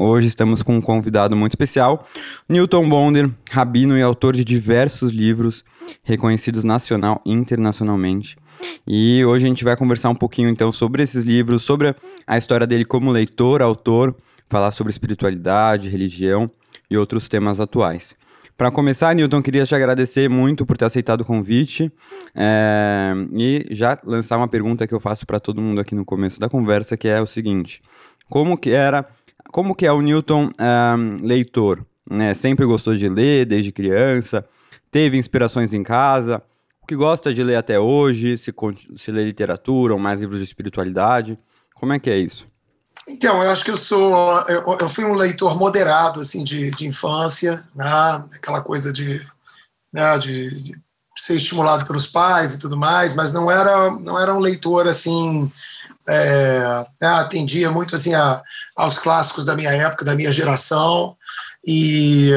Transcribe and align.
Hoje 0.00 0.28
estamos 0.28 0.62
com 0.62 0.76
um 0.76 0.80
convidado 0.80 1.34
muito 1.34 1.54
especial, 1.54 2.06
Newton 2.48 2.88
Bonder, 2.88 3.28
rabino 3.50 3.98
e 3.98 4.00
autor 4.00 4.36
de 4.36 4.44
diversos 4.44 5.10
livros 5.10 5.64
reconhecidos 6.04 6.62
nacional 6.62 7.20
e 7.26 7.32
internacionalmente. 7.32 8.36
E 8.86 9.24
hoje 9.24 9.44
a 9.44 9.48
gente 9.48 9.64
vai 9.64 9.76
conversar 9.76 10.08
um 10.10 10.14
pouquinho 10.14 10.48
então 10.50 10.70
sobre 10.70 11.02
esses 11.02 11.24
livros, 11.24 11.64
sobre 11.64 11.96
a 12.24 12.38
história 12.38 12.64
dele 12.64 12.84
como 12.84 13.10
leitor, 13.10 13.60
autor, 13.60 14.14
falar 14.48 14.70
sobre 14.70 14.92
espiritualidade, 14.92 15.88
religião 15.88 16.48
e 16.88 16.96
outros 16.96 17.28
temas 17.28 17.58
atuais. 17.58 18.14
Para 18.56 18.70
começar, 18.70 19.12
Newton, 19.16 19.42
queria 19.42 19.66
te 19.66 19.74
agradecer 19.74 20.30
muito 20.30 20.64
por 20.64 20.76
ter 20.76 20.84
aceitado 20.84 21.22
o 21.22 21.24
convite 21.24 21.90
é, 22.36 23.14
e 23.32 23.66
já 23.72 23.98
lançar 24.04 24.36
uma 24.36 24.46
pergunta 24.46 24.86
que 24.86 24.94
eu 24.94 25.00
faço 25.00 25.26
para 25.26 25.40
todo 25.40 25.60
mundo 25.60 25.80
aqui 25.80 25.96
no 25.96 26.04
começo 26.04 26.38
da 26.38 26.48
conversa, 26.48 26.96
que 26.96 27.08
é 27.08 27.20
o 27.20 27.26
seguinte: 27.26 27.82
como 28.28 28.58
que 28.58 28.70
era, 28.70 29.08
como 29.52 29.74
que 29.74 29.86
é 29.86 29.92
o 29.92 30.00
Newton 30.00 30.50
é, 30.58 30.94
leitor? 31.22 31.84
Né? 32.08 32.34
Sempre 32.34 32.64
gostou 32.64 32.94
de 32.96 33.08
ler 33.08 33.44
desde 33.44 33.72
criança? 33.72 34.44
Teve 34.90 35.18
inspirações 35.18 35.72
em 35.74 35.82
casa? 35.82 36.42
O 36.82 36.86
que 36.86 36.96
gosta 36.96 37.32
de 37.34 37.42
ler 37.42 37.56
até 37.56 37.78
hoje? 37.78 38.38
Se, 38.38 38.54
se 38.96 39.10
lê 39.10 39.24
literatura 39.24 39.92
ou 39.92 39.98
mais 39.98 40.20
livros 40.20 40.38
de 40.38 40.44
espiritualidade? 40.44 41.38
Como 41.74 41.92
é 41.92 41.98
que 41.98 42.10
é 42.10 42.18
isso? 42.18 42.46
Então, 43.06 43.42
eu 43.42 43.50
acho 43.50 43.64
que 43.64 43.70
eu 43.70 43.76
sou. 43.76 44.40
Eu, 44.42 44.78
eu 44.80 44.88
fui 44.88 45.04
um 45.04 45.14
leitor 45.14 45.56
moderado, 45.56 46.20
assim, 46.20 46.44
de, 46.44 46.70
de 46.70 46.86
infância, 46.86 47.66
né? 47.74 47.86
aquela 48.36 48.60
coisa 48.60 48.92
de, 48.92 49.26
né, 49.90 50.18
de, 50.18 50.62
de, 50.62 50.80
ser 51.16 51.34
estimulado 51.34 51.86
pelos 51.86 52.06
pais 52.06 52.54
e 52.54 52.58
tudo 52.58 52.76
mais, 52.76 53.14
mas 53.14 53.32
não 53.32 53.50
era, 53.50 53.90
não 53.90 54.20
era 54.20 54.34
um 54.34 54.38
leitor, 54.38 54.86
assim. 54.86 55.50
É, 56.08 56.86
né, 57.00 57.08
atendia 57.08 57.70
muito 57.70 57.94
assim 57.94 58.14
a, 58.14 58.40
aos 58.76 58.98
clássicos 58.98 59.44
da 59.44 59.54
minha 59.54 59.70
época, 59.70 60.04
da 60.04 60.14
minha 60.14 60.32
geração, 60.32 61.14
e 61.66 62.30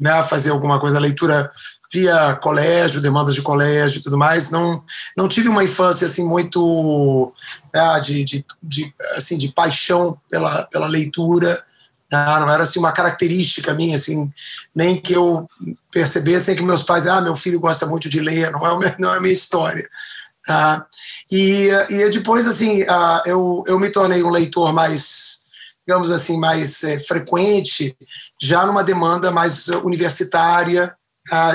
né, 0.00 0.22
fazer 0.22 0.50
alguma 0.50 0.78
coisa, 0.78 0.98
leitura 0.98 1.50
via 1.90 2.34
colégio, 2.36 3.00
demandas 3.00 3.34
de 3.34 3.42
colégio 3.42 3.98
e 3.98 4.02
tudo 4.02 4.18
mais. 4.18 4.50
Não, 4.50 4.82
não 5.16 5.28
tive 5.28 5.48
uma 5.48 5.64
infância 5.64 6.06
assim 6.06 6.26
muito 6.26 7.32
né, 7.72 8.00
de, 8.00 8.24
de, 8.24 8.44
de, 8.62 8.94
assim, 9.16 9.38
de 9.38 9.48
paixão 9.48 10.18
pela, 10.30 10.64
pela 10.64 10.86
leitura. 10.86 11.62
Né, 12.10 12.24
não 12.40 12.50
era 12.50 12.62
assim 12.62 12.78
uma 12.78 12.92
característica 12.92 13.74
minha, 13.74 13.96
assim, 13.96 14.30
nem 14.74 15.00
que 15.00 15.12
eu 15.14 15.48
percebesse, 15.90 16.48
nem 16.48 16.56
que 16.56 16.62
meus 16.62 16.82
pais, 16.82 17.06
ah, 17.06 17.20
meu 17.20 17.34
filho 17.34 17.60
gosta 17.60 17.86
muito 17.86 18.08
de 18.08 18.20
ler, 18.20 18.50
não 18.50 18.66
é, 18.66 18.96
não 18.98 19.14
é 19.14 19.16
a 19.16 19.20
minha 19.20 19.32
história. 19.32 19.88
Tá? 20.48 20.86
E, 21.30 21.68
e 21.90 22.08
depois, 22.08 22.46
assim, 22.46 22.82
eu, 23.26 23.62
eu 23.66 23.78
me 23.78 23.90
tornei 23.90 24.22
um 24.22 24.30
leitor 24.30 24.72
mais, 24.72 25.42
digamos 25.86 26.10
assim, 26.10 26.40
mais 26.40 26.82
é, 26.84 26.98
frequente, 26.98 27.94
já 28.40 28.64
numa 28.64 28.82
demanda 28.82 29.30
mais 29.30 29.68
universitária, 29.68 30.96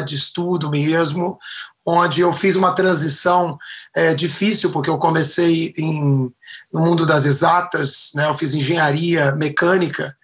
de 0.06 0.14
estudo 0.14 0.70
mesmo, 0.70 1.40
onde 1.84 2.22
eu 2.22 2.32
fiz 2.32 2.56
uma 2.56 2.76
transição 2.76 3.58
é, 3.96 4.14
difícil, 4.14 4.72
porque 4.72 4.92
eu 4.92 5.00
comecei 5.00 5.74
em, 5.76 6.32
no 6.72 6.80
mundo 6.80 7.08
das 7.08 7.26
exatas, 7.26 8.12
né, 8.14 8.28
eu 8.28 8.36
fiz 8.36 8.54
engenharia 8.54 9.32
mecânica 9.32 10.16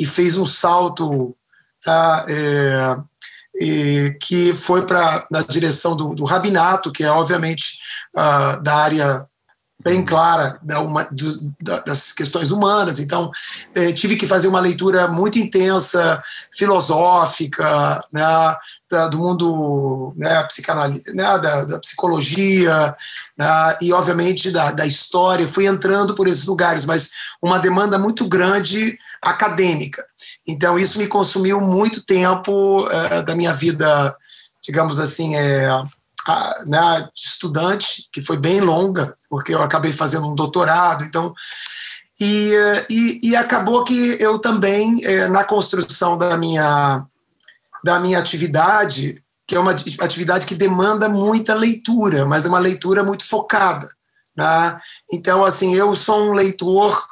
e 0.00 0.06
fiz 0.06 0.38
um 0.38 0.46
salto 0.46 1.36
tá, 1.84 2.24
é, 2.26 2.96
e, 3.60 4.16
que 4.20 4.52
foi 4.52 4.86
para 4.86 5.26
na 5.30 5.42
direção 5.42 5.96
do, 5.96 6.14
do, 6.14 6.24
rabinato, 6.24 6.92
que 6.92 7.04
é 7.04 7.10
obviamente 7.10 7.78
uh, 8.16 8.60
da 8.62 8.76
área 8.76 9.26
bem 9.84 10.02
clara 10.02 10.58
da 10.62 10.80
uma, 10.80 11.06
do, 11.10 11.54
das 11.84 12.10
questões 12.10 12.50
humanas. 12.50 12.98
Então, 12.98 13.30
eh, 13.74 13.92
tive 13.92 14.16
que 14.16 14.26
fazer 14.26 14.48
uma 14.48 14.58
leitura 14.58 15.06
muito 15.06 15.38
intensa, 15.38 16.22
filosófica, 16.50 18.00
né, 18.10 18.56
da, 18.90 19.08
do 19.08 19.18
mundo 19.18 20.14
né, 20.16 20.48
né, 21.12 21.38
da, 21.38 21.64
da, 21.64 21.78
psicologia 21.78 22.96
né, 23.36 23.76
e, 23.82 23.92
obviamente, 23.92 24.50
da, 24.50 24.70
da 24.70 24.86
história. 24.86 25.46
Fui 25.46 25.66
entrando 25.66 26.14
por 26.14 26.26
esses 26.26 26.46
lugares, 26.46 26.86
mas 26.86 27.10
uma 27.42 27.58
demanda 27.58 27.98
muito 27.98 28.26
grande 28.26 28.98
acadêmica. 29.20 30.02
Então, 30.48 30.78
isso 30.78 30.98
me 30.98 31.06
consumiu 31.06 31.60
muito 31.60 32.02
tempo 32.02 32.88
eh, 32.90 33.22
da 33.22 33.36
minha 33.36 33.52
vida, 33.52 34.16
digamos 34.62 34.98
assim, 34.98 35.36
é, 35.36 35.68
a, 36.26 36.64
né, 36.66 37.08
estudante, 37.14 38.08
que 38.12 38.20
foi 38.20 38.36
bem 38.36 38.60
longa, 38.60 39.16
porque 39.28 39.54
eu 39.54 39.62
acabei 39.62 39.92
fazendo 39.92 40.28
um 40.28 40.34
doutorado, 40.34 41.04
então. 41.04 41.34
E, 42.20 42.52
e, 42.88 43.30
e 43.30 43.36
acabou 43.36 43.84
que 43.84 44.16
eu 44.20 44.38
também, 44.38 45.04
é, 45.04 45.28
na 45.28 45.44
construção 45.44 46.16
da 46.16 46.36
minha, 46.36 47.04
da 47.82 47.98
minha 47.98 48.18
atividade, 48.18 49.22
que 49.46 49.54
é 49.54 49.60
uma 49.60 49.72
atividade 50.00 50.46
que 50.46 50.54
demanda 50.54 51.08
muita 51.08 51.54
leitura, 51.54 52.24
mas 52.24 52.46
é 52.46 52.48
uma 52.48 52.58
leitura 52.58 53.02
muito 53.02 53.26
focada. 53.26 53.88
Né? 54.36 54.80
Então, 55.12 55.44
assim, 55.44 55.74
eu 55.74 55.94
sou 55.94 56.30
um 56.30 56.32
leitor 56.32 57.06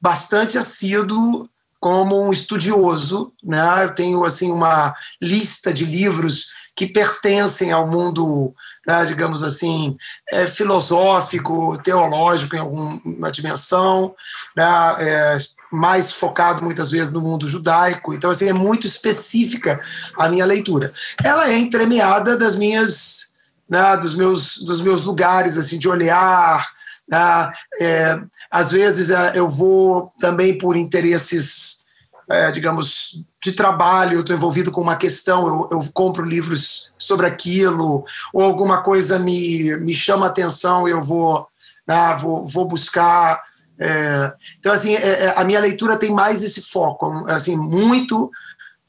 bastante 0.00 0.58
assíduo 0.58 1.48
como 1.78 2.20
um 2.20 2.32
estudioso, 2.32 3.32
né? 3.44 3.84
Eu 3.84 3.94
tenho 3.94 4.24
assim 4.24 4.50
uma 4.50 4.94
lista 5.22 5.72
de 5.72 5.84
livros 5.84 6.50
que 6.76 6.86
pertencem 6.86 7.72
ao 7.72 7.88
mundo, 7.88 8.54
né, 8.86 9.02
digamos 9.06 9.42
assim, 9.42 9.96
é, 10.30 10.46
filosófico, 10.46 11.78
teológico 11.78 12.54
em 12.54 12.58
alguma 12.58 13.32
dimensão, 13.32 14.14
né, 14.54 14.64
é, 14.98 15.36
mais 15.72 16.12
focado 16.12 16.62
muitas 16.62 16.90
vezes 16.90 17.14
no 17.14 17.22
mundo 17.22 17.48
judaico. 17.48 18.12
Então, 18.12 18.30
assim, 18.30 18.50
é 18.50 18.52
muito 18.52 18.86
específica 18.86 19.80
a 20.18 20.28
minha 20.28 20.44
leitura. 20.44 20.92
Ela 21.24 21.48
é 21.48 21.56
entremeada 21.56 22.36
das 22.36 22.56
minhas, 22.56 23.30
né, 23.66 23.96
dos 23.96 24.14
meus, 24.14 24.62
dos 24.62 24.82
meus 24.82 25.02
lugares 25.02 25.56
assim 25.56 25.78
de 25.78 25.88
olhar. 25.88 26.68
Né, 27.08 27.52
é, 27.80 28.20
às 28.50 28.70
vezes 28.70 29.08
é, 29.08 29.32
eu 29.34 29.48
vou 29.48 30.12
também 30.20 30.58
por 30.58 30.76
interesses 30.76 31.85
é, 32.28 32.50
digamos, 32.50 33.22
de 33.42 33.52
trabalho, 33.52 34.14
eu 34.14 34.20
estou 34.20 34.34
envolvido 34.34 34.72
com 34.72 34.80
uma 34.80 34.96
questão, 34.96 35.46
eu, 35.46 35.78
eu, 35.78 35.90
compro 35.92 36.24
livros 36.24 36.92
sobre 36.98 37.26
aquilo, 37.26 38.04
ou 38.32 38.42
alguma 38.42 38.82
coisa 38.82 39.18
me, 39.18 39.76
me 39.76 39.94
chama 39.94 40.26
atenção, 40.26 40.88
eu 40.88 41.00
vou, 41.00 41.46
né, 41.86 42.16
vou, 42.20 42.46
vou 42.48 42.66
buscar. 42.66 43.40
É, 43.78 44.32
então, 44.58 44.72
assim, 44.72 44.94
é, 44.96 45.26
é 45.26 45.34
a 45.36 45.44
minha 45.44 45.60
leitura 45.60 45.98
tem 45.98 46.10
mais 46.10 46.42
esse 46.42 46.60
foco, 46.60 47.24
assim, 47.28 47.56
muito 47.56 48.30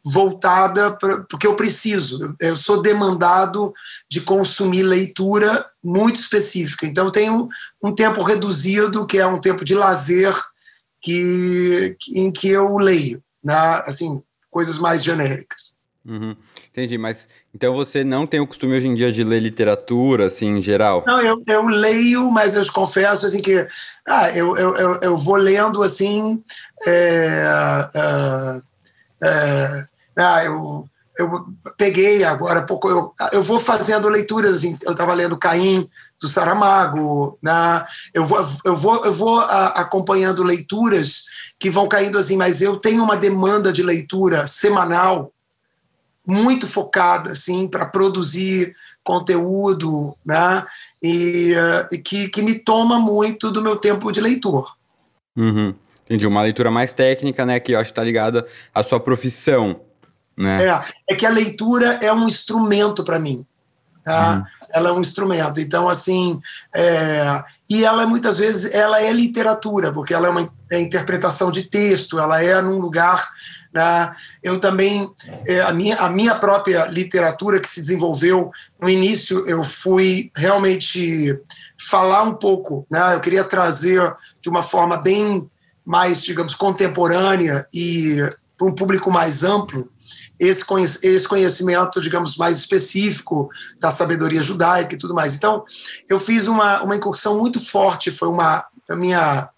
voltada 0.04 0.96
para 0.96 1.26
porque 1.30 1.46
eu 1.46 1.56
preciso, 1.56 2.34
eu 2.40 2.56
sou 2.56 2.82
demandado 2.82 3.74
de 4.10 4.22
consumir 4.22 4.82
leitura 4.82 5.66
muito 5.84 6.16
específica. 6.16 6.88
Então, 6.88 7.06
eu 7.06 7.12
tenho 7.12 7.48
um 7.84 7.94
tempo 7.94 8.24
reduzido, 8.24 9.06
que 9.06 9.20
é 9.20 9.28
um 9.28 9.40
tempo 9.40 9.64
de 9.64 9.76
lazer, 9.76 10.34
que, 11.02 11.96
em 12.16 12.32
que 12.32 12.50
eu 12.50 12.78
leio 12.78 13.22
na, 13.48 13.80
assim, 13.80 14.22
coisas 14.52 14.78
mais 14.78 15.02
genéricas. 15.02 15.78
Uhum. 16.06 16.36
Entendi, 16.70 16.98
mas 16.98 17.28
então 17.54 17.74
você 17.74 18.04
não 18.04 18.28
tem 18.28 18.42
o 18.42 18.48
costume 18.48 18.78
hoje 18.78 18.88
em 18.88 18.96
dia 18.96 19.12
de 19.12 19.24
ler 19.24 19.42
literatura, 19.42 20.28
assim, 20.28 20.58
em 20.58 20.62
geral? 20.62 21.04
Não, 21.08 21.22
eu, 21.22 21.42
eu 21.48 21.66
leio, 21.66 22.30
mas 22.30 22.56
eu 22.56 22.64
te 22.66 22.72
confesso, 22.72 23.26
assim, 23.26 23.42
que 23.42 23.66
ah, 24.08 24.30
eu, 24.32 24.58
eu, 24.58 24.76
eu, 24.76 25.00
eu 25.02 25.18
vou 25.18 25.36
lendo, 25.36 25.82
assim, 25.82 26.44
é, 26.86 27.92
é, 27.96 28.62
é, 29.24 29.88
ah, 30.18 30.44
eu, 30.44 30.86
eu 31.18 31.46
peguei 31.78 32.24
agora 32.24 32.66
pouco, 32.66 32.90
eu, 32.90 33.14
eu 33.32 33.42
vou 33.42 33.60
fazendo 33.60 34.10
leituras, 34.10 34.58
assim, 34.58 34.78
eu 34.84 34.92
estava 34.92 35.14
lendo 35.14 35.38
Caim, 35.38 35.90
do 36.20 36.28
Saramago, 36.28 37.38
né? 37.42 37.86
eu 38.14 38.26
vou, 38.26 38.40
eu 38.66 38.76
vou, 38.76 39.06
eu 39.06 39.14
vou 39.14 39.40
a, 39.40 39.68
acompanhando 39.68 40.44
leituras 40.44 41.26
que 41.60 41.70
vão 41.70 41.88
caindo 41.88 42.18
assim, 42.18 42.38
mas 42.38 42.62
eu 42.62 42.78
tenho 42.78 43.04
uma 43.04 43.16
demanda 43.16 43.72
de 43.72 43.84
leitura 43.84 44.48
semanal 44.48 45.32
muito 46.26 46.68
focada 46.68 47.32
assim 47.32 47.68
para 47.68 47.86
produzir 47.86 48.76
conteúdo, 49.04 50.16
né? 50.26 50.66
E, 51.02 51.54
uh, 51.54 52.04
que, 52.04 52.28
que 52.28 52.42
me 52.42 52.60
toma 52.60 53.00
muito 53.00 53.50
do 53.50 53.62
meu 53.62 53.78
tempo 53.78 54.12
de 54.12 54.20
leitor. 54.20 54.76
Uhum. 55.36 55.74
Entendi, 56.04 56.28
uma 56.28 56.42
leitura 56.42 56.70
mais 56.70 56.94
técnica, 56.94 57.46
né, 57.46 57.60
que 57.60 57.74
eu 57.74 57.80
acho 57.80 57.90
que 57.90 57.96
tá 57.96 58.04
ligada 58.04 58.48
à 58.74 58.84
sua 58.84 59.00
profissão, 59.00 59.82
né? 60.36 60.66
É, 60.66 61.14
é 61.14 61.16
que 61.16 61.26
a 61.26 61.30
leitura 61.30 62.00
é 62.02 62.12
um 62.12 62.28
instrumento 62.28 63.04
para 63.04 63.20
mim. 63.20 63.46
Tá? 64.04 64.38
Uhum. 64.38 64.44
Ela 64.74 64.90
é 64.90 64.92
um 64.92 65.02
instrumento. 65.02 65.60
Então, 65.60 65.90
assim, 65.90 66.40
é, 66.74 67.44
e 67.70 67.84
ela 67.84 68.06
muitas 68.06 68.38
vezes 68.38 68.74
ela 68.74 69.02
é 69.02 69.12
literatura, 69.12 69.92
porque 69.92 70.14
ela 70.14 70.28
é 70.28 70.30
uma 70.30 70.50
é 70.70 70.80
interpretação 70.82 71.52
de 71.52 71.64
texto, 71.64 72.20
ela 72.20 72.42
é 72.42 72.62
num 72.62 72.80
lugar. 72.80 73.28
Né? 73.74 74.16
Eu 74.44 74.60
também, 74.60 75.10
é, 75.46 75.62
a, 75.62 75.74
minha, 75.74 75.98
a 75.98 76.10
minha 76.10 76.36
própria 76.36 76.86
literatura 76.88 77.60
que 77.60 77.70
se 77.70 77.82
desenvolveu 77.82 78.52
no 78.80 78.90
início, 78.90 79.48
eu 79.48 79.64
fui 79.64 80.32
realmente 80.36 81.40
falar 81.78 82.24
um 82.24 82.34
pouco, 82.34 82.86
né? 82.90 83.16
eu 83.16 83.20
queria 83.20 83.44
trazer 83.44 84.14
de 84.42 84.50
uma 84.50 84.62
forma 84.62 84.98
bem 84.98 85.50
mais, 85.86 86.22
digamos, 86.22 86.54
contemporânea 86.54 87.66
e 87.74 88.18
para 88.58 88.68
um 88.68 88.76
público 88.76 89.12
mais 89.12 89.44
amplo, 89.44 89.90
esse, 90.40 90.64
esse 91.04 91.28
conhecimento, 91.28 92.00
digamos, 92.00 92.38
mais 92.38 92.58
específico 92.58 93.50
da 93.80 93.90
sabedoria 93.90 94.42
judaica 94.42 94.96
e 94.96 94.98
tudo 94.98 95.14
mais. 95.14 95.36
Então, 95.36 95.64
eu 96.10 96.20
fiz 96.20 96.48
uma, 96.48 96.84
uma 96.84 96.96
incursão 96.96 97.38
muito 97.38 97.60
forte, 97.60 98.12
foi 98.12 98.28
uma 98.28 98.66
minha 98.90 99.50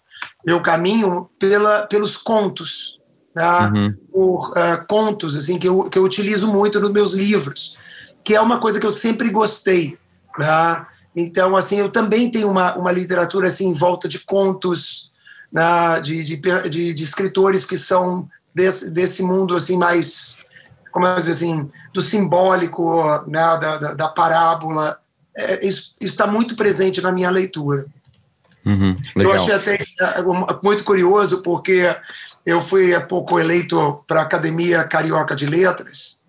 meu 0.44 0.60
caminho 0.60 1.30
pela, 1.38 1.86
pelos 1.86 2.16
contos, 2.16 3.00
né? 3.34 3.70
uhum. 3.74 3.94
por 4.12 4.50
uh, 4.50 4.86
contos 4.88 5.36
assim 5.36 5.58
que 5.58 5.68
eu, 5.68 5.84
que 5.84 5.98
eu 5.98 6.02
utilizo 6.02 6.46
muito 6.48 6.80
nos 6.80 6.90
meus 6.90 7.12
livros, 7.12 7.76
que 8.24 8.34
é 8.34 8.40
uma 8.40 8.58
coisa 8.58 8.80
que 8.80 8.86
eu 8.86 8.92
sempre 8.92 9.30
gostei. 9.30 9.98
Né? 10.38 10.86
Então, 11.14 11.56
assim, 11.56 11.78
eu 11.78 11.90
também 11.90 12.30
tenho 12.30 12.50
uma, 12.50 12.74
uma 12.76 12.92
literatura 12.92 13.48
assim 13.48 13.68
em 13.68 13.74
volta 13.74 14.08
de 14.08 14.18
contos, 14.20 15.12
né? 15.52 16.00
de, 16.00 16.24
de, 16.24 16.36
de, 16.68 16.94
de 16.94 17.02
escritores 17.02 17.64
que 17.64 17.78
são 17.78 18.28
desse, 18.54 18.92
desse 18.92 19.22
mundo 19.22 19.54
assim 19.54 19.78
mais 19.78 20.44
como 20.90 21.06
eu 21.06 21.14
dizer 21.14 21.32
assim, 21.32 21.70
do 21.92 22.00
simbólico, 22.00 23.04
né, 23.26 23.40
da, 23.40 23.78
da, 23.78 23.94
da 23.94 24.08
parábola, 24.08 24.98
é, 25.36 25.66
isso 25.66 25.96
está 26.00 26.26
muito 26.26 26.56
presente 26.56 27.00
na 27.00 27.12
minha 27.12 27.30
leitura. 27.30 27.86
Uhum, 28.64 28.94
eu 29.16 29.32
achei 29.32 29.54
até 29.54 29.74
é, 29.74 30.22
muito 30.62 30.84
curioso, 30.84 31.42
porque 31.42 31.96
eu 32.44 32.60
fui 32.60 32.94
há 32.94 33.00
pouco 33.00 33.38
eleito 33.38 34.04
para 34.06 34.20
a 34.20 34.24
Academia 34.24 34.84
Carioca 34.84 35.34
de 35.34 35.46
Letras 35.46 36.20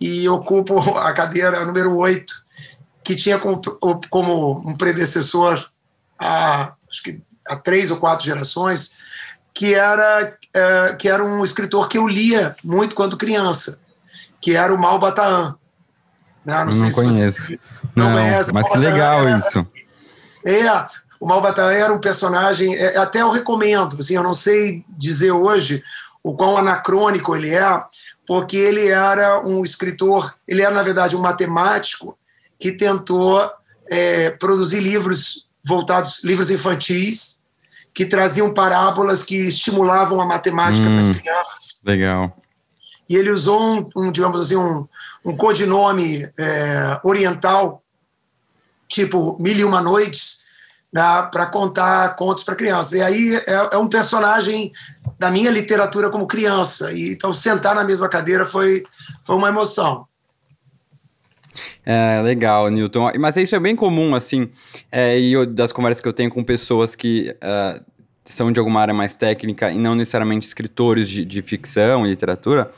e 0.00 0.28
ocupo 0.28 0.96
a 0.96 1.12
cadeira 1.12 1.64
número 1.64 1.96
8, 1.96 2.32
que 3.02 3.16
tinha 3.16 3.38
como, 3.38 3.60
como 4.10 4.58
um 4.58 4.76
predecessor 4.76 5.68
há, 6.18 6.74
acho 6.88 7.02
que 7.02 7.20
há 7.48 7.56
três 7.56 7.90
ou 7.90 7.96
quatro 7.96 8.24
gerações, 8.24 8.96
que 9.52 9.74
era, 9.74 10.36
é, 10.54 10.94
que 10.94 11.08
era 11.08 11.24
um 11.24 11.42
escritor 11.42 11.88
que 11.88 11.98
eu 11.98 12.06
lia 12.06 12.54
muito 12.62 12.94
quando 12.94 13.16
criança 13.16 13.85
que 14.40 14.56
era 14.56 14.74
o 14.74 14.78
Mal 14.78 14.98
Bataan. 14.98 15.56
Né? 16.44 16.64
Não, 16.64 16.72
não 16.72 16.92
conheço. 16.92 17.58
não, 17.94 18.10
não 18.10 18.12
conhece. 18.14 18.52
Mas 18.52 18.68
que 18.68 18.78
legal 18.78 19.26
era, 19.26 19.38
isso. 19.38 19.66
É, 20.44 20.86
o 21.18 21.26
Mal 21.26 21.40
Bataan 21.40 21.72
era 21.72 21.92
um 21.92 21.98
personagem, 21.98 22.74
é, 22.76 22.96
até 22.96 23.22
eu 23.22 23.30
recomendo, 23.30 23.96
assim, 23.98 24.14
eu 24.14 24.22
não 24.22 24.34
sei 24.34 24.84
dizer 24.88 25.32
hoje 25.32 25.82
o 26.22 26.34
quão 26.34 26.56
anacrônico 26.56 27.34
ele 27.34 27.54
é, 27.54 27.82
porque 28.26 28.56
ele 28.56 28.88
era 28.88 29.40
um 29.44 29.62
escritor, 29.62 30.34
ele 30.46 30.62
era, 30.62 30.74
na 30.74 30.82
verdade, 30.82 31.16
um 31.16 31.20
matemático 31.20 32.18
que 32.58 32.72
tentou 32.72 33.48
é, 33.90 34.30
produzir 34.30 34.80
livros 34.80 35.48
voltados, 35.64 36.22
livros 36.24 36.50
infantis, 36.50 37.44
que 37.94 38.04
traziam 38.04 38.52
parábolas 38.52 39.22
que 39.22 39.48
estimulavam 39.48 40.20
a 40.20 40.26
matemática 40.26 40.86
hum, 40.86 40.92
para 40.92 41.00
as 41.00 41.16
crianças. 41.16 41.80
Legal 41.84 42.36
e 43.08 43.16
ele 43.16 43.30
usou 43.30 43.60
um, 43.60 43.90
um 43.96 44.12
digamos 44.12 44.40
assim, 44.40 44.56
um, 44.56 44.86
um 45.24 45.36
codinome 45.36 46.28
é, 46.38 47.00
oriental, 47.04 47.82
tipo 48.88 49.36
Mil 49.40 49.56
e 49.56 49.64
Uma 49.64 49.80
Noites, 49.80 50.44
né, 50.92 51.28
para 51.30 51.46
contar 51.46 52.16
contos 52.16 52.42
para 52.42 52.56
crianças. 52.56 52.92
E 52.92 53.02
aí 53.02 53.34
é, 53.46 53.68
é, 53.72 53.76
um 53.76 53.88
personagem 53.88 54.72
da 55.18 55.30
minha 55.30 55.50
literatura 55.50 56.10
como 56.10 56.26
criança. 56.26 56.92
E, 56.92 57.12
então, 57.12 57.32
sentar 57.32 57.74
na 57.74 57.84
mesma 57.84 58.08
cadeira 58.08 58.46
foi, 58.46 58.82
foi 59.24 59.36
uma 59.36 59.48
emoção. 59.48 60.06
É, 61.84 62.20
legal, 62.22 62.68
Newton. 62.68 63.12
Mas 63.18 63.36
isso 63.36 63.54
é 63.54 63.60
bem 63.60 63.74
comum, 63.74 64.14
assim, 64.14 64.50
é, 64.92 65.18
e 65.18 65.32
eu, 65.32 65.46
das 65.46 65.72
conversas 65.72 66.00
que 66.00 66.08
eu 66.08 66.12
tenho 66.12 66.30
com 66.30 66.44
pessoas 66.44 66.94
que 66.94 67.34
uh, 67.42 67.82
são 68.32 68.52
de 68.52 68.58
alguma 68.58 68.80
área 68.80 68.94
mais 68.94 69.16
técnica 69.16 69.70
e 69.70 69.78
não 69.78 69.94
necessariamente 69.94 70.46
escritores 70.46 71.08
de, 71.08 71.24
de 71.24 71.42
ficção 71.42 72.06
e 72.06 72.10
literatura, 72.10 72.70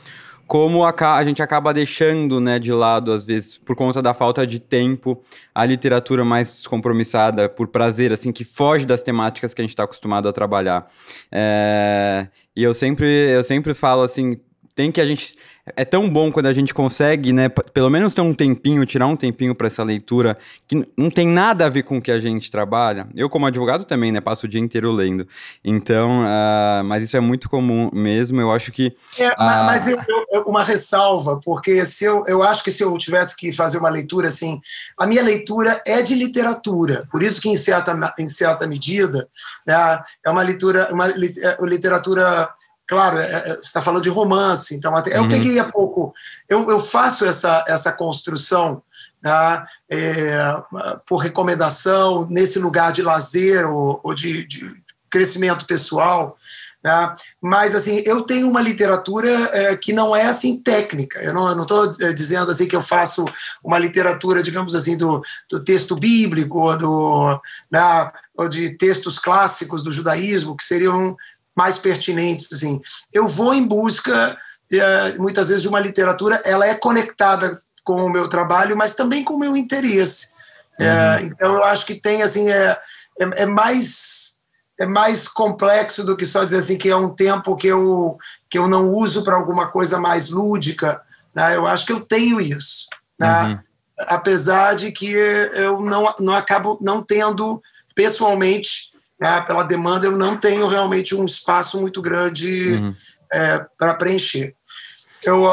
como 0.49 0.83
a, 0.83 0.93
a, 1.15 1.23
gente 1.23 1.43
acaba 1.43 1.71
deixando 1.71 2.39
né, 2.39 2.57
de 2.57 2.73
lado, 2.73 3.11
às 3.11 3.23
vezes, 3.23 3.55
por 3.55 3.75
conta 3.75 4.01
da 4.01 4.15
falta 4.15 4.47
de 4.47 4.59
tempo, 4.59 5.21
a 5.53 5.63
literatura 5.63 6.25
mais 6.25 6.51
descompromissada, 6.51 7.47
por 7.47 7.67
prazer, 7.67 8.11
assim, 8.11 8.31
que 8.31 8.43
foge 8.43 8.83
das 8.83 9.03
temáticas 9.03 9.53
que 9.53 9.61
a 9.61 9.63
gente 9.63 9.71
está 9.71 9.83
acostumado 9.83 10.27
a 10.27 10.33
trabalhar. 10.33 10.87
É, 11.31 12.27
e 12.55 12.63
eu 12.63 12.73
sempre, 12.73 13.07
eu 13.07 13.43
sempre 13.43 13.75
falo 13.75 14.01
assim, 14.01 14.39
tem 14.73 14.91
que 14.91 14.99
a 14.99 15.05
gente 15.05 15.35
é 15.75 15.85
tão 15.85 16.09
bom 16.09 16.31
quando 16.31 16.47
a 16.47 16.53
gente 16.53 16.73
consegue, 16.73 17.31
né, 17.33 17.49
pelo 17.49 17.89
menos 17.89 18.13
ter 18.13 18.21
um 18.21 18.33
tempinho, 18.33 18.85
tirar 18.85 19.07
um 19.07 19.15
tempinho 19.15 19.53
para 19.53 19.67
essa 19.67 19.83
leitura 19.83 20.37
que 20.67 20.87
não 20.97 21.09
tem 21.09 21.27
nada 21.27 21.65
a 21.65 21.69
ver 21.69 21.83
com 21.83 21.97
o 21.97 22.01
que 22.01 22.11
a 22.11 22.19
gente 22.19 22.49
trabalha. 22.49 23.07
Eu, 23.15 23.29
como 23.29 23.45
advogado, 23.45 23.85
também, 23.85 24.11
né, 24.11 24.21
passo 24.21 24.45
o 24.45 24.49
dia 24.49 24.59
inteiro 24.59 24.91
lendo. 24.91 25.27
Então, 25.63 26.21
uh, 26.21 26.83
mas 26.83 27.03
isso 27.03 27.17
é 27.17 27.19
muito 27.19 27.49
comum 27.49 27.89
mesmo. 27.93 28.39
Eu 28.39 28.51
acho 28.51 28.71
que. 28.71 28.95
É, 29.17 29.29
uh... 29.29 29.65
Mas 29.65 29.87
eu, 29.87 29.97
eu, 30.31 30.43
uma 30.43 30.63
ressalva, 30.63 31.39
porque 31.43 31.85
se 31.85 32.05
eu, 32.05 32.23
eu 32.27 32.43
acho 32.43 32.63
que 32.63 32.71
se 32.71 32.83
eu 32.83 32.97
tivesse 32.97 33.35
que 33.35 33.51
fazer 33.51 33.77
uma 33.77 33.89
leitura 33.89 34.27
assim, 34.27 34.59
a 34.97 35.05
minha 35.05 35.21
leitura 35.21 35.81
é 35.85 36.01
de 36.01 36.15
literatura, 36.15 37.07
por 37.11 37.21
isso 37.21 37.41
que 37.41 37.49
em 37.49 37.57
certa, 37.57 37.97
em 38.17 38.27
certa 38.27 38.67
medida 38.67 39.27
né, 39.65 40.01
é 40.25 40.29
uma 40.29 40.41
leitura, 40.41 40.89
uma 40.91 41.07
é, 41.07 41.57
literatura 41.61 42.49
claro, 42.89 43.19
é, 43.19 43.31
é, 43.31 43.41
você 43.49 43.59
está 43.59 43.83
falando 43.83 44.01
de 44.01 44.09
romance, 44.09 44.73
então 44.73 44.95
até, 44.95 45.15
uhum. 45.15 45.25
eu 45.25 45.29
peguei 45.29 45.59
há 45.59 45.65
pouco, 45.65 46.11
eu, 46.49 46.67
eu 46.71 46.81
faço 46.81 47.23
essa, 47.23 47.63
essa 47.67 47.91
construção 47.91 48.81
né, 49.21 49.65
é, 49.91 50.55
por 51.07 51.17
recomendação, 51.17 52.27
nesse 52.27 52.57
lugar 52.57 52.91
de 52.91 53.03
lazer 53.03 53.69
ou, 53.69 53.99
ou 54.03 54.15
de, 54.15 54.43
de, 54.47 54.73
crescimento 55.07 55.67
pessoal, 55.67 56.35
né, 56.83 57.13
mas 57.39 57.75
assim, 57.75 58.01
eu 58.05 58.23
tenho 58.23 58.49
uma 58.49 58.61
literatura 58.61 59.29
é, 59.53 59.75
que 59.75 59.93
não 59.93 60.15
é 60.15 60.25
assim 60.25 60.59
técnica, 60.59 61.19
eu 61.19 61.33
não 61.33 61.61
estou 61.61 61.93
é, 62.01 62.11
dizendo 62.11 62.49
assim 62.49 62.67
que 62.67 62.75
eu 62.75 62.81
faço 62.81 63.23
uma 63.63 63.77
literatura, 63.77 64.41
digamos 64.41 64.73
assim, 64.73 64.97
do, 64.97 65.21
do 65.51 65.63
texto 65.63 65.95
bíblico, 65.95 66.75
do, 66.75 67.39
né, 67.71 68.11
ou 68.35 68.49
de 68.49 68.75
textos 68.77 69.19
clássicos 69.19 69.83
do 69.83 69.91
judaísmo, 69.91 70.57
que 70.57 70.63
seriam 70.63 71.15
mais 71.59 71.77
pertinentes. 71.77 72.53
Assim. 72.53 72.79
Eu 73.13 73.27
vou 73.27 73.53
em 73.53 73.67
busca, 73.67 74.37
eh, 74.71 75.15
muitas 75.17 75.49
vezes, 75.49 75.61
de 75.61 75.67
uma 75.67 75.81
literatura, 75.81 76.41
ela 76.45 76.65
é 76.65 76.73
conectada 76.73 77.61
com 77.83 78.05
o 78.05 78.09
meu 78.09 78.29
trabalho, 78.29 78.77
mas 78.77 78.95
também 78.95 79.25
com 79.25 79.33
o 79.33 79.39
meu 79.39 79.57
interesse. 79.57 80.35
Uhum. 80.79 80.85
É, 80.85 81.23
então, 81.23 81.55
eu 81.55 81.63
acho 81.65 81.85
que 81.85 81.95
tem, 81.95 82.21
assim, 82.21 82.49
é, 82.49 82.79
é, 83.19 83.43
é, 83.43 83.45
mais 83.45 84.39
é 84.79 84.85
mais 84.85 85.27
complexo 85.27 86.05
do 86.05 86.15
que 86.15 86.25
só 86.25 86.45
dizer 86.45 86.59
assim 86.59 86.77
que 86.77 86.89
é 86.89 86.95
um 86.95 87.09
tempo 87.09 87.57
que 87.57 87.67
eu 87.67 88.17
que 88.49 88.57
eu 88.57 88.65
não 88.65 88.93
uso 88.93 89.25
para 89.25 89.35
alguma 89.35 89.67
coisa 89.67 89.99
mais 89.99 90.29
lúdica. 90.29 91.01
Né? 91.35 91.57
Eu 91.57 91.67
acho 91.67 91.85
que 91.85 91.91
eu 91.91 91.99
tenho 91.99 92.39
isso, 92.39 92.87
né? 93.19 93.43
Uhum. 93.43 93.59
apesar 94.07 94.75
de 94.75 94.93
que 94.93 95.11
eu 95.11 95.81
não, 95.81 96.15
não 96.19 96.33
acabo 96.33 96.77
não 96.79 97.03
tendo 97.03 97.61
pessoalmente 97.93 98.88
né, 99.19 99.41
pela 99.41 99.63
demanda, 99.63 100.05
eu 100.05 100.17
não 100.17 100.37
tenho 100.37 100.67
realmente 100.67 101.15
um 101.15 101.25
espaço 101.25 101.79
muito 101.79 102.01
grande 102.01 102.73
uhum. 102.73 102.95
é, 103.31 103.65
para 103.77 103.95
preencher. 103.95 104.55
Eu 105.23 105.45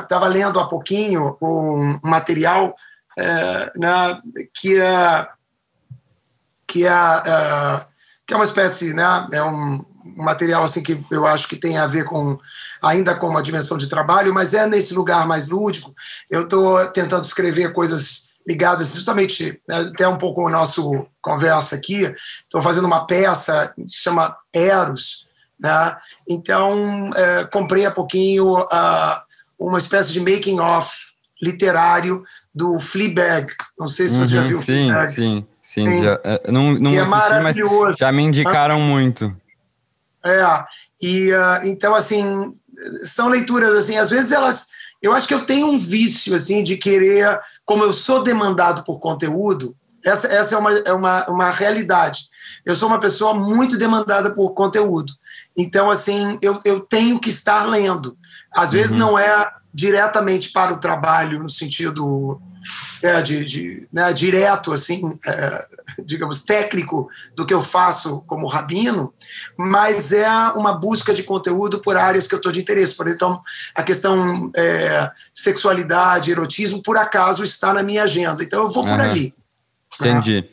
estava 0.00 0.26
lendo 0.28 0.58
há 0.58 0.66
pouquinho 0.66 1.36
um 1.40 1.98
material 2.02 2.74
é, 3.18 3.72
né, 3.76 4.20
que 4.54 4.80
é 4.80 5.28
que 6.66 6.86
é, 6.86 6.90
é, 6.90 7.84
que 8.26 8.32
é 8.32 8.36
uma 8.36 8.46
espécie, 8.46 8.94
né, 8.94 9.28
é 9.32 9.44
um, 9.44 9.84
material 10.16 10.64
assim 10.64 10.82
que 10.82 10.98
eu 11.10 11.26
acho 11.26 11.48
que 11.48 11.56
tem 11.56 11.78
a 11.78 11.86
ver 11.86 12.04
com 12.04 12.38
ainda 12.80 13.14
com 13.14 13.28
uma 13.28 13.42
dimensão 13.42 13.78
de 13.78 13.88
trabalho, 13.88 14.34
mas 14.34 14.54
é 14.54 14.66
nesse 14.66 14.94
lugar 14.94 15.26
mais 15.26 15.48
lúdico. 15.48 15.94
Eu 16.28 16.42
estou 16.42 16.86
tentando 16.88 17.24
escrever 17.24 17.72
coisas 17.72 18.31
ligadas 18.46 18.94
justamente 18.94 19.60
né, 19.68 19.76
até 19.92 20.06
um 20.06 20.16
pouco 20.16 20.46
a 20.46 20.50
nossa 20.50 20.80
conversa 21.20 21.76
aqui. 21.76 22.12
Estou 22.42 22.62
fazendo 22.62 22.86
uma 22.86 23.06
peça 23.06 23.72
que 23.76 23.84
chama 23.92 24.36
Eros, 24.52 25.26
né? 25.58 25.96
Então 26.28 27.10
é, 27.14 27.44
comprei 27.44 27.86
há 27.86 27.90
pouquinho 27.90 28.60
uh, 28.62 29.20
uma 29.58 29.78
espécie 29.78 30.12
de 30.12 30.20
making 30.20 30.60
of 30.60 30.90
literário 31.40 32.22
do 32.54 32.78
Fleabag. 32.78 33.52
Não 33.78 33.86
sei 33.86 34.08
se 34.08 34.16
você 34.16 34.36
uhum, 34.36 34.42
já 34.42 34.48
viu. 34.48 34.58
Sim, 34.58 34.64
Fleabag. 34.64 35.14
sim, 35.14 35.46
sim. 35.62 35.86
sim. 35.86 36.02
Já, 36.02 36.20
é, 36.24 36.50
não 36.50 36.72
não 36.74 36.90
é 36.92 36.98
assisti, 36.98 37.62
mas 37.64 37.96
já 37.96 38.12
me 38.12 38.22
indicaram 38.22 38.80
muito. 38.80 39.34
É, 40.24 40.64
e 41.02 41.32
uh, 41.32 41.60
então, 41.64 41.94
assim, 41.94 42.54
são 43.02 43.28
leituras, 43.28 43.74
assim, 43.74 43.96
às 43.96 44.10
vezes 44.10 44.32
elas. 44.32 44.68
Eu 45.02 45.12
acho 45.12 45.26
que 45.26 45.34
eu 45.34 45.44
tenho 45.44 45.66
um 45.66 45.78
vício, 45.78 46.34
assim, 46.34 46.62
de 46.62 46.76
querer, 46.76 47.40
como 47.64 47.82
eu 47.82 47.92
sou 47.92 48.22
demandado 48.22 48.84
por 48.84 49.00
conteúdo, 49.00 49.76
essa, 50.04 50.26
essa 50.28 50.54
é, 50.54 50.58
uma, 50.58 50.72
é 50.72 50.92
uma, 50.92 51.26
uma 51.28 51.50
realidade. 51.50 52.28
Eu 52.64 52.74
sou 52.74 52.88
uma 52.88 53.00
pessoa 53.00 53.34
muito 53.34 53.76
demandada 53.78 54.34
por 54.34 54.52
conteúdo. 54.52 55.12
Então, 55.56 55.90
assim, 55.90 56.38
eu, 56.40 56.60
eu 56.64 56.80
tenho 56.80 57.20
que 57.20 57.30
estar 57.30 57.64
lendo. 57.64 58.16
Às 58.54 58.72
vezes 58.72 58.92
uhum. 58.92 58.98
não 58.98 59.18
é 59.18 59.50
diretamente 59.72 60.50
para 60.50 60.72
o 60.72 60.78
trabalho, 60.78 61.42
no 61.42 61.48
sentido 61.48 62.40
é, 63.02 63.20
de, 63.22 63.44
de 63.44 63.88
né, 63.92 64.12
direto, 64.12 64.72
assim, 64.72 65.18
é, 65.26 65.66
digamos, 66.04 66.44
técnico 66.44 67.08
do 67.34 67.44
que 67.44 67.54
eu 67.54 67.62
faço 67.62 68.22
como 68.26 68.46
rabino, 68.46 69.12
mas 69.56 70.12
é 70.12 70.28
uma 70.54 70.72
busca 70.72 71.12
de 71.12 71.22
conteúdo 71.22 71.80
por 71.80 71.96
áreas 71.96 72.26
que 72.26 72.34
eu 72.34 72.38
estou 72.38 72.52
de 72.52 72.60
interesse. 72.60 72.96
Por 72.96 73.08
então, 73.08 73.40
a 73.74 73.82
questão 73.82 74.50
é, 74.56 75.10
sexualidade, 75.32 76.30
erotismo, 76.30 76.82
por 76.82 76.96
acaso 76.96 77.44
está 77.44 77.72
na 77.72 77.82
minha 77.82 78.04
agenda. 78.04 78.42
Então, 78.42 78.62
eu 78.64 78.70
vou 78.70 78.84
por 78.84 78.92
uhum. 78.92 79.00
ali. 79.00 79.34
Entendi. 80.00 80.48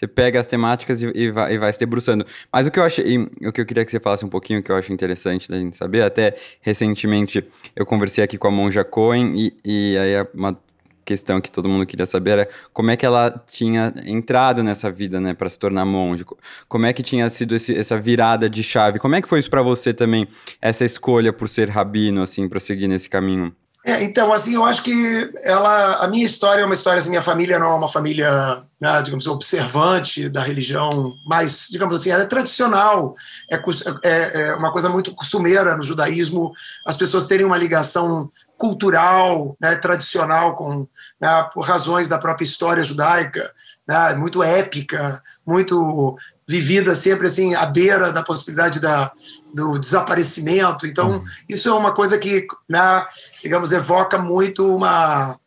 Você 0.00 0.06
pega 0.06 0.40
as 0.40 0.46
temáticas 0.46 1.02
e, 1.02 1.12
e, 1.14 1.30
vai, 1.30 1.52
e, 1.52 1.58
vai, 1.58 1.70
se 1.70 1.78
debruçando. 1.78 2.24
Mas 2.50 2.66
o 2.66 2.70
que 2.70 2.78
eu 2.78 2.84
achei, 2.84 3.18
o 3.18 3.52
que 3.52 3.60
eu 3.60 3.66
queria 3.66 3.84
que 3.84 3.90
você 3.90 4.00
falasse 4.00 4.24
um 4.24 4.30
pouquinho, 4.30 4.62
que 4.62 4.72
eu 4.72 4.76
acho 4.76 4.90
interessante 4.90 5.46
da 5.46 5.58
gente 5.58 5.76
saber, 5.76 6.02
até 6.02 6.38
recentemente 6.62 7.46
eu 7.76 7.84
conversei 7.84 8.24
aqui 8.24 8.38
com 8.38 8.48
a 8.48 8.50
Monja 8.50 8.82
Cohen 8.82 9.34
e, 9.36 9.54
e 9.62 9.98
aí 9.98 10.26
uma 10.32 10.58
questão 11.04 11.40
que 11.40 11.50
todo 11.50 11.68
mundo 11.68 11.86
queria 11.86 12.06
saber 12.06 12.30
era 12.30 12.48
como 12.72 12.90
é 12.90 12.96
que 12.96 13.04
ela 13.04 13.42
tinha 13.50 13.92
entrado 14.04 14.62
nessa 14.62 14.90
vida, 14.90 15.20
né, 15.20 15.34
para 15.34 15.48
se 15.48 15.58
tornar 15.58 15.84
monge. 15.84 16.24
Como 16.68 16.86
é 16.86 16.92
que 16.92 17.02
tinha 17.02 17.28
sido 17.30 17.54
esse, 17.54 17.76
essa 17.76 18.00
virada 18.00 18.48
de 18.48 18.62
chave? 18.62 18.98
Como 18.98 19.14
é 19.14 19.22
que 19.22 19.28
foi 19.28 19.40
isso 19.40 19.50
para 19.50 19.62
você 19.62 19.92
também, 19.92 20.28
essa 20.60 20.84
escolha 20.84 21.32
por 21.32 21.48
ser 21.48 21.68
rabino, 21.68 22.22
assim, 22.22 22.48
para 22.48 22.60
seguir 22.60 22.88
nesse 22.88 23.08
caminho? 23.08 23.54
É, 23.82 24.04
então, 24.04 24.30
assim, 24.30 24.54
eu 24.54 24.64
acho 24.64 24.82
que 24.82 25.30
ela, 25.42 26.04
a 26.04 26.08
minha 26.08 26.26
história 26.26 26.60
é 26.60 26.64
uma 26.64 26.74
história, 26.74 26.98
assim, 26.98 27.08
minha 27.08 27.22
família 27.22 27.58
não 27.58 27.68
é 27.68 27.74
uma 27.74 27.88
família, 27.88 28.62
né, 28.78 29.00
digamos, 29.02 29.26
observante 29.26 30.28
da 30.28 30.42
religião, 30.42 31.14
mas, 31.26 31.66
digamos 31.70 31.98
assim, 31.98 32.10
ela 32.10 32.24
é 32.24 32.26
tradicional, 32.26 33.14
é, 33.50 33.56
é, 34.02 34.42
é, 34.42 34.54
uma 34.54 34.70
coisa 34.70 34.90
muito 34.90 35.14
costumeira 35.14 35.78
no 35.78 35.82
judaísmo, 35.82 36.52
as 36.86 36.96
pessoas 36.96 37.26
terem 37.26 37.46
uma 37.46 37.56
ligação 37.56 38.30
cultural, 38.60 39.56
né, 39.58 39.74
tradicional, 39.76 40.54
com, 40.54 40.86
né, 41.18 41.48
por 41.54 41.64
razões 41.64 42.10
da 42.10 42.18
própria 42.18 42.44
história 42.44 42.84
judaica, 42.84 43.50
né, 43.88 44.14
muito 44.14 44.42
épica, 44.42 45.22
muito 45.46 46.14
vivida 46.46 46.94
sempre 46.94 47.26
assim 47.26 47.54
à 47.54 47.64
beira 47.64 48.12
da 48.12 48.22
possibilidade 48.22 48.78
da, 48.78 49.12
do 49.54 49.78
desaparecimento. 49.78 50.86
Então, 50.86 51.08
uhum. 51.08 51.24
isso 51.48 51.70
é 51.70 51.72
uma 51.72 51.94
coisa 51.94 52.18
que, 52.18 52.46
né, 52.68 53.06
digamos, 53.42 53.72
evoca 53.72 54.18
muito 54.18 54.76
uma, 54.76 55.38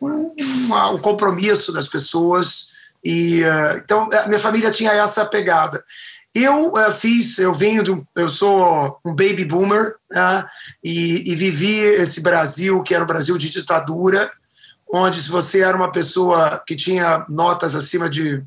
uma, 0.00 0.90
um 0.90 0.98
compromisso 0.98 1.72
das 1.72 1.86
pessoas. 1.86 2.70
E 3.04 3.44
uh, 3.44 3.76
então, 3.76 4.08
a 4.12 4.26
minha 4.26 4.40
família 4.40 4.72
tinha 4.72 4.90
essa 4.90 5.24
pegada. 5.26 5.84
Eu 6.38 6.74
uh, 6.74 6.92
fiz, 6.92 7.38
eu 7.38 7.54
venho 7.54 7.82
de 7.82 7.90
um, 7.90 8.04
eu 8.14 8.28
sou 8.28 9.00
um 9.02 9.14
baby 9.14 9.42
boomer 9.42 9.94
né, 10.10 10.46
e, 10.84 11.32
e 11.32 11.34
vivi 11.34 11.78
esse 11.78 12.20
Brasil 12.20 12.82
que 12.82 12.94
era 12.94 13.02
o 13.02 13.06
Brasil 13.06 13.38
de 13.38 13.48
ditadura, 13.48 14.30
onde 14.86 15.22
se 15.22 15.30
você 15.30 15.60
era 15.60 15.74
uma 15.74 15.90
pessoa 15.90 16.62
que 16.66 16.76
tinha 16.76 17.24
notas 17.26 17.74
acima 17.74 18.10
de 18.10 18.42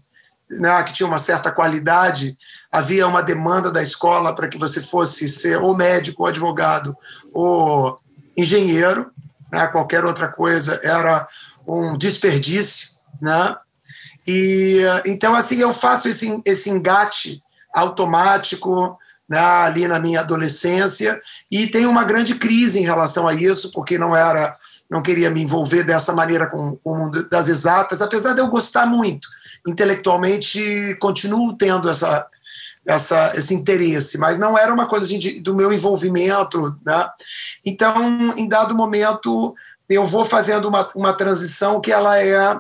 né, 0.48 0.84
que 0.84 0.93
tinha 0.93 1.08
uma 1.08 1.17
certa 1.17 1.51
qualidade, 1.51 2.38
havia 2.72 3.08
uma 3.08 3.24
demanda 3.24 3.72
da 3.72 3.81
escola 3.81 4.36
para 4.36 4.48
que 4.48 4.60
você 4.60 4.79
fosse 4.79 5.27
ser 5.27 5.58
ou 5.58 5.75
médico, 5.75 6.22
ou 6.22 6.29
advogado, 6.29 6.96
ou 7.34 8.00
engenheiro, 8.38 9.10
né, 9.51 9.65
qualquer 9.65 10.05
outra 10.05 10.27
coisa 10.27 10.79
era 10.84 11.27
um 11.67 11.98
desperdício, 11.98 12.89
né? 13.19 13.55
E 14.27 14.77
então 15.08 15.36
assim 15.36 15.58
eu 15.58 15.74
faço 15.74 16.08
esse, 16.08 16.39
esse 16.46 16.69
engate 16.69 17.41
automático 17.74 18.98
né, 19.28 19.40
ali 19.40 19.88
na 19.88 20.00
minha 20.00 20.22
adolescência 20.22 21.20
e 21.52 21.68
tenho 21.68 21.90
uma 21.90 22.04
grande 22.04 22.36
crise 22.36 22.80
em 22.80 22.84
relação 22.84 23.28
a 23.28 23.34
isso 23.34 23.72
porque 23.72 23.98
não 23.98 24.16
era 24.16 24.58
não 24.90 25.04
queria 25.04 25.30
me 25.30 25.44
envolver 25.44 25.84
dessa 25.84 26.14
maneira 26.14 26.50
com, 26.50 26.80
o 26.84 26.96
mundo 26.96 27.30
das 27.30 27.48
exatas, 27.48 28.02
apesar 28.02 28.34
de 28.34 28.40
eu 28.40 28.48
gostar 28.48 28.88
muito 28.88 29.30
intelectualmente 29.68 30.98
continuo 31.00 31.56
tendo 31.56 31.90
essa, 31.90 32.26
essa, 32.86 33.34
esse 33.36 33.54
interesse, 33.54 34.18
mas 34.18 34.38
não 34.38 34.58
era 34.58 34.74
uma 34.74 34.88
coisa 34.88 35.06
assim, 35.06 35.20
de, 35.20 35.40
do 35.40 35.56
meu 35.56 35.72
envolvimento. 35.72 36.76
Né? 36.86 37.10
Então, 37.66 38.34
em 38.36 38.48
dado 38.48 38.76
momento, 38.76 39.54
eu 39.90 40.06
vou 40.06 40.26
fazendo 40.26 40.68
uma, 40.68 40.88
uma 40.96 41.14
transição 41.14 41.82
que 41.82 41.92
ela 41.92 42.22
é, 42.22 42.60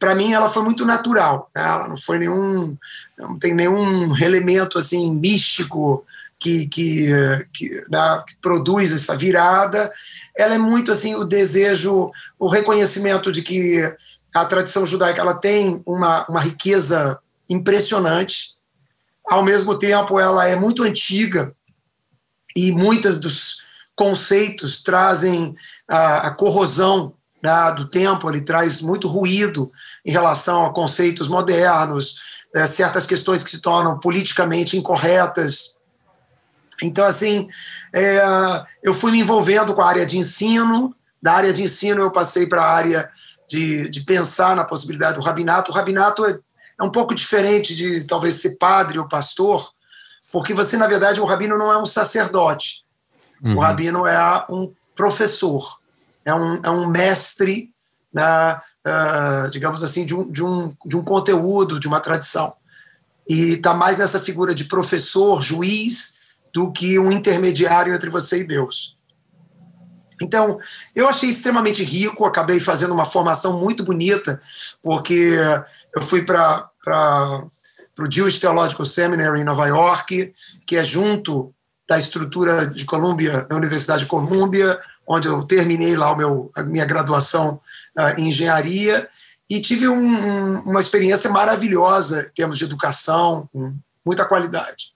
para 0.00 0.14
mim, 0.14 0.32
ela 0.32 0.48
foi 0.48 0.62
muito 0.62 0.86
natural. 0.86 1.50
Né? 1.54 1.62
Ela 1.62 1.86
não 1.86 1.96
foi 1.96 2.18
nenhum, 2.18 2.76
não 3.18 3.38
tem 3.38 3.52
nenhum 3.54 4.16
elemento 4.16 4.78
assim 4.78 5.14
místico 5.14 6.04
que, 6.38 6.66
que, 6.68 7.10
que, 7.52 7.84
né, 7.90 8.24
que, 8.26 8.34
produz 8.40 8.92
essa 8.92 9.14
virada. 9.14 9.92
Ela 10.34 10.54
é 10.54 10.58
muito 10.58 10.90
assim 10.90 11.14
o 11.14 11.22
desejo, 11.22 12.10
o 12.38 12.48
reconhecimento 12.48 13.30
de 13.30 13.42
que 13.42 13.94
a 14.34 14.46
tradição 14.46 14.86
judaica 14.86 15.20
ela 15.20 15.34
tem 15.34 15.82
uma, 15.84 16.26
uma 16.28 16.40
riqueza 16.40 17.18
impressionante. 17.48 18.54
Ao 19.28 19.44
mesmo 19.44 19.78
tempo, 19.78 20.18
ela 20.18 20.48
é 20.48 20.56
muito 20.56 20.82
antiga 20.82 21.54
e 22.56 22.72
muitos 22.72 23.20
dos 23.20 23.62
conceitos 23.94 24.82
trazem 24.82 25.54
a, 25.86 26.28
a 26.28 26.30
corrosão 26.30 27.12
né, 27.42 27.74
do 27.76 27.84
tempo, 27.84 28.30
ele 28.30 28.40
traz 28.40 28.80
muito 28.80 29.06
ruído 29.06 29.70
em 30.04 30.10
relação 30.10 30.66
a 30.66 30.72
conceitos 30.72 31.28
modernos, 31.28 32.20
é, 32.54 32.66
certas 32.66 33.06
questões 33.06 33.44
que 33.44 33.50
se 33.50 33.60
tornam 33.60 33.98
politicamente 33.98 34.76
incorretas. 34.76 35.78
Então, 36.82 37.04
assim, 37.04 37.48
é, 37.92 38.20
eu 38.82 38.94
fui 38.94 39.12
me 39.12 39.20
envolvendo 39.20 39.74
com 39.74 39.82
a 39.82 39.88
área 39.88 40.06
de 40.06 40.18
ensino, 40.18 40.94
da 41.22 41.34
área 41.34 41.52
de 41.52 41.62
ensino 41.62 42.02
eu 42.02 42.10
passei 42.10 42.46
para 42.46 42.62
a 42.62 42.72
área 42.72 43.10
de, 43.48 43.88
de 43.90 44.00
pensar 44.02 44.56
na 44.56 44.64
possibilidade 44.64 45.18
do 45.18 45.24
rabinato. 45.24 45.70
O 45.70 45.74
rabinato 45.74 46.24
é, 46.24 46.38
é 46.78 46.82
um 46.82 46.90
pouco 46.90 47.14
diferente 47.14 47.74
de 47.74 48.04
talvez 48.04 48.36
ser 48.36 48.56
padre 48.56 48.98
ou 48.98 49.08
pastor, 49.08 49.70
porque 50.32 50.54
você, 50.54 50.76
na 50.76 50.86
verdade, 50.86 51.20
o 51.20 51.24
rabino 51.24 51.58
não 51.58 51.70
é 51.70 51.76
um 51.76 51.86
sacerdote. 51.86 52.84
Uhum. 53.42 53.56
O 53.56 53.60
rabino 53.60 54.06
é 54.06 54.46
um 54.48 54.72
professor, 54.94 55.78
é 56.24 56.34
um, 56.34 56.60
é 56.62 56.70
um 56.70 56.86
mestre, 56.86 57.72
na, 58.12 58.62
uh, 58.86 59.50
digamos 59.50 59.82
assim, 59.82 60.06
de 60.06 60.14
um, 60.14 60.30
de, 60.30 60.42
um, 60.42 60.74
de 60.84 60.96
um 60.96 61.04
conteúdo, 61.04 61.80
de 61.80 61.88
uma 61.88 62.00
tradição. 62.00 62.52
E 63.28 63.54
está 63.54 63.74
mais 63.74 63.98
nessa 63.98 64.18
figura 64.18 64.54
de 64.54 64.64
professor, 64.64 65.42
juiz, 65.42 66.20
do 66.52 66.72
que 66.72 66.98
um 66.98 67.12
intermediário 67.12 67.94
entre 67.94 68.10
você 68.10 68.40
e 68.40 68.46
Deus. 68.46 68.98
Então, 70.22 70.58
eu 70.94 71.08
achei 71.08 71.30
extremamente 71.30 71.82
rico, 71.82 72.24
acabei 72.26 72.60
fazendo 72.60 72.92
uma 72.92 73.06
formação 73.06 73.58
muito 73.58 73.82
bonita, 73.82 74.40
porque 74.82 75.34
eu 75.94 76.02
fui 76.02 76.22
para 76.22 76.68
o 77.98 78.10
Jewish 78.10 78.38
Theological 78.38 78.84
Seminary 78.84 79.40
em 79.40 79.44
Nova 79.44 79.66
York, 79.66 80.34
que 80.66 80.76
é 80.76 80.84
junto 80.84 81.54
da 81.88 81.98
estrutura 81.98 82.66
de 82.66 82.84
Columbia, 82.84 83.46
da 83.48 83.56
Universidade 83.56 84.02
de 84.02 84.08
Columbia, 84.08 84.78
onde 85.06 85.26
eu 85.26 85.42
terminei 85.44 85.96
lá 85.96 86.12
o 86.12 86.16
meu, 86.16 86.50
a 86.54 86.62
minha 86.62 86.84
graduação 86.84 87.58
em 88.18 88.28
engenharia, 88.28 89.08
e 89.50 89.60
tive 89.60 89.88
um, 89.88 90.60
uma 90.60 90.80
experiência 90.80 91.28
maravilhosa 91.30 92.26
em 92.30 92.34
termos 92.34 92.56
de 92.56 92.64
educação, 92.64 93.48
com 93.52 93.74
muita 94.06 94.24
qualidade. 94.24 94.92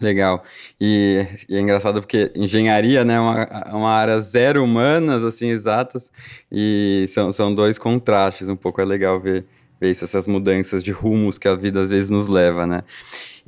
Legal. 0.00 0.42
E, 0.80 1.26
e, 1.46 1.56
é 1.56 1.60
engraçado 1.60 2.00
porque 2.00 2.32
engenharia, 2.34 3.04
né, 3.04 3.14
é 3.14 3.20
uma, 3.20 3.40
é 3.42 3.74
uma 3.74 3.90
área 3.90 4.18
zero 4.20 4.64
humanas, 4.64 5.22
assim, 5.22 5.48
exatas, 5.48 6.10
e 6.50 7.04
são, 7.12 7.30
são 7.30 7.54
dois 7.54 7.78
contrastes, 7.78 8.48
um 8.48 8.56
pouco 8.56 8.80
é 8.80 8.84
legal 8.86 9.20
ver, 9.20 9.44
ver 9.78 9.90
isso, 9.90 10.02
essas 10.02 10.26
mudanças 10.26 10.82
de 10.82 10.90
rumos 10.90 11.36
que 11.36 11.46
a 11.46 11.54
vida 11.54 11.82
às 11.82 11.90
vezes 11.90 12.08
nos 12.08 12.28
leva, 12.28 12.66
né. 12.66 12.82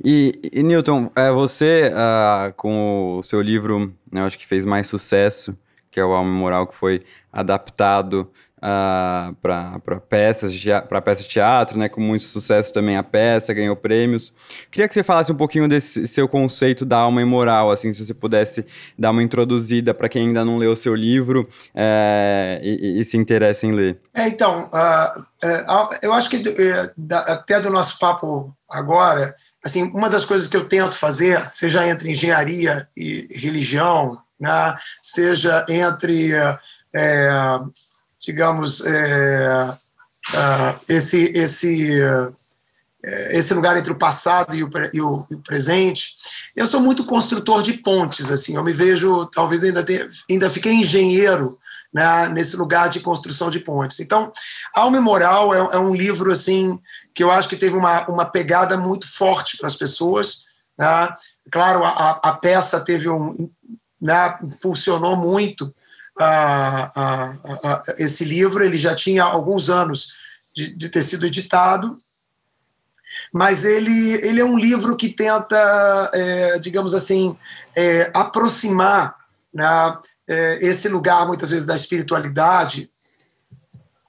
E, 0.03 0.39
e 0.53 0.61
Newton, 0.61 1.09
é, 1.15 1.31
você, 1.31 1.91
uh, 1.91 2.53
com 2.53 3.17
o 3.17 3.23
seu 3.23 3.41
livro, 3.41 3.91
né, 4.11 4.21
acho 4.21 4.37
que 4.37 4.45
fez 4.45 4.63
mais 4.63 4.85
sucesso, 4.85 5.57
que 5.93 5.99
é 5.99 6.05
o 6.05 6.11
Alma 6.11 6.31
Moral, 6.31 6.65
que 6.65 6.73
foi 6.73 7.03
adaptado 7.31 8.31
uh, 8.57 9.35
para 9.35 9.99
peças 10.09 10.53
para 10.89 11.01
peça 11.01 11.21
de 11.21 11.29
teatro, 11.29 11.77
né, 11.77 11.87
com 11.87 12.01
muito 12.01 12.23
sucesso 12.23 12.73
também 12.73 12.97
a 12.97 13.03
peça, 13.03 13.53
ganhou 13.53 13.75
prêmios. 13.75 14.33
Queria 14.71 14.87
que 14.87 14.93
você 14.93 15.03
falasse 15.03 15.31
um 15.31 15.35
pouquinho 15.35 15.67
desse 15.67 16.07
seu 16.07 16.27
conceito 16.27 16.83
da 16.83 16.97
alma 16.97 17.21
imoral, 17.21 17.69
assim, 17.69 17.93
se 17.93 18.03
você 18.03 18.13
pudesse 18.13 18.65
dar 18.97 19.11
uma 19.11 19.21
introduzida 19.21 19.93
para 19.93 20.09
quem 20.09 20.27
ainda 20.27 20.43
não 20.43 20.57
leu 20.57 20.71
o 20.71 20.77
seu 20.77 20.95
livro 20.95 21.47
é, 21.75 22.59
e, 22.63 23.01
e, 23.01 23.05
se 23.05 23.17
interessa 23.17 23.67
em 23.67 23.71
ler. 23.71 23.99
É, 24.15 24.27
então, 24.27 24.69
uh, 24.73 25.19
uh, 25.19 25.97
eu 26.01 26.11
acho 26.11 26.29
que 26.29 26.37
uh, 26.37 26.91
até 27.27 27.59
do 27.59 27.69
nosso 27.69 27.99
papo 27.99 28.51
agora, 28.69 29.35
assim, 29.63 29.83
uma 29.93 30.09
das 30.09 30.25
coisas 30.25 30.47
que 30.47 30.57
eu 30.57 30.67
tento 30.67 30.97
fazer, 30.97 31.45
seja 31.51 31.87
entre 31.87 32.09
engenharia 32.09 32.87
e 32.97 33.27
religião, 33.35 34.17
né, 34.43 34.77
seja 35.01 35.65
entre, 35.69 36.33
é, 36.93 37.59
digamos, 38.21 38.85
é, 38.85 39.69
uh, 39.69 40.79
esse, 40.89 41.31
esse, 41.33 42.01
uh, 42.01 42.33
esse 43.31 43.53
lugar 43.53 43.77
entre 43.77 43.93
o 43.93 43.97
passado 43.97 44.53
e 44.53 44.63
o, 44.63 44.69
e, 44.93 45.01
o, 45.01 45.25
e 45.31 45.35
o, 45.35 45.41
presente. 45.41 46.15
Eu 46.53 46.67
sou 46.67 46.81
muito 46.81 47.05
construtor 47.05 47.63
de 47.63 47.73
pontes, 47.73 48.29
assim, 48.29 48.55
eu 48.55 48.63
me 48.63 48.73
vejo, 48.73 49.25
talvez 49.27 49.63
ainda, 49.63 49.81
tenha, 49.81 50.09
ainda 50.29 50.49
fiquei 50.49 50.73
engenheiro 50.73 51.57
né, 51.93 52.27
nesse 52.27 52.57
lugar 52.57 52.89
de 52.89 52.99
construção 52.99 53.49
de 53.49 53.61
pontes. 53.61 54.01
Então, 54.01 54.31
Alma 54.75 54.97
e 54.97 55.01
Moral 55.01 55.53
é, 55.53 55.75
é 55.75 55.79
um 55.79 55.95
livro, 55.95 56.31
assim, 56.31 56.77
que 57.15 57.23
eu 57.23 57.31
acho 57.31 57.47
que 57.47 57.55
teve 57.55 57.77
uma, 57.77 58.05
uma 58.07 58.25
pegada 58.25 58.75
muito 58.75 59.07
forte 59.07 59.55
para 59.57 59.67
as 59.67 59.75
pessoas. 59.75 60.45
Né? 60.77 61.15
Claro, 61.51 61.83
a, 61.83 62.19
a 62.23 62.33
peça 62.33 62.83
teve 62.83 63.07
um, 63.07 63.49
né, 64.03 64.37
impulsionou 64.43 65.15
muito 65.15 65.73
esse 67.97 68.25
livro. 68.25 68.63
Ele 68.63 68.77
já 68.77 68.93
tinha 68.93 69.23
alguns 69.23 69.69
anos 69.69 70.13
de, 70.53 70.75
de, 70.75 70.89
ter 70.89 71.01
sido 71.01 71.25
editado, 71.25 71.97
mas 73.33 73.63
ele, 73.63 74.11
ele 74.27 74.41
é 74.41 74.45
um 74.45 74.59
livro 74.59 74.97
que 74.97 75.07
tenta, 75.07 76.11
é, 76.13 76.59
digamos 76.59 76.93
assim, 76.93 77.35
é, 77.75 78.11
aproximar 78.13 79.15
né, 79.53 79.97
é, 80.27 80.59
esse 80.67 80.89
lugar, 80.89 81.25
muitas 81.25 81.49
vezes, 81.49 81.65
da 81.65 81.75
espiritualidade, 81.75 82.91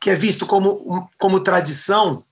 que 0.00 0.10
é 0.10 0.14
visto 0.16 0.44
como, 0.44 1.08
como 1.16 1.40
tradição, 1.40 2.22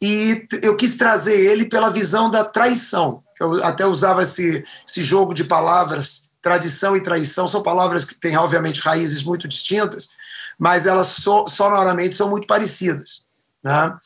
e 0.00 0.46
eu 0.62 0.76
quis 0.76 0.96
trazer 0.96 1.34
ele 1.34 1.64
pela 1.66 1.90
visão 1.90 2.30
da 2.30 2.44
traição. 2.44 3.22
Eu 3.40 3.64
até 3.64 3.84
usava 3.86 4.22
esse, 4.22 4.64
esse 4.86 5.02
jogo 5.02 5.34
de 5.34 5.44
palavras, 5.44 6.25
tradição 6.46 6.96
e 6.96 7.00
traição, 7.00 7.48
são 7.48 7.60
palavras 7.60 8.04
que 8.04 8.14
têm, 8.14 8.36
obviamente, 8.36 8.80
raízes 8.80 9.20
muito 9.24 9.48
distintas, 9.48 10.10
mas 10.56 10.86
elas 10.86 11.08
so, 11.08 11.44
sonoramente 11.48 12.14
são 12.14 12.30
muito 12.30 12.46
parecidas. 12.46 13.26
Né? 13.64 13.98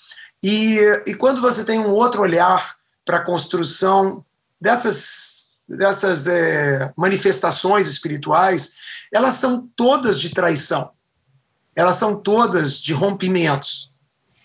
E, 0.42 0.78
e 1.06 1.14
quando 1.16 1.42
você 1.42 1.66
tem 1.66 1.78
um 1.78 1.90
outro 1.90 2.22
olhar 2.22 2.76
para 3.04 3.18
a 3.18 3.24
construção 3.24 4.24
dessas, 4.58 5.48
dessas 5.68 6.26
é, 6.26 6.90
manifestações 6.96 7.86
espirituais, 7.86 8.76
elas 9.12 9.34
são 9.34 9.68
todas 9.76 10.18
de 10.18 10.30
traição, 10.30 10.92
elas 11.76 11.96
são 11.96 12.22
todas 12.22 12.80
de 12.80 12.94
rompimentos. 12.94 13.90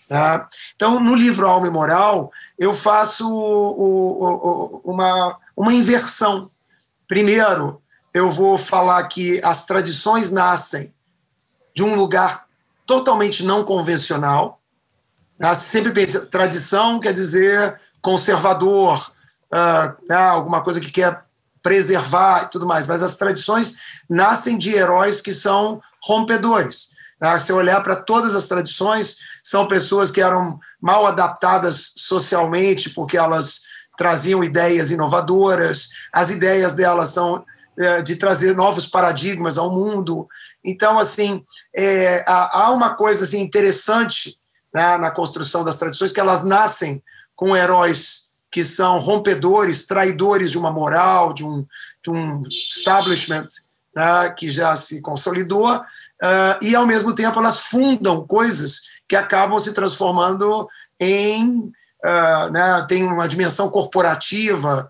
Tá? 0.06 0.46
Então, 0.74 1.00
no 1.00 1.14
livro 1.14 1.46
Alma 1.46 1.66
e 1.66 1.70
Moral, 1.70 2.30
eu 2.58 2.74
faço 2.74 3.26
o, 3.26 3.70
o, 3.80 4.80
o, 4.84 4.92
uma, 4.92 5.38
uma 5.56 5.72
inversão. 5.72 6.50
Primeiro, 7.08 7.80
eu 8.16 8.30
vou 8.30 8.56
falar 8.56 9.06
que 9.08 9.42
as 9.44 9.66
tradições 9.66 10.30
nascem 10.30 10.90
de 11.74 11.82
um 11.82 11.94
lugar 11.94 12.46
totalmente 12.86 13.44
não 13.44 13.62
convencional. 13.62 14.58
Né? 15.38 15.54
Sempre 15.54 15.92
pensa, 15.92 16.24
tradição 16.24 16.98
quer 16.98 17.12
dizer 17.12 17.78
conservador, 18.00 19.12
uh, 19.52 20.12
alguma 20.14 20.64
coisa 20.64 20.80
que 20.80 20.90
quer 20.90 21.24
preservar 21.62 22.44
e 22.44 22.48
tudo 22.48 22.64
mais, 22.64 22.86
mas 22.86 23.02
as 23.02 23.18
tradições 23.18 23.76
nascem 24.08 24.56
de 24.56 24.74
heróis 24.74 25.20
que 25.20 25.34
são 25.34 25.82
rompedores. 26.02 26.94
Né? 27.20 27.38
Se 27.38 27.52
olhar 27.52 27.82
para 27.82 27.96
todas 27.96 28.34
as 28.34 28.48
tradições, 28.48 29.18
são 29.44 29.68
pessoas 29.68 30.10
que 30.10 30.22
eram 30.22 30.58
mal 30.80 31.06
adaptadas 31.06 31.92
socialmente, 31.96 32.88
porque 32.88 33.18
elas 33.18 33.66
traziam 33.98 34.42
ideias 34.42 34.90
inovadoras, 34.90 35.90
as 36.10 36.30
ideias 36.30 36.72
delas 36.72 37.10
são 37.10 37.44
de 38.04 38.16
trazer 38.16 38.56
novos 38.56 38.86
paradigmas 38.86 39.58
ao 39.58 39.70
mundo. 39.70 40.26
Então, 40.64 40.98
assim, 40.98 41.44
é, 41.74 42.24
há 42.26 42.70
uma 42.72 42.94
coisa 42.94 43.24
assim, 43.24 43.40
interessante 43.40 44.38
né, 44.76 44.98
na 44.98 45.10
construção 45.10 45.64
das 45.64 45.78
tradições, 45.78 46.12
que 46.12 46.20
elas 46.20 46.44
nascem 46.44 47.02
com 47.34 47.56
heróis 47.56 48.26
que 48.50 48.64
são 48.64 48.98
rompedores, 48.98 49.86
traidores 49.86 50.50
de 50.50 50.58
uma 50.58 50.70
moral, 50.70 51.32
de 51.32 51.44
um, 51.44 51.66
de 52.02 52.10
um 52.10 52.42
establishment 52.48 53.48
né, 53.94 54.30
que 54.30 54.48
já 54.48 54.74
se 54.76 55.00
consolidou, 55.02 55.76
uh, 55.76 56.62
e 56.62 56.74
ao 56.74 56.86
mesmo 56.86 57.14
tempo 57.14 57.38
elas 57.38 57.60
fundam 57.60 58.26
coisas 58.26 58.82
que 59.08 59.16
acabam 59.16 59.58
se 59.58 59.74
transformando 59.74 60.68
em 61.00 61.70
uh, 62.04 62.50
né, 62.50 62.86
tem 62.88 63.04
uma 63.04 63.28
dimensão 63.28 63.70
corporativa 63.70 64.88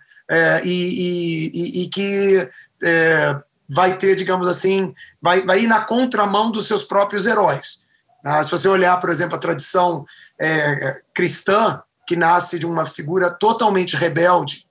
e, 0.65 1.51
e, 1.55 1.83
e, 1.83 1.89
que 1.89 2.51
uh, 2.83 3.43
vai 3.69 3.97
ter, 3.97 4.15
digamos 4.17 4.49
assim, 4.49 4.95
vai, 5.21 5.43
vai 5.43 5.65
ir 5.65 5.67
na 5.67 5.85
contramão 5.85 6.51
dos 6.51 6.67
seus 6.67 6.85
próprios 6.85 7.27
heróis. 7.27 7.87
Ah, 8.25 8.43
se 8.43 8.51
você 8.51 8.67
olhar, 8.69 8.99
por 9.01 9.11
exemplo, 9.11 9.37
a 9.37 9.41
tradição 9.41 10.05
é, 10.41 11.01
cristã, 11.15 11.81
que 12.07 12.17
nasce 12.17 12.59
de 12.59 12.67
uma 12.67 12.87
figura 12.87 13.31
totalmente 13.31 13.97
rebelde, 13.97 14.67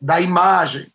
da 0.00 0.20
imagem, 0.20 0.92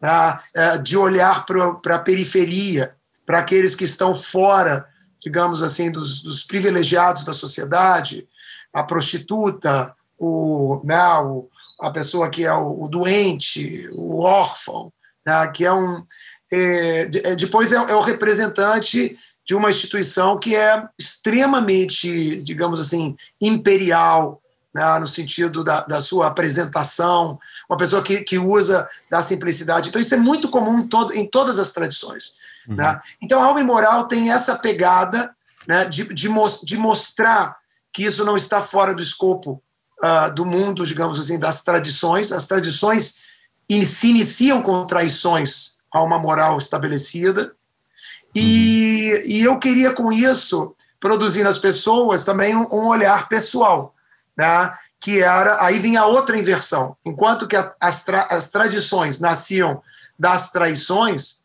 né, 0.00 0.38
de 0.82 0.96
olhar 0.96 1.44
para 1.44 1.96
a 1.96 1.98
periferia, 1.98 2.94
para 3.24 3.40
aqueles 3.40 3.74
que 3.74 3.84
estão 3.84 4.14
fora, 4.14 4.86
digamos 5.20 5.64
assim, 5.64 5.90
dos, 5.90 6.22
dos 6.22 6.44
privilegiados 6.44 7.24
da 7.24 7.32
sociedade, 7.32 8.28
a 8.72 8.84
prostituta, 8.84 9.92
o, 10.16 10.80
né, 10.84 11.18
o, 11.18 11.48
a 11.80 11.90
pessoa 11.90 12.30
que 12.30 12.44
é 12.44 12.52
o, 12.52 12.84
o 12.84 12.88
doente, 12.88 13.88
o 13.92 14.20
órfão, 14.20 14.92
né, 15.26 15.46
que 15.48 15.64
é 15.64 15.72
um. 15.72 16.04
É, 16.52 17.10
é 17.24 17.36
depois 17.36 17.72
é, 17.72 17.76
é, 17.76 17.94
o 17.94 18.00
representante 18.00 19.18
de 19.44 19.54
uma 19.54 19.70
instituição 19.70 20.38
que 20.38 20.54
é 20.54 20.82
extremamente, 20.98 22.40
digamos 22.42 22.78
assim, 22.78 23.16
imperial, 23.40 24.40
né, 24.72 24.98
no 24.98 25.06
sentido 25.06 25.64
da, 25.64 25.82
da 25.82 26.00
sua 26.00 26.28
apresentação, 26.28 27.38
uma 27.68 27.76
pessoa 27.76 28.02
que, 28.02 28.22
que 28.22 28.38
usa 28.38 28.88
da 29.10 29.22
simplicidade. 29.22 29.88
Então, 29.88 30.00
isso 30.00 30.14
é 30.14 30.18
muito 30.18 30.48
comum 30.48 30.80
em, 30.80 30.88
todo, 30.88 31.12
em 31.14 31.28
todas 31.28 31.58
as 31.58 31.72
tradições. 31.72 32.36
Uhum. 32.68 32.76
Né? 32.76 33.00
Então, 33.20 33.42
a 33.42 33.46
alma 33.46 33.62
moral 33.62 34.06
tem 34.06 34.30
essa 34.30 34.56
pegada 34.56 35.34
né, 35.66 35.84
de, 35.84 36.12
de, 36.12 36.28
de, 36.64 36.76
mostrar 36.76 37.56
que 37.92 38.04
isso 38.04 38.24
não 38.24 38.36
está 38.36 38.60
fora 38.60 38.94
do 38.94 39.02
escopo 39.02 39.62
uh, 40.02 40.32
do 40.34 40.44
mundo, 40.44 40.86
digamos 40.86 41.18
assim, 41.18 41.38
das 41.38 41.62
tradições. 41.62 42.30
As 42.30 42.46
tradições 42.46 43.25
se 43.84 44.08
iniciam 44.08 44.62
com 44.62 44.86
traições 44.86 45.76
a 45.92 46.02
uma 46.02 46.18
moral 46.18 46.58
estabelecida. 46.58 47.54
E, 48.34 49.12
uhum. 49.14 49.22
e 49.30 49.42
eu 49.42 49.58
queria, 49.58 49.92
com 49.92 50.12
isso, 50.12 50.74
produzir 51.00 51.42
nas 51.42 51.58
pessoas 51.58 52.24
também 52.24 52.54
um, 52.54 52.66
um 52.72 52.88
olhar 52.88 53.28
pessoal, 53.28 53.94
né? 54.36 54.72
que 55.00 55.22
era, 55.22 55.64
aí 55.64 55.78
vinha 55.78 56.04
outra 56.04 56.38
inversão. 56.38 56.96
Enquanto 57.04 57.46
que 57.46 57.56
a, 57.56 57.72
as, 57.80 58.04
tra, 58.04 58.26
as 58.30 58.50
tradições 58.50 59.20
nasciam 59.20 59.80
das 60.18 60.50
traições, 60.50 61.42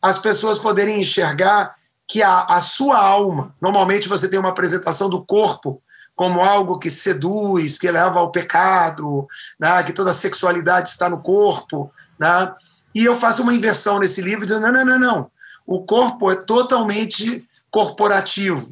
as 0.00 0.18
pessoas 0.18 0.58
poderem 0.58 1.00
enxergar 1.00 1.74
que 2.06 2.22
a, 2.22 2.42
a 2.42 2.60
sua 2.60 2.98
alma, 2.98 3.54
normalmente 3.60 4.08
você 4.08 4.28
tem 4.28 4.38
uma 4.38 4.50
apresentação 4.50 5.08
do 5.08 5.24
corpo 5.24 5.82
como 6.14 6.42
algo 6.42 6.78
que 6.78 6.90
seduz, 6.90 7.78
que 7.78 7.90
leva 7.90 8.20
ao 8.20 8.30
pecado, 8.30 9.26
né, 9.58 9.82
que 9.82 9.92
toda 9.92 10.10
a 10.10 10.14
sexualidade 10.14 10.88
está 10.88 11.08
no 11.08 11.20
corpo. 11.20 11.92
Né? 12.18 12.54
E 12.94 13.04
eu 13.04 13.16
faço 13.16 13.42
uma 13.42 13.54
inversão 13.54 13.98
nesse 13.98 14.20
livro, 14.20 14.44
dizendo: 14.44 14.62
não, 14.62 14.72
não, 14.72 14.84
não, 14.84 14.98
não. 14.98 15.30
O 15.66 15.84
corpo 15.84 16.30
é 16.30 16.36
totalmente 16.36 17.46
corporativo. 17.70 18.70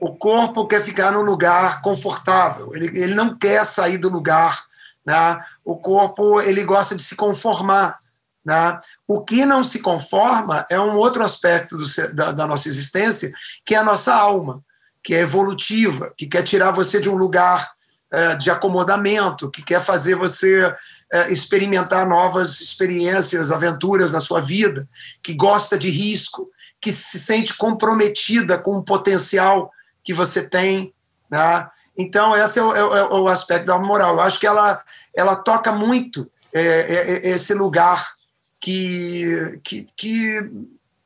O 0.00 0.14
corpo 0.14 0.66
quer 0.66 0.82
ficar 0.82 1.10
no 1.10 1.22
lugar 1.22 1.80
confortável, 1.80 2.74
ele, 2.74 2.86
ele 2.98 3.14
não 3.14 3.36
quer 3.36 3.64
sair 3.64 3.98
do 3.98 4.10
lugar. 4.10 4.64
Né? 5.04 5.40
O 5.64 5.76
corpo 5.76 6.40
ele 6.40 6.64
gosta 6.64 6.94
de 6.94 7.02
se 7.02 7.16
conformar. 7.16 7.96
Né? 8.44 8.78
O 9.08 9.24
que 9.24 9.44
não 9.44 9.64
se 9.64 9.80
conforma 9.80 10.66
é 10.70 10.78
um 10.78 10.96
outro 10.96 11.24
aspecto 11.24 11.76
do, 11.76 12.14
da, 12.14 12.32
da, 12.32 12.46
nossa 12.46 12.68
existência, 12.68 13.32
que 13.64 13.74
é 13.74 13.78
a 13.78 13.84
nossa 13.84 14.14
alma, 14.14 14.62
que 15.06 15.14
é 15.14 15.20
evolutiva, 15.20 16.12
que 16.18 16.26
quer 16.26 16.42
tirar 16.42 16.72
você 16.72 17.00
de 17.00 17.08
um 17.08 17.14
lugar 17.14 17.70
é, 18.10 18.34
de 18.34 18.50
acomodamento, 18.50 19.48
que 19.48 19.62
quer 19.62 19.80
fazer 19.80 20.16
você 20.16 20.74
é, 21.12 21.30
experimentar 21.32 22.08
novas 22.08 22.60
experiências, 22.60 23.52
aventuras 23.52 24.10
na 24.10 24.18
sua 24.18 24.40
vida, 24.40 24.84
que 25.22 25.32
gosta 25.32 25.78
de 25.78 25.90
risco, 25.90 26.50
que 26.80 26.90
se 26.90 27.20
sente 27.20 27.54
comprometida 27.54 28.58
com 28.58 28.72
o 28.72 28.82
potencial 28.82 29.70
que 30.02 30.12
você 30.12 30.50
tem. 30.50 30.92
Né? 31.30 31.68
Então, 31.96 32.34
esse 32.34 32.58
é 32.58 32.62
o, 32.64 32.74
é, 32.74 32.98
é 32.98 33.04
o 33.04 33.28
aspecto 33.28 33.66
da 33.66 33.78
moral. 33.78 34.14
Eu 34.14 34.22
acho 34.22 34.40
que 34.40 34.46
ela, 34.48 34.82
ela 35.14 35.36
toca 35.36 35.70
muito 35.70 36.28
é, 36.52 36.62
é, 36.62 37.28
esse 37.28 37.54
lugar 37.54 38.12
que, 38.60 39.60
que, 39.62 39.86
que 39.96 40.50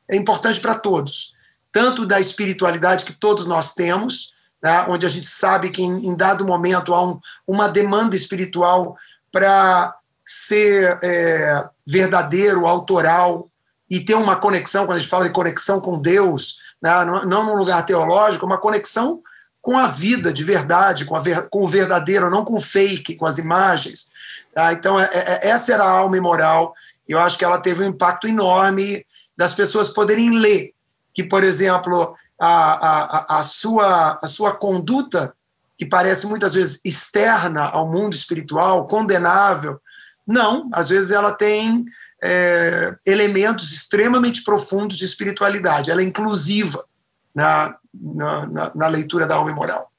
é 0.09 0.15
importante 0.15 0.59
para 0.59 0.79
todos, 0.79 1.35
tanto 1.71 2.05
da 2.05 2.19
espiritualidade 2.19 3.05
que 3.05 3.13
todos 3.13 3.45
nós 3.45 3.73
temos, 3.73 4.31
né, 4.61 4.85
onde 4.87 5.05
a 5.05 5.09
gente 5.09 5.25
sabe 5.25 5.69
que 5.69 5.81
em, 5.81 6.07
em 6.07 6.15
dado 6.15 6.45
momento 6.45 6.93
há 6.93 7.03
um, 7.03 7.19
uma 7.47 7.67
demanda 7.67 8.15
espiritual 8.15 8.95
para 9.31 9.95
ser 10.23 10.99
é, 11.01 11.67
verdadeiro, 11.87 12.67
autoral 12.67 13.49
e 13.89 13.99
ter 13.99 14.15
uma 14.15 14.35
conexão, 14.35 14.85
quando 14.85 14.97
a 14.97 15.01
gente 15.01 15.09
fala 15.09 15.27
de 15.27 15.33
conexão 15.33 15.81
com 15.81 15.99
Deus, 15.99 16.59
né, 16.81 16.91
não, 17.05 17.45
num 17.45 17.55
lugar 17.55 17.85
teológico, 17.85 18.45
uma 18.45 18.59
conexão 18.59 19.21
com 19.61 19.77
a 19.77 19.87
vida 19.87 20.33
de 20.33 20.43
verdade, 20.43 21.05
com, 21.05 21.19
ver, 21.21 21.47
com 21.49 21.63
o 21.63 21.67
verdadeiro, 21.67 22.29
não 22.29 22.43
com 22.43 22.57
o 22.57 22.61
fake, 22.61 23.15
com 23.15 23.25
as 23.25 23.37
imagens. 23.37 24.11
Tá? 24.53 24.73
Então, 24.73 24.99
é, 24.99 25.09
é, 25.13 25.49
essa 25.49 25.73
era 25.73 25.83
a 25.83 25.89
alma 25.89 26.17
imoral. 26.17 26.73
Eu 27.07 27.19
acho 27.19 27.37
que 27.37 27.45
ela 27.45 27.59
teve 27.59 27.83
um 27.83 27.89
impacto 27.89 28.27
enorme 28.27 29.05
das 29.37 29.53
pessoas 29.53 29.89
poderem 29.89 30.31
ler 30.31 30.73
que, 31.13 31.23
por 31.23 31.43
exemplo, 31.43 32.15
a, 32.39 33.35
a, 33.35 33.39
a, 33.39 33.43
sua, 33.43 34.19
a 34.21 34.27
sua 34.27 34.51
conduta, 34.51 35.33
que 35.77 35.85
parece 35.85 36.27
muitas 36.27 36.53
vezes 36.53 36.81
externa 36.83 37.65
ao 37.65 37.89
mundo 37.89 38.13
espiritual, 38.13 38.85
condenável, 38.85 39.79
não, 40.27 40.69
às 40.73 40.89
vezes 40.89 41.11
ela 41.11 41.33
tem 41.33 41.85
é, 42.23 42.95
elementos 43.05 43.71
extremamente 43.71 44.43
profundos 44.43 44.97
de 44.97 45.05
espiritualidade, 45.05 45.91
ela 45.91 46.01
é 46.01 46.05
inclusiva 46.05 46.83
na, 47.33 47.75
na, 47.93 48.71
na, 48.75 48.87
leitura 48.87 49.27
da 49.27 49.35
alma 49.35 49.53
moral. 49.53 49.91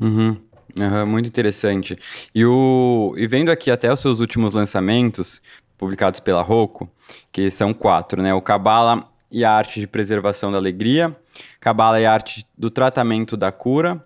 Uhum. 0.00 0.36
Uhum, 0.76 1.06
muito 1.06 1.26
interessante. 1.26 1.98
E, 2.34 2.44
o, 2.44 3.14
e 3.16 3.26
vendo 3.26 3.50
aqui 3.50 3.70
até 3.70 3.92
os 3.92 4.00
seus 4.00 4.20
últimos 4.20 4.52
lançamentos, 4.52 5.40
publicados 5.76 6.20
pela 6.20 6.42
Rocco, 6.42 6.88
que 7.32 7.50
são 7.50 7.72
quatro, 7.72 8.22
né? 8.22 8.34
O 8.34 8.42
Cabala 8.42 9.08
e 9.30 9.44
a 9.44 9.52
Arte 9.52 9.80
de 9.80 9.86
Preservação 9.86 10.50
da 10.50 10.58
Alegria, 10.58 11.16
Cabala 11.60 12.00
e 12.00 12.06
a 12.06 12.12
Arte 12.12 12.46
do 12.56 12.70
Tratamento 12.70 13.36
da 13.36 13.52
Cura, 13.52 14.04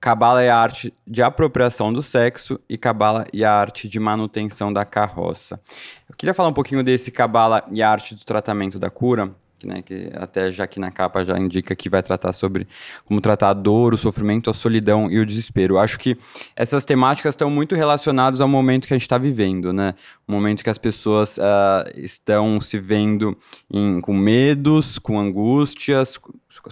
Cabala 0.00 0.42
e 0.42 0.48
a 0.48 0.56
Arte 0.56 0.94
de 1.06 1.22
Apropriação 1.22 1.92
do 1.92 2.02
Sexo. 2.02 2.58
E 2.66 2.78
Cabala 2.78 3.26
e 3.34 3.44
a 3.44 3.52
Arte 3.52 3.86
de 3.86 4.00
Manutenção 4.00 4.72
da 4.72 4.84
Carroça. 4.84 5.60
Eu 6.08 6.16
queria 6.16 6.32
falar 6.32 6.48
um 6.48 6.54
pouquinho 6.54 6.82
desse 6.82 7.10
Cabala 7.10 7.62
e 7.70 7.82
a 7.82 7.90
Arte 7.90 8.14
do 8.14 8.24
Tratamento 8.24 8.78
da 8.78 8.88
Cura, 8.88 9.30
né, 9.66 9.82
que 9.82 10.10
até 10.14 10.50
já 10.50 10.64
aqui 10.64 10.80
na 10.80 10.90
capa 10.90 11.24
já 11.24 11.38
indica 11.38 11.74
que 11.74 11.88
vai 11.88 12.02
tratar 12.02 12.32
sobre 12.32 12.66
como 13.04 13.20
tratar 13.20 13.50
a 13.50 13.52
dor, 13.52 13.94
o 13.94 13.98
sofrimento, 13.98 14.50
a 14.50 14.54
solidão 14.54 15.10
e 15.10 15.18
o 15.18 15.26
desespero. 15.26 15.78
Acho 15.78 15.98
que 15.98 16.16
essas 16.56 16.84
temáticas 16.84 17.34
estão 17.34 17.50
muito 17.50 17.74
relacionadas 17.74 18.40
ao 18.40 18.48
momento 18.48 18.86
que 18.86 18.94
a 18.94 18.96
gente 18.96 19.02
está 19.02 19.18
vivendo, 19.18 19.72
né? 19.72 19.94
O 20.26 20.32
momento 20.32 20.62
que 20.62 20.70
as 20.70 20.78
pessoas 20.78 21.38
uh, 21.38 21.90
estão 21.96 22.60
se 22.60 22.78
vendo 22.78 23.36
em, 23.70 24.00
com 24.00 24.14
medos, 24.14 24.98
com 24.98 25.18
angústias, 25.18 26.18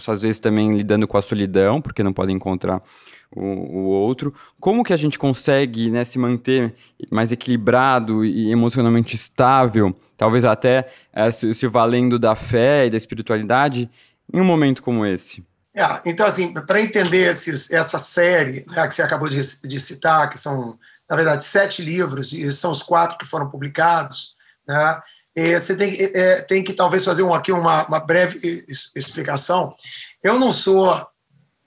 às 0.07 0.21
vezes 0.21 0.39
também 0.39 0.75
lidando 0.75 1.07
com 1.07 1.17
a 1.17 1.21
solidão, 1.21 1.81
porque 1.81 2.03
não 2.03 2.13
podem 2.13 2.35
encontrar 2.35 2.81
o, 3.35 3.41
o 3.41 3.83
outro. 3.85 4.33
Como 4.59 4.83
que 4.83 4.93
a 4.93 4.97
gente 4.97 5.19
consegue 5.19 5.89
né, 5.89 6.03
se 6.03 6.17
manter 6.17 6.75
mais 7.09 7.31
equilibrado 7.31 8.25
e 8.25 8.51
emocionalmente 8.51 9.15
estável, 9.15 9.95
talvez 10.17 10.45
até 10.45 10.91
é, 11.13 11.29
se, 11.31 11.53
se, 11.53 11.67
valendo 11.67 12.17
da 12.17 12.35
fé 12.35 12.85
e 12.85 12.89
da 12.89 12.97
espiritualidade, 12.97 13.89
em 14.33 14.39
um 14.39 14.45
momento 14.45 14.81
como 14.81 15.05
esse? 15.05 15.43
É, 15.75 16.01
então, 16.05 16.25
assim, 16.25 16.53
para 16.53 16.81
entender 16.81 17.29
esses, 17.29 17.71
essa 17.71 17.99
série 17.99 18.65
né, 18.67 18.87
que 18.87 18.93
você 18.93 19.01
acabou 19.01 19.29
de, 19.29 19.39
de, 19.39 19.79
citar, 19.79 20.29
que 20.29 20.37
são, 20.37 20.77
na 21.09 21.15
verdade, 21.15 21.43
sete 21.43 21.81
livros, 21.81 22.33
e 22.33 22.51
são 22.51 22.71
os 22.71 22.81
quatro 22.81 23.17
que 23.17 23.25
foram 23.25 23.49
publicados, 23.49 24.33
né, 24.67 25.01
você 25.57 25.77
tem, 25.77 25.95
é, 26.13 26.41
tem 26.41 26.63
que 26.63 26.73
talvez 26.73 27.05
fazer 27.05 27.23
um, 27.23 27.33
aqui 27.33 27.51
uma, 27.51 27.87
uma 27.87 27.99
breve 27.99 28.65
explicação. 28.67 29.73
Eu 30.21 30.37
não 30.37 30.51
sou 30.51 31.07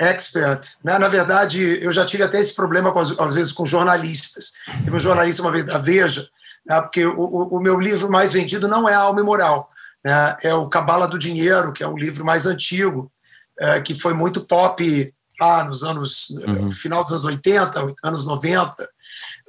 expert. 0.02 0.76
Né? 0.82 0.98
Na 0.98 1.08
verdade, 1.08 1.78
eu 1.82 1.92
já 1.92 2.04
tive 2.04 2.22
até 2.22 2.40
esse 2.40 2.54
problema, 2.54 2.92
com, 2.92 2.98
às 2.98 3.34
vezes, 3.34 3.52
com 3.52 3.64
jornalistas. 3.64 4.52
Teve 4.84 4.96
um 4.96 5.00
jornalista 5.00 5.42
uma 5.42 5.52
vez 5.52 5.64
da 5.64 5.78
Veja, 5.78 6.28
né? 6.66 6.80
porque 6.80 7.04
o, 7.04 7.18
o, 7.18 7.58
o, 7.58 7.60
meu 7.60 7.78
livro 7.78 8.10
mais 8.10 8.32
vendido 8.32 8.68
não 8.68 8.88
é 8.88 8.94
Alma 8.94 9.20
e 9.20 9.24
Moral, 9.24 9.68
né? 10.04 10.36
é 10.42 10.52
o 10.54 10.68
Cabala 10.68 11.06
do 11.06 11.18
Dinheiro, 11.18 11.72
que 11.72 11.84
é 11.84 11.88
um 11.88 11.96
livro 11.96 12.24
mais 12.24 12.46
antigo, 12.46 13.10
é, 13.58 13.80
que 13.80 13.94
foi 13.94 14.12
muito 14.12 14.46
pop 14.46 15.14
lá 15.40 15.64
nos 15.64 15.82
anos, 15.82 16.30
uhum. 16.30 16.70
final 16.70 17.02
dos 17.02 17.12
anos 17.12 17.24
80, 17.24 17.82
anos 18.02 18.26
90. 18.26 18.70
Uh, 18.70 18.86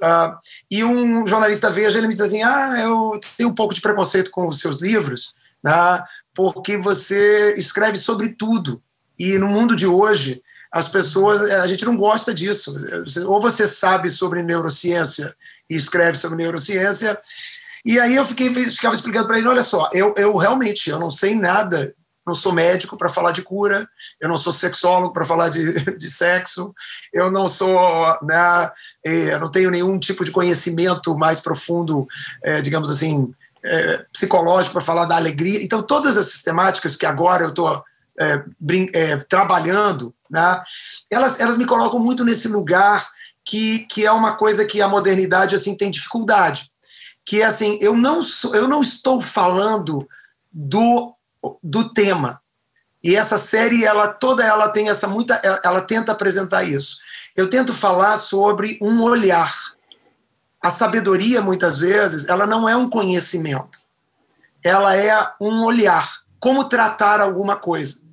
ah, 0.02 0.38
e 0.70 0.82
um 0.82 1.26
jornalista 1.26 1.70
Veja, 1.70 1.98
ele 1.98 2.08
me 2.08 2.14
diz 2.14 2.22
assim, 2.22 2.42
ah, 2.42 2.80
eu 2.80 3.20
tenho 3.36 3.50
um 3.50 3.54
pouco 3.54 3.74
de 3.74 3.80
preconceito 3.80 4.30
com 4.30 4.48
os 4.48 4.58
seus 4.58 4.82
livros, 4.82 5.34
né? 5.62 6.02
porque 6.34 6.76
você 6.76 7.54
escreve 7.56 7.96
sobre 7.96 8.34
tudo, 8.34 8.82
e 9.18 9.38
no 9.38 9.46
mundo 9.48 9.76
de 9.76 9.86
hoje, 9.86 10.42
as 10.74 10.88
pessoas, 10.88 11.40
a 11.42 11.66
gente 11.68 11.84
não 11.84 11.96
gosta 11.96 12.34
disso. 12.34 12.74
Ou 13.26 13.40
você 13.40 13.66
sabe 13.66 14.10
sobre 14.10 14.42
neurociência 14.42 15.34
e 15.70 15.76
escreve 15.76 16.18
sobre 16.18 16.36
neurociência. 16.36 17.18
E 17.84 18.00
aí 18.00 18.16
eu 18.16 18.26
fiquei, 18.26 18.52
ficava 18.52 18.94
explicando 18.94 19.28
para 19.28 19.38
ele, 19.38 19.46
olha 19.46 19.62
só, 19.62 19.88
eu, 19.92 20.14
eu 20.16 20.36
realmente 20.36 20.90
eu 20.90 20.98
não 20.98 21.10
sei 21.10 21.36
nada, 21.36 21.94
não 22.26 22.34
sou 22.34 22.52
médico 22.52 22.96
para 22.96 23.10
falar 23.10 23.32
de 23.32 23.42
cura, 23.42 23.86
eu 24.20 24.28
não 24.28 24.36
sou 24.36 24.52
sexólogo 24.52 25.12
para 25.12 25.24
falar 25.24 25.50
de, 25.50 25.74
de 25.96 26.10
sexo, 26.10 26.74
eu 27.12 27.30
não 27.30 27.46
sou, 27.46 28.18
né, 28.22 28.70
eu 29.04 29.38
não 29.38 29.50
tenho 29.50 29.70
nenhum 29.70 29.98
tipo 29.98 30.24
de 30.24 30.30
conhecimento 30.30 31.16
mais 31.16 31.40
profundo, 31.40 32.06
é, 32.42 32.62
digamos 32.62 32.90
assim, 32.90 33.32
é, 33.62 34.04
psicológico 34.12 34.72
para 34.72 34.82
falar 34.82 35.04
da 35.04 35.16
alegria. 35.16 35.62
Então 35.62 35.82
todas 35.82 36.16
essas 36.16 36.42
temáticas 36.42 36.96
que 36.96 37.06
agora 37.06 37.44
eu 37.44 37.50
estou 37.50 37.84
é, 38.18 38.42
é, 38.92 39.16
trabalhando, 39.16 40.14
né, 40.30 40.62
elas, 41.10 41.40
elas 41.40 41.58
me 41.58 41.66
colocam 41.66 41.98
muito 41.98 42.24
nesse 42.24 42.48
lugar 42.48 43.06
que, 43.44 43.80
que 43.80 44.06
é 44.06 44.10
uma 44.10 44.36
coisa 44.36 44.64
que 44.64 44.80
a 44.80 44.88
modernidade 44.88 45.54
assim 45.54 45.76
tem 45.76 45.90
dificuldade, 45.90 46.70
que 47.24 47.42
é 47.42 47.44
assim, 47.44 47.78
eu 47.80 47.96
não, 47.96 48.22
sou, 48.22 48.54
eu 48.54 48.66
não 48.66 48.80
estou 48.80 49.20
falando 49.20 50.08
do, 50.52 51.12
do 51.62 51.92
tema. 51.92 52.40
E 53.02 53.16
essa 53.16 53.36
série, 53.36 53.84
ela 53.84 54.08
toda 54.08 54.42
ela 54.42 54.70
tem 54.70 54.88
essa 54.88 55.06
muita, 55.06 55.34
ela 55.62 55.82
tenta 55.82 56.12
apresentar 56.12 56.62
isso. 56.62 56.98
Eu 57.36 57.50
tento 57.50 57.74
falar 57.74 58.16
sobre 58.16 58.78
um 58.80 59.02
olhar. 59.02 59.52
A 60.62 60.70
sabedoria, 60.70 61.42
muitas 61.42 61.76
vezes, 61.76 62.26
ela 62.26 62.46
não 62.46 62.66
é 62.66 62.74
um 62.74 62.88
conhecimento. 62.88 63.80
Ela 64.64 64.96
é 64.96 65.14
um 65.38 65.64
olhar. 65.64 66.08
Como 66.40 66.64
tratar 66.64 67.20
alguma 67.20 67.56
coisa. 67.56 68.03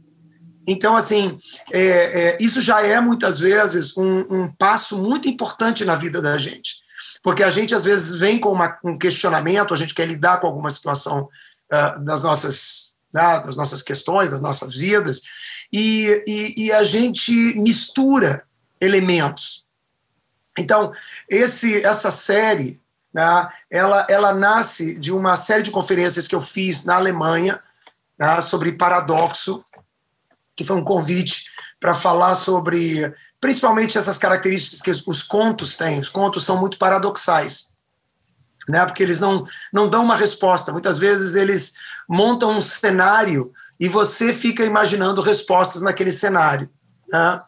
Então, 0.67 0.95
assim, 0.95 1.39
é, 1.71 1.81
é, 1.81 2.37
isso 2.39 2.61
já 2.61 2.81
é 2.81 2.99
muitas 2.99 3.39
vezes 3.39 3.97
um, 3.97 4.19
um, 4.29 4.47
passo 4.51 4.97
muito 5.01 5.27
importante 5.27 5.83
na 5.83 5.95
vida 5.95 6.21
da 6.21 6.37
gente, 6.37 6.75
porque 7.23 7.43
a 7.43 7.49
gente 7.49 7.73
às 7.73 7.83
vezes 7.83 8.19
vem 8.19 8.39
com 8.39 8.51
uma, 8.51 8.77
um 8.83 8.97
questionamento, 8.97 9.73
a 9.73 9.77
gente 9.77 9.95
quer 9.95 10.07
lidar 10.07 10.39
com 10.39 10.47
alguma 10.47 10.69
situação 10.69 11.27
uh, 11.71 11.99
das 12.03 12.23
nossas 12.23 12.91
né, 13.13 13.39
das 13.41 13.55
nossas 13.55 13.81
questões, 13.81 14.31
das 14.31 14.41
nossas 14.41 14.73
vidas, 14.73 15.21
e, 15.71 16.23
e, 16.27 16.65
e 16.65 16.71
a 16.71 16.83
gente 16.83 17.31
mistura 17.57 18.43
elementos. 18.79 19.65
Então, 20.57 20.91
esse, 21.29 21.83
essa 21.83 22.11
série, 22.11 22.81
né, 23.13 23.49
ela, 23.69 24.05
ela 24.09 24.33
nasce 24.33 24.97
de 24.97 25.11
uma 25.11 25.37
série 25.37 25.63
de 25.63 25.71
conferências 25.71 26.27
que 26.27 26.35
eu 26.35 26.41
fiz 26.41 26.85
na 26.85 26.95
Alemanha 26.95 27.61
né, 28.17 28.41
sobre 28.41 28.73
paradoxo 28.73 29.63
que 30.55 30.63
foi 30.63 30.75
um 30.77 30.83
convite 30.83 31.45
para 31.79 31.93
falar 31.93 32.35
sobre, 32.35 33.13
principalmente 33.39 33.97
essas 33.97 34.17
características 34.17 34.81
que 34.81 35.11
os 35.11 35.23
contos 35.23 35.77
têm. 35.77 35.99
Os 35.99 36.09
contos 36.09 36.45
são 36.45 36.59
muito 36.59 36.77
paradoxais, 36.77 37.77
né? 38.67 38.85
Porque 38.85 39.03
eles 39.03 39.19
não 39.19 39.45
não 39.73 39.89
dão 39.89 40.03
uma 40.03 40.15
resposta. 40.15 40.71
Muitas 40.71 40.99
vezes 40.99 41.35
eles 41.35 41.73
montam 42.07 42.51
um 42.51 42.61
cenário 42.61 43.51
e 43.79 43.87
você 43.87 44.31
fica 44.33 44.63
imaginando 44.63 45.21
respostas 45.21 45.81
naquele 45.81 46.11
cenário. 46.11 46.69
Né? 47.11 47.41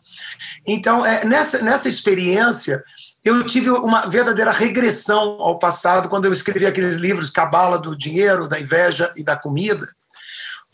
Então, 0.68 1.06
é, 1.06 1.24
nessa, 1.24 1.62
nessa 1.62 1.88
experiência, 1.88 2.84
eu 3.24 3.46
tive 3.46 3.70
uma 3.70 4.08
verdadeira 4.08 4.52
regressão 4.52 5.38
ao 5.40 5.58
passado 5.58 6.10
quando 6.10 6.26
eu 6.26 6.34
escrevi 6.34 6.66
aqueles 6.66 6.96
livros 6.96 7.30
Cabala 7.30 7.78
do 7.80 7.96
Dinheiro, 7.96 8.48
da 8.48 8.60
Inveja 8.60 9.12
e 9.16 9.24
da 9.24 9.36
Comida, 9.36 9.88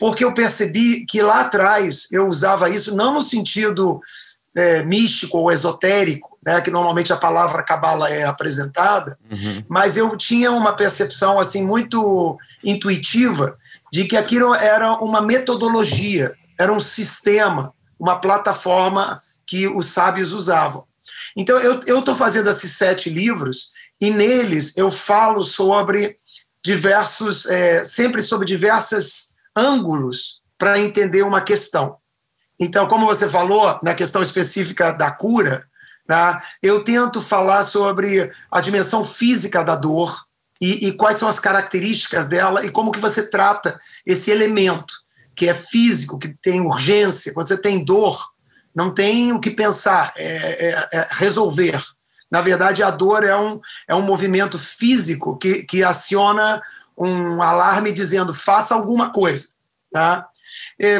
porque 0.00 0.24
eu 0.24 0.32
percebi 0.32 1.04
que 1.04 1.20
lá 1.20 1.42
atrás 1.42 2.10
eu 2.10 2.26
usava 2.26 2.70
isso 2.70 2.96
não 2.96 3.12
no 3.12 3.20
sentido 3.20 4.00
é, 4.56 4.82
místico 4.82 5.36
ou 5.36 5.52
esotérico, 5.52 6.26
né, 6.44 6.58
que 6.62 6.70
normalmente 6.70 7.12
a 7.12 7.18
palavra 7.18 7.62
cabala 7.62 8.08
é 8.08 8.24
apresentada, 8.24 9.14
uhum. 9.30 9.62
mas 9.68 9.98
eu 9.98 10.16
tinha 10.16 10.50
uma 10.50 10.72
percepção 10.72 11.38
assim 11.38 11.66
muito 11.66 12.38
intuitiva 12.64 13.58
de 13.92 14.06
que 14.06 14.16
aquilo 14.16 14.54
era 14.54 14.94
uma 14.94 15.20
metodologia, 15.20 16.32
era 16.58 16.72
um 16.72 16.80
sistema, 16.80 17.74
uma 17.98 18.18
plataforma 18.18 19.20
que 19.46 19.68
os 19.68 19.88
sábios 19.88 20.32
usavam. 20.32 20.82
Então 21.36 21.58
eu 21.58 21.98
estou 21.98 22.14
fazendo 22.14 22.48
esses 22.48 22.74
sete 22.74 23.10
livros 23.10 23.72
e 24.00 24.10
neles 24.10 24.78
eu 24.78 24.90
falo 24.90 25.42
sobre 25.42 26.16
diversos, 26.64 27.44
é, 27.46 27.84
sempre 27.84 28.22
sobre 28.22 28.46
diversas 28.46 29.29
ângulos 29.56 30.42
para 30.58 30.78
entender 30.78 31.22
uma 31.22 31.40
questão. 31.40 31.96
Então, 32.58 32.86
como 32.86 33.06
você 33.06 33.28
falou, 33.28 33.78
na 33.82 33.94
questão 33.94 34.22
específica 34.22 34.92
da 34.92 35.10
cura, 35.10 35.66
Né? 36.10 36.42
Eu 36.60 36.82
tento 36.82 37.22
falar 37.22 37.62
sobre 37.62 38.32
a 38.50 38.60
dimensão 38.60 39.04
física 39.04 39.62
da 39.62 39.76
dor 39.76 40.12
e, 40.60 40.88
e 40.88 40.92
quais 40.92 41.16
são 41.16 41.28
as 41.28 41.38
características 41.38 42.26
dela 42.26 42.66
e 42.66 42.70
como 42.70 42.90
que 42.90 42.98
você 42.98 43.28
trata 43.30 43.80
esse 44.04 44.30
elemento 44.30 44.92
que 45.36 45.48
é 45.48 45.54
físico, 45.54 46.18
que 46.18 46.28
tem 46.28 46.60
urgência. 46.60 47.32
Quando 47.32 47.46
você 47.46 47.56
tem 47.56 47.84
dor, 47.84 48.18
não 48.74 48.92
tem 48.92 49.32
o 49.32 49.40
que 49.40 49.50
pensar, 49.50 50.12
é, 50.16 50.68
é, 50.68 50.88
é 50.92 51.08
resolver. 51.12 51.80
Na 52.30 52.40
verdade, 52.40 52.82
a 52.82 52.90
dor 52.90 53.24
é 53.24 53.36
um, 53.36 53.60
é 53.88 53.94
um 53.94 54.02
movimento 54.02 54.58
físico 54.58 55.38
que, 55.38 55.62
que 55.64 55.82
aciona 55.82 56.60
um 57.00 57.42
alarme 57.42 57.92
dizendo 57.92 58.34
faça 58.34 58.74
alguma 58.74 59.10
coisa. 59.10 59.48
Tá? 59.92 60.28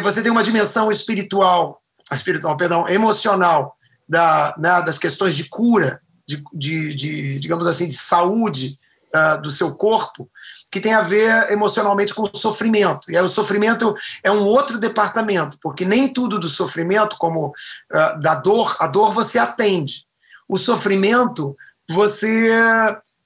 Você 0.02 0.22
tem 0.22 0.32
uma 0.32 0.42
dimensão 0.42 0.90
espiritual, 0.90 1.78
espiritual, 2.12 2.56
perdão, 2.56 2.88
emocional 2.88 3.76
da, 4.08 4.54
né, 4.58 4.82
das 4.82 4.98
questões 4.98 5.36
de 5.36 5.48
cura, 5.48 6.00
de, 6.26 6.42
de, 6.52 6.94
de, 6.94 7.38
digamos 7.38 7.66
assim, 7.66 7.88
de 7.88 7.96
saúde 7.96 8.78
uh, 9.14 9.40
do 9.40 9.50
seu 9.50 9.76
corpo, 9.76 10.28
que 10.70 10.80
tem 10.80 10.94
a 10.94 11.02
ver 11.02 11.50
emocionalmente 11.50 12.14
com 12.14 12.22
o 12.22 12.36
sofrimento. 12.36 13.10
E 13.10 13.16
aí 13.16 13.22
o 13.22 13.28
sofrimento 13.28 13.94
é 14.22 14.30
um 14.30 14.44
outro 14.44 14.78
departamento, 14.78 15.58
porque 15.62 15.84
nem 15.84 16.12
tudo 16.12 16.40
do 16.40 16.48
sofrimento, 16.48 17.16
como 17.18 17.48
uh, 17.48 18.20
da 18.20 18.34
dor, 18.34 18.76
a 18.80 18.86
dor 18.86 19.12
você 19.12 19.38
atende. 19.38 20.06
O 20.48 20.58
sofrimento 20.58 21.56
você 21.88 22.50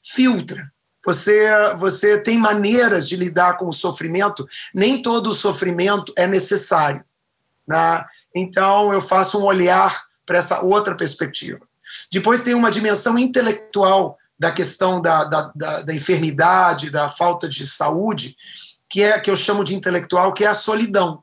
filtra. 0.03 0.71
Você, 1.05 1.49
você 1.77 2.19
tem 2.19 2.39
maneiras 2.39 3.09
de 3.09 3.17
lidar 3.17 3.59
com 3.59 3.67
o 3.67 3.73
sofrimento, 3.73 4.47
nem 4.75 5.03
todo 5.03 5.31
o 5.31 5.35
sofrimento 5.35 6.13
é 6.17 6.27
necessário. 6.27 7.05
Né? 7.67 8.05
Então, 8.35 8.93
eu 8.93 9.01
faço 9.01 9.39
um 9.39 9.45
olhar 9.45 10.05
para 10.27 10.39
essa 10.39 10.63
outra 10.63 10.97
perspectiva. 10.97 11.61
Depois 12.11 12.43
tem 12.43 12.55
uma 12.55 12.71
dimensão 12.71 13.19
intelectual 13.19 14.17
da 14.39 14.51
questão 14.51 15.01
da, 15.01 15.25
da, 15.25 15.53
da, 15.55 15.83
da, 15.83 15.95
enfermidade, 15.95 16.91
da 16.91 17.09
falta 17.09 17.49
de 17.49 17.67
saúde, 17.67 18.37
que 18.89 19.03
é 19.03 19.19
que 19.21 19.31
eu 19.31 19.37
chamo 19.37 19.65
de 19.65 19.75
intelectual, 19.75 20.33
que 20.33 20.45
é 20.45 20.49
a 20.49 20.55
solidão, 20.55 21.23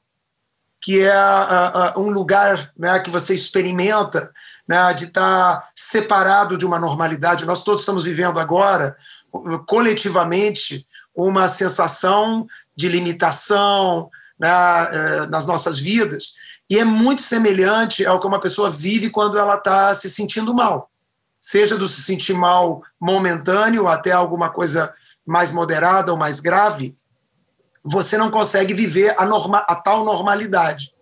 que 0.80 1.02
é 1.02 1.12
a, 1.12 1.94
a, 1.94 2.00
um 2.00 2.10
lugar 2.10 2.72
né, 2.78 3.00
que 3.00 3.10
você 3.10 3.34
experimenta 3.34 4.32
né, 4.68 4.94
de 4.94 5.06
estar 5.06 5.70
separado 5.76 6.58
de 6.58 6.66
uma 6.66 6.80
normalidade. 6.80 7.46
Nós 7.46 7.64
todos 7.64 7.82
estamos 7.82 8.04
vivendo 8.04 8.40
agora 8.40 8.96
coletivamente 9.68 10.86
uma 11.16 11.48
sensação 11.48 12.48
de 12.76 12.88
limitação 12.88 14.10
né, 14.40 14.50
eh, 14.50 15.28
nas 15.28 15.46
nossas 15.46 15.78
vidas 15.78 16.34
e 16.72 16.80
é 16.80 16.86
muito 16.86 17.22
semelhante 17.22 18.06
ao 18.06 18.18
que 18.18 18.26
uma 18.26 18.40
pessoa 18.40 18.72
vive 18.72 19.10
quando 19.10 19.38
ela 19.38 19.56
está 19.56 19.94
se 19.94 20.10
sentindo 20.10 20.54
mal, 20.54 20.90
seja 21.38 21.78
do 21.78 21.86
se 21.86 22.02
sentir 22.02 22.34
mal 22.34 22.82
momentâneo 22.98 23.90
até 23.90 24.14
alguma 24.14 24.50
coisa 24.50 24.94
mais 25.26 25.52
moderada 25.52 26.14
ou 26.14 26.18
mais 26.18 26.40
grave, 26.40 26.96
você 27.84 28.18
não 28.18 28.32
consegue 28.32 28.74
viver 28.74 29.14
a, 29.20 29.26
norma, 29.26 29.58
a 29.68 29.76
tal 29.76 30.06
normalidade. 30.06 30.94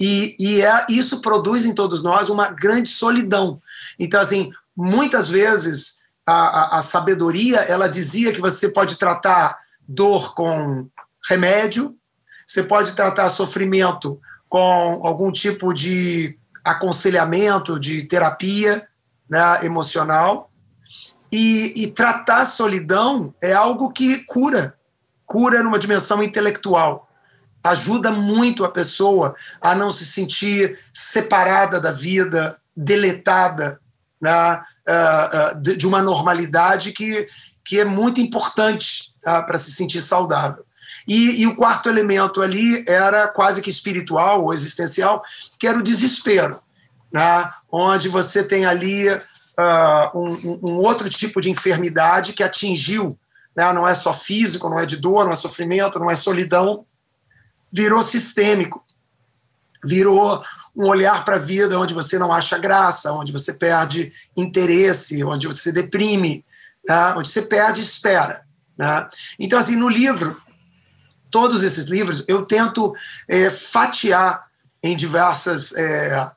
E, 0.00 0.34
e 0.40 0.60
é, 0.60 0.86
isso 0.88 1.22
produz 1.22 1.64
em 1.64 1.72
todos 1.72 2.02
nós 2.02 2.28
uma 2.28 2.48
grande 2.50 2.88
solidão. 2.88 3.62
Então, 4.00 4.20
assim, 4.20 4.50
muitas 4.76 5.28
vezes 5.28 6.00
a, 6.26 6.78
a, 6.78 6.82
sabedoria 6.82 7.60
ela 7.60 7.88
dizia 7.88 8.32
que 8.32 8.40
você 8.40 8.70
pode 8.70 8.96
tratar 8.96 9.58
dor 9.86 10.34
com 10.34 10.88
remédio, 11.28 11.96
você 12.44 12.64
pode 12.64 12.94
tratar 12.94 13.28
sofrimento 13.28 14.20
com 14.48 15.00
algum 15.06 15.30
tipo 15.30 15.72
de 15.72 16.36
aconselhamento, 16.64 17.78
de 17.78 18.04
terapia 18.04 18.86
né, 19.30 19.64
emocional. 19.64 20.50
E, 21.30 21.72
e 21.84 21.90
tratar 21.90 22.44
solidão 22.44 23.34
é 23.42 23.52
algo 23.52 23.92
que 23.92 24.24
cura, 24.24 24.78
cura 25.24 25.62
numa 25.62 25.78
dimensão 25.78 26.22
intelectual. 26.22 27.08
Ajuda 27.62 28.12
muito 28.12 28.64
a 28.64 28.70
pessoa 28.70 29.34
a 29.60 29.74
não 29.74 29.90
se 29.90 30.06
sentir 30.06 30.78
separada 30.92 31.80
da 31.80 31.90
vida, 31.90 32.56
deletada, 32.76 33.80
né, 34.20 34.62
de 35.60 35.86
uma 35.86 36.00
normalidade 36.02 36.92
que, 36.92 37.26
que 37.64 37.80
é 37.80 37.84
muito 37.84 38.20
importante 38.20 39.14
tá, 39.20 39.42
para 39.42 39.58
se 39.58 39.72
sentir 39.72 40.00
saudável. 40.00 40.64
E, 41.06 41.42
e, 41.42 41.46
o 41.46 41.54
quarto 41.54 41.88
elemento 41.88 42.42
ali 42.42 42.84
era 42.86 43.28
quase 43.28 43.62
que 43.62 43.70
espiritual 43.70 44.42
ou 44.42 44.52
existencial, 44.52 45.22
que 45.58 45.66
era 45.66 45.78
o 45.78 45.82
desespero, 45.82 46.60
né? 47.12 47.50
onde 47.70 48.08
você 48.08 48.42
tem 48.42 48.66
ali 48.66 49.08
uh, 49.08 49.20
um, 50.14 50.60
um, 50.62 50.72
outro 50.80 51.08
tipo 51.08 51.40
de 51.40 51.50
enfermidade 51.50 52.32
que 52.32 52.42
atingiu, 52.42 53.16
né? 53.56 53.72
não 53.72 53.86
é 53.86 53.94
só 53.94 54.12
físico, 54.12 54.68
não 54.68 54.80
é 54.80 54.86
de 54.86 54.96
dor, 54.96 55.24
não 55.24 55.32
é 55.32 55.36
sofrimento, 55.36 55.98
não 55.98 56.10
é 56.10 56.16
solidão, 56.16 56.84
virou 57.72 58.02
sistêmico, 58.02 58.84
virou 59.84 60.42
um 60.76 60.86
olhar 60.86 61.24
para 61.24 61.36
a 61.36 61.40
vida 61.40 61.78
onde 61.78 61.94
você 61.94 62.18
não 62.18 62.32
acha 62.32 62.58
graça, 62.58 63.12
onde 63.12 63.32
você 63.32 63.54
perde 63.54 64.12
interesse, 64.36 65.24
onde 65.24 65.46
você 65.46 65.72
deprime, 65.72 66.44
né? 66.86 67.14
onde 67.16 67.28
você 67.28 67.42
perde 67.42 67.80
espera. 67.80 68.42
Né? 68.76 69.08
Então, 69.38 69.58
assim, 69.58 69.76
no 69.76 69.88
livro, 69.88 70.40
todos 71.30 71.62
esses 71.62 71.86
livros, 71.86 72.24
eu 72.28 72.44
tento 72.44 72.94
é, 73.26 73.48
fatiar 73.48 74.46
em 74.82 74.94
diversas 74.94 75.74
é, 75.74 76.30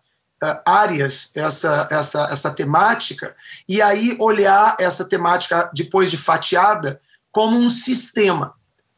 áreas 0.66 1.36
essa, 1.36 1.88
essa, 1.92 2.30
essa 2.32 2.52
temática 2.52 3.36
e 3.68 3.82
aí 3.82 4.16
olhar 4.20 4.78
essa 4.80 5.04
temática, 5.04 5.70
depois 5.74 6.10
de 6.10 6.18
fatiada, 6.18 7.02
como 7.30 7.58
um 7.58 7.70
sistema. 7.70 8.54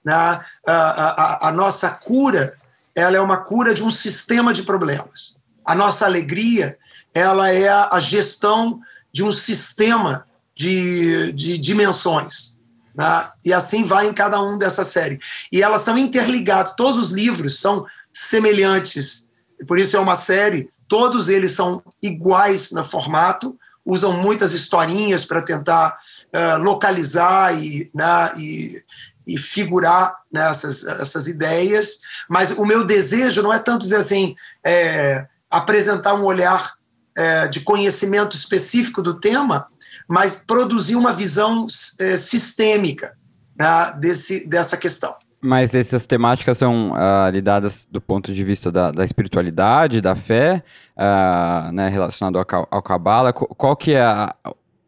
Né? 0.05 0.13
A, 0.13 0.43
a, 0.67 1.47
a 1.47 1.51
nossa 1.51 1.89
cura 1.89 2.60
ela 2.95 3.17
é 3.17 3.21
uma 3.21 3.37
cura 3.37 3.73
de 3.73 3.83
um 3.83 3.91
sistema 3.91 4.53
de 4.53 4.63
problemas. 4.63 5.39
A 5.65 5.75
nossa 5.75 6.05
alegria, 6.05 6.77
ela 7.13 7.51
é 7.51 7.69
a 7.69 7.99
gestão 7.99 8.79
de 9.13 9.23
um 9.23 9.31
sistema 9.31 10.25
de, 10.55 11.31
de 11.33 11.57
dimensões. 11.57 12.57
Né? 12.95 13.29
E 13.45 13.53
assim 13.53 13.83
vai 13.83 14.07
em 14.07 14.13
cada 14.13 14.41
um 14.41 14.57
dessa 14.57 14.83
série. 14.83 15.19
E 15.51 15.61
elas 15.61 15.81
são 15.81 15.97
interligadas, 15.97 16.75
todos 16.75 16.97
os 16.97 17.11
livros 17.11 17.59
são 17.59 17.85
semelhantes. 18.11 19.31
Por 19.67 19.79
isso 19.79 19.95
é 19.95 19.99
uma 19.99 20.15
série, 20.15 20.69
todos 20.87 21.29
eles 21.29 21.51
são 21.51 21.81
iguais 22.01 22.71
no 22.71 22.83
formato, 22.83 23.57
usam 23.85 24.13
muitas 24.13 24.53
historinhas 24.53 25.25
para 25.25 25.41
tentar 25.41 25.97
uh, 26.33 26.61
localizar 26.61 27.57
e, 27.57 27.89
né, 27.93 28.31
e, 28.37 28.83
e 29.25 29.37
figurar 29.37 30.15
nessas 30.31 30.87
essas 30.87 31.27
ideias, 31.27 31.99
mas 32.29 32.51
o 32.51 32.65
meu 32.65 32.85
desejo 32.85 33.41
não 33.41 33.53
é 33.53 33.59
tanto 33.59 33.83
dizer 33.83 33.97
assim, 33.97 34.35
é, 34.65 35.25
apresentar 35.49 36.13
um 36.15 36.25
olhar 36.25 36.73
é, 37.15 37.47
de 37.47 37.61
conhecimento 37.61 38.35
específico 38.35 39.01
do 39.01 39.19
tema, 39.19 39.67
mas 40.07 40.45
produzir 40.45 40.95
uma 40.95 41.13
visão 41.13 41.67
é, 41.99 42.17
sistêmica 42.17 43.15
né, 43.57 43.93
desse, 43.99 44.47
dessa 44.47 44.77
questão. 44.77 45.15
Mas 45.43 45.73
essas 45.73 46.05
temáticas 46.05 46.59
são 46.59 46.91
uh, 46.91 47.29
lidadas 47.31 47.87
do 47.89 47.99
ponto 47.99 48.31
de 48.31 48.43
vista 48.43 48.71
da, 48.71 48.91
da 48.91 49.03
espiritualidade, 49.03 49.99
da 49.99 50.15
fé, 50.15 50.63
uh, 50.95 51.71
né, 51.71 51.89
relacionado 51.89 52.37
ao, 52.37 52.67
ao 52.69 52.81
Kabbalah. 52.81 53.33
Qual 53.33 53.75
que 53.75 53.93
é 53.93 54.03
a, 54.03 54.35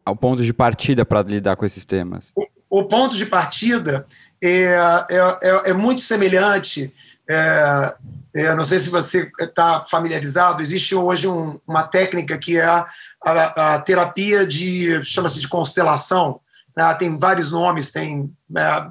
o 0.06 0.14
ponto 0.14 0.44
de 0.44 0.54
partida 0.54 1.04
para 1.04 1.22
lidar 1.22 1.56
com 1.56 1.66
esses 1.66 1.84
temas? 1.84 2.30
O, 2.36 2.46
o 2.76 2.88
ponto 2.88 3.16
de 3.16 3.24
partida 3.24 4.04
é, 4.42 4.74
é, 5.08 5.38
é, 5.42 5.70
é 5.70 5.72
muito 5.72 6.00
semelhante. 6.00 6.92
É, 7.30 7.94
é, 8.34 8.54
não 8.56 8.64
sei 8.64 8.80
se 8.80 8.90
você 8.90 9.30
está 9.38 9.84
familiarizado. 9.84 10.60
Existe 10.60 10.92
hoje 10.92 11.28
um, 11.28 11.60
uma 11.68 11.84
técnica 11.84 12.36
que 12.36 12.58
é 12.58 12.64
a, 12.64 12.84
a, 13.24 13.74
a 13.74 13.80
terapia 13.80 14.44
de 14.44 15.04
chama-se 15.04 15.38
de 15.38 15.46
constelação. 15.46 16.40
Né? 16.76 16.92
Tem 16.94 17.16
vários 17.16 17.52
nomes, 17.52 17.92
tem 17.92 18.28
é, 18.56 18.86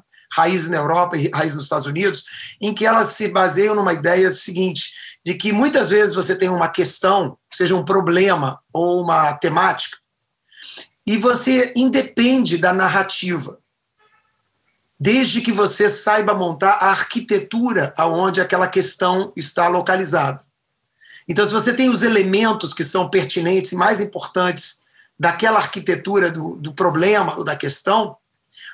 na 0.70 0.78
Europa 0.78 1.18
e 1.18 1.30
raízes 1.30 1.56
nos 1.56 1.66
Estados 1.66 1.86
Unidos, 1.86 2.24
em 2.62 2.74
que 2.74 2.86
elas 2.86 3.08
se 3.08 3.28
baseiam 3.28 3.76
numa 3.76 3.92
ideia 3.92 4.32
seguinte 4.32 4.94
de 5.26 5.34
que 5.34 5.52
muitas 5.52 5.90
vezes 5.90 6.16
você 6.16 6.38
tem 6.38 6.48
uma 6.48 6.70
questão, 6.70 7.38
seja 7.52 7.76
um 7.76 7.84
problema 7.84 8.60
ou 8.72 9.02
uma 9.04 9.34
temática, 9.34 9.98
e 11.06 11.18
você 11.18 11.74
independe 11.76 12.58
da 12.58 12.72
narrativa 12.72 13.62
desde 15.04 15.42
que 15.42 15.52
você 15.52 15.90
saiba 15.90 16.34
montar 16.34 16.78
a 16.80 16.92
arquitetura 16.92 17.94
aonde 17.98 18.40
aquela 18.40 18.70
questão 18.70 19.34
está 19.36 19.68
localizada. 19.68 20.42
Então, 21.28 21.46
se 21.46 21.52
você 21.52 21.74
tem 21.74 21.90
os 21.90 22.04
elementos 22.04 22.74
que 22.74 22.86
são 22.86 23.10
pertinentes 23.10 23.74
e 23.74 23.76
mais 23.76 24.00
importantes 24.00 24.84
daquela 25.20 25.60
arquitetura 25.60 26.32
do, 26.32 26.56
do 26.56 26.74
problema 26.74 27.36
ou 27.38 27.44
da 27.44 27.54
questão, 27.54 28.16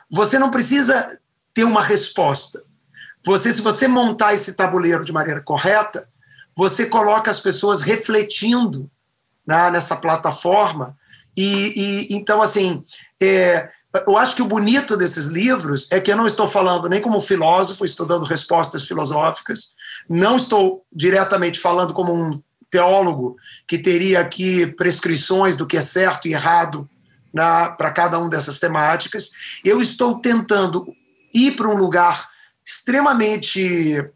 você 0.07 0.37
não 0.37 0.51
precisa 0.51 1.17
ter 1.51 1.63
uma 1.63 1.81
resposta. 1.81 2.63
Você, 3.25 3.51
se 3.51 3.61
você 3.61 3.87
montar 3.87 4.35
esse 4.35 4.53
tabuleiro 4.53 5.03
de 5.03 5.11
maneira 5.11 5.41
correta, 5.41 6.07
você 6.55 6.85
coloca 6.85 7.31
as 7.31 7.39
pessoas 7.39 7.81
refletindo 7.81 8.87
né, 9.47 9.71
nessa 9.71 9.95
plataforma. 9.95 10.95
E, 11.35 11.73
e 11.75 12.15
então, 12.15 12.39
assim, 12.39 12.85
é, 13.19 13.71
eu 14.05 14.17
acho 14.17 14.35
que 14.35 14.41
o 14.41 14.47
bonito 14.47 14.95
desses 14.95 15.27
livros 15.27 15.87
é 15.89 15.99
que 15.99 16.11
eu 16.11 16.17
não 16.17 16.27
estou 16.27 16.47
falando 16.47 16.87
nem 16.87 17.01
como 17.01 17.19
filósofo, 17.19 17.83
estou 17.83 18.05
dando 18.05 18.23
respostas 18.23 18.87
filosóficas, 18.87 19.73
não 20.07 20.37
estou 20.37 20.83
diretamente 20.93 21.59
falando 21.59 21.93
como 21.93 22.13
um 22.13 22.39
teólogo 22.69 23.35
que 23.67 23.79
teria 23.79 24.19
aqui 24.19 24.67
prescrições 24.67 25.57
do 25.57 25.65
que 25.65 25.75
é 25.75 25.81
certo 25.81 26.27
e 26.27 26.33
errado 26.33 26.87
para 27.33 27.91
cada 27.91 28.19
uma 28.19 28.29
dessas 28.29 28.59
temáticas. 28.59 29.31
Eu 29.65 29.81
estou 29.81 30.19
tentando 30.19 30.85
ir 31.33 31.55
para 31.55 31.67
um 31.67 31.75
lugar 31.75 32.29
extremamente 32.63 34.07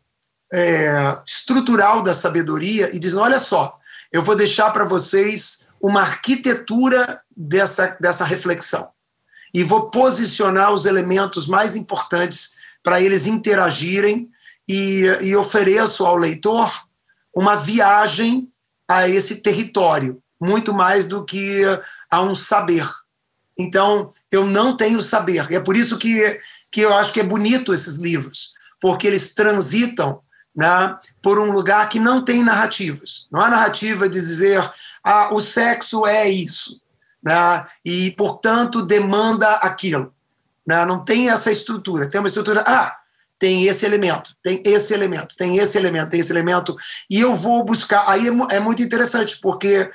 é, 0.53 1.17
estrutural 1.25 2.03
da 2.03 2.13
sabedoria 2.13 2.95
e 2.95 2.99
dizendo: 2.99 3.23
olha 3.23 3.39
só, 3.39 3.73
eu 4.11 4.21
vou 4.21 4.35
deixar 4.35 4.69
para 4.69 4.85
vocês 4.85 5.67
uma 5.81 6.01
arquitetura 6.01 7.21
dessa, 7.35 7.97
dessa 7.99 8.23
reflexão 8.23 8.93
e 9.53 9.63
vou 9.63 9.91
posicionar 9.91 10.73
os 10.73 10.85
elementos 10.85 11.45
mais 11.45 11.75
importantes 11.75 12.57
para 12.81 12.99
eles 12.99 13.27
interagirem 13.27 14.29
e, 14.67 15.03
e 15.21 15.35
ofereço 15.35 16.05
ao 16.05 16.17
leitor 16.17 16.71
uma 17.35 17.55
viagem 17.55 18.49
a 18.87 19.07
esse 19.07 19.41
território, 19.41 20.21
muito 20.41 20.73
mais 20.73 21.07
do 21.07 21.23
que 21.23 21.61
a 22.09 22.21
um 22.21 22.35
saber. 22.35 22.87
Então, 23.57 24.11
eu 24.31 24.45
não 24.45 24.75
tenho 24.75 25.01
saber. 25.01 25.49
E 25.51 25.55
é 25.55 25.59
por 25.59 25.77
isso 25.77 25.97
que, 25.97 26.39
que 26.71 26.81
eu 26.81 26.93
acho 26.93 27.13
que 27.13 27.19
é 27.19 27.23
bonito 27.23 27.73
esses 27.73 27.97
livros, 27.97 28.53
porque 28.81 29.05
eles 29.07 29.35
transitam 29.35 30.21
né, 30.55 30.97
por 31.21 31.39
um 31.39 31.51
lugar 31.51 31.87
que 31.89 31.99
não 31.99 32.23
tem 32.23 32.43
narrativas. 32.43 33.27
Não 33.31 33.39
há 33.39 33.49
narrativa 33.49 34.09
de 34.09 34.19
dizer, 34.19 34.67
ah, 35.03 35.29
o 35.31 35.39
sexo 35.39 36.05
é 36.05 36.27
isso 36.27 36.82
né? 37.23 37.65
e, 37.85 38.11
portanto, 38.11 38.81
demanda 38.81 39.49
aquilo. 39.55 40.13
Né? 40.65 40.85
Não 40.85 41.03
tem 41.03 41.29
essa 41.29 41.51
estrutura. 41.51 42.09
Tem 42.09 42.19
uma 42.19 42.27
estrutura, 42.27 42.63
ah, 42.67 42.95
tem 43.39 43.65
esse 43.65 43.85
elemento, 43.85 44.35
tem 44.41 44.61
esse 44.65 44.93
elemento, 44.93 45.35
tem 45.35 45.57
esse 45.57 45.77
elemento, 45.77 46.09
tem 46.09 46.19
esse 46.19 46.31
elemento, 46.31 46.77
e 47.09 47.19
eu 47.19 47.35
vou 47.35 47.63
buscar. 47.63 48.09
Aí 48.09 48.27
é, 48.27 48.55
é 48.55 48.59
muito 48.59 48.81
interessante, 48.81 49.37
porque 49.41 49.91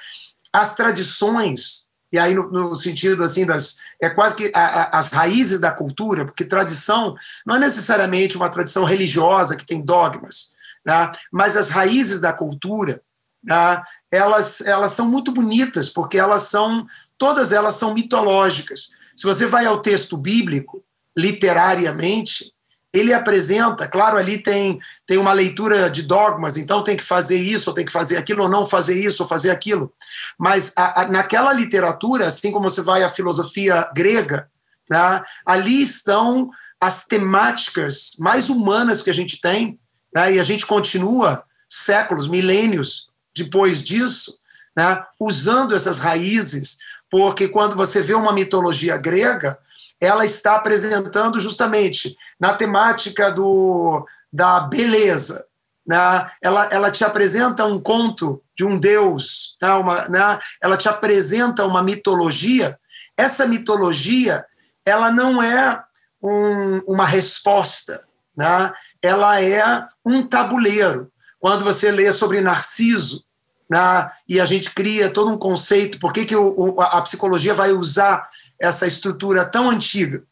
as 0.52 0.74
tradições, 0.74 1.88
e 2.12 2.18
aí 2.18 2.34
no, 2.34 2.50
no 2.50 2.74
sentido 2.74 3.24
assim 3.24 3.46
das. 3.46 3.78
É 4.00 4.10
quase 4.10 4.36
que 4.36 4.52
a, 4.54 4.82
a, 4.82 4.98
as 4.98 5.08
raízes 5.08 5.60
da 5.60 5.72
cultura, 5.72 6.26
porque 6.26 6.44
tradição 6.44 7.14
não 7.46 7.56
é 7.56 7.58
necessariamente 7.58 8.36
uma 8.36 8.50
tradição 8.50 8.84
religiosa 8.84 9.56
que 9.56 9.64
tem 9.64 9.82
dogmas, 9.82 10.54
né? 10.84 11.10
mas 11.32 11.56
as 11.56 11.70
raízes 11.70 12.20
da 12.20 12.32
cultura. 12.32 13.00
Né? 13.42 13.82
Elas, 14.12 14.60
elas 14.60 14.92
são 14.92 15.08
muito 15.08 15.32
bonitas, 15.32 15.88
porque 15.88 16.18
elas 16.18 16.42
são 16.42 16.86
todas 17.18 17.52
elas 17.52 17.74
são 17.74 17.92
mitológicas. 17.92 18.90
Se 19.14 19.24
você 19.24 19.44
vai 19.44 19.66
ao 19.66 19.83
texto 19.83 20.16
bíblico, 20.16 20.83
literariamente, 21.16 22.52
ele 22.92 23.12
apresenta, 23.12 23.87
claro, 23.87 24.16
ali 24.16 24.38
tem, 24.38 24.81
tem 25.07 25.18
uma 25.18 25.33
leitura 25.33 25.90
de 25.90 26.02
dogmas, 26.02 26.57
então 26.57 26.83
tem 26.83 26.96
que 26.96 27.02
fazer 27.02 27.37
isso, 27.37 27.68
ou 27.68 27.74
tem 27.74 27.85
que 27.85 27.92
fazer 27.92 28.16
aquilo, 28.16 28.44
ou 28.44 28.48
não 28.48 28.64
fazer 28.64 28.94
isso, 28.94 29.22
ou 29.22 29.28
fazer 29.28 29.50
aquilo. 29.50 29.92
Mas 30.38 30.72
a, 30.76 31.02
a, 31.02 31.09
naquela 31.09 31.52
literatura, 31.52 32.28
assim 32.28 32.50
como 32.50 32.70
você 32.70 32.81
vai 32.81 33.02
à 33.02 33.11
filosofia 33.11 33.90
grega, 33.94 34.48
né, 34.88 35.22
ali 35.44 35.83
estão 35.83 36.50
as 36.81 37.07
temáticas 37.07 38.12
mais 38.18 38.48
humanas 38.48 39.02
que 39.02 39.11
a 39.11 39.14
gente 39.14 39.40
tem, 39.40 39.78
né, 40.14 40.35
e 40.35 40.40
a 40.40 40.44
gente 40.44 40.64
continua 40.64 41.42
séculos, 41.68 42.26
milênios 42.26 43.11
depois 43.37 43.83
disso, 43.83 44.38
né, 44.76 45.04
usando 45.20 45.74
essas 45.74 45.98
raízes 45.98 46.78
porque 47.11 47.49
quando 47.49 47.75
você 47.75 48.01
vê 48.01 48.14
uma 48.14 48.33
mitologia 48.33 48.97
grega, 48.97 49.59
ela 50.01 50.25
está 50.25 50.57
apresentando 50.57 51.40
justamente 51.40 52.16
na 52.38 52.55
temática 52.55 53.31
do, 53.31 54.07
da 54.33 54.61
beleza. 54.61 55.47
Né? 55.87 56.31
Ela, 56.42 56.66
ela 56.66 56.90
te 56.90 57.05
apresenta 57.05 57.64
um 57.64 57.81
conto 57.81 58.42
de 58.57 58.64
um 58.64 58.79
deus, 58.79 59.57
né? 59.62 59.73
Uma, 59.75 60.09
né? 60.09 60.38
ela 60.62 60.77
te 60.77 60.88
apresenta 60.88 61.64
uma 61.64 61.83
mitologia. 61.83 62.79
Essa 63.16 63.47
mitologia 63.47 64.44
ela 64.85 65.11
não 65.11 65.42
é 65.42 65.83
um, 66.23 66.79
uma 66.87 67.07
resposta, 67.07 68.03
né? 68.37 68.73
ela 69.03 69.40
é 69.40 69.87
um 70.05 70.27
tabuleiro. 70.27 71.11
Quando 71.38 71.64
você 71.64 71.90
lê 71.90 72.11
sobre 72.12 72.40
Narciso, 72.40 73.25
né, 73.68 74.11
e 74.28 74.40
a 74.40 74.46
gente 74.46 74.70
cria 74.70 75.11
todo 75.11 75.31
um 75.31 75.38
conceito. 75.38 75.98
Por 75.98 76.12
que, 76.12 76.24
que 76.24 76.37
o, 76.37 76.81
a 76.81 77.00
psicologia 77.02 77.54
vai 77.54 77.72
usar 77.72 78.28
essa 78.59 78.87
estrutura 78.87 79.44
tão 79.44 79.68
antiga? 79.68 80.22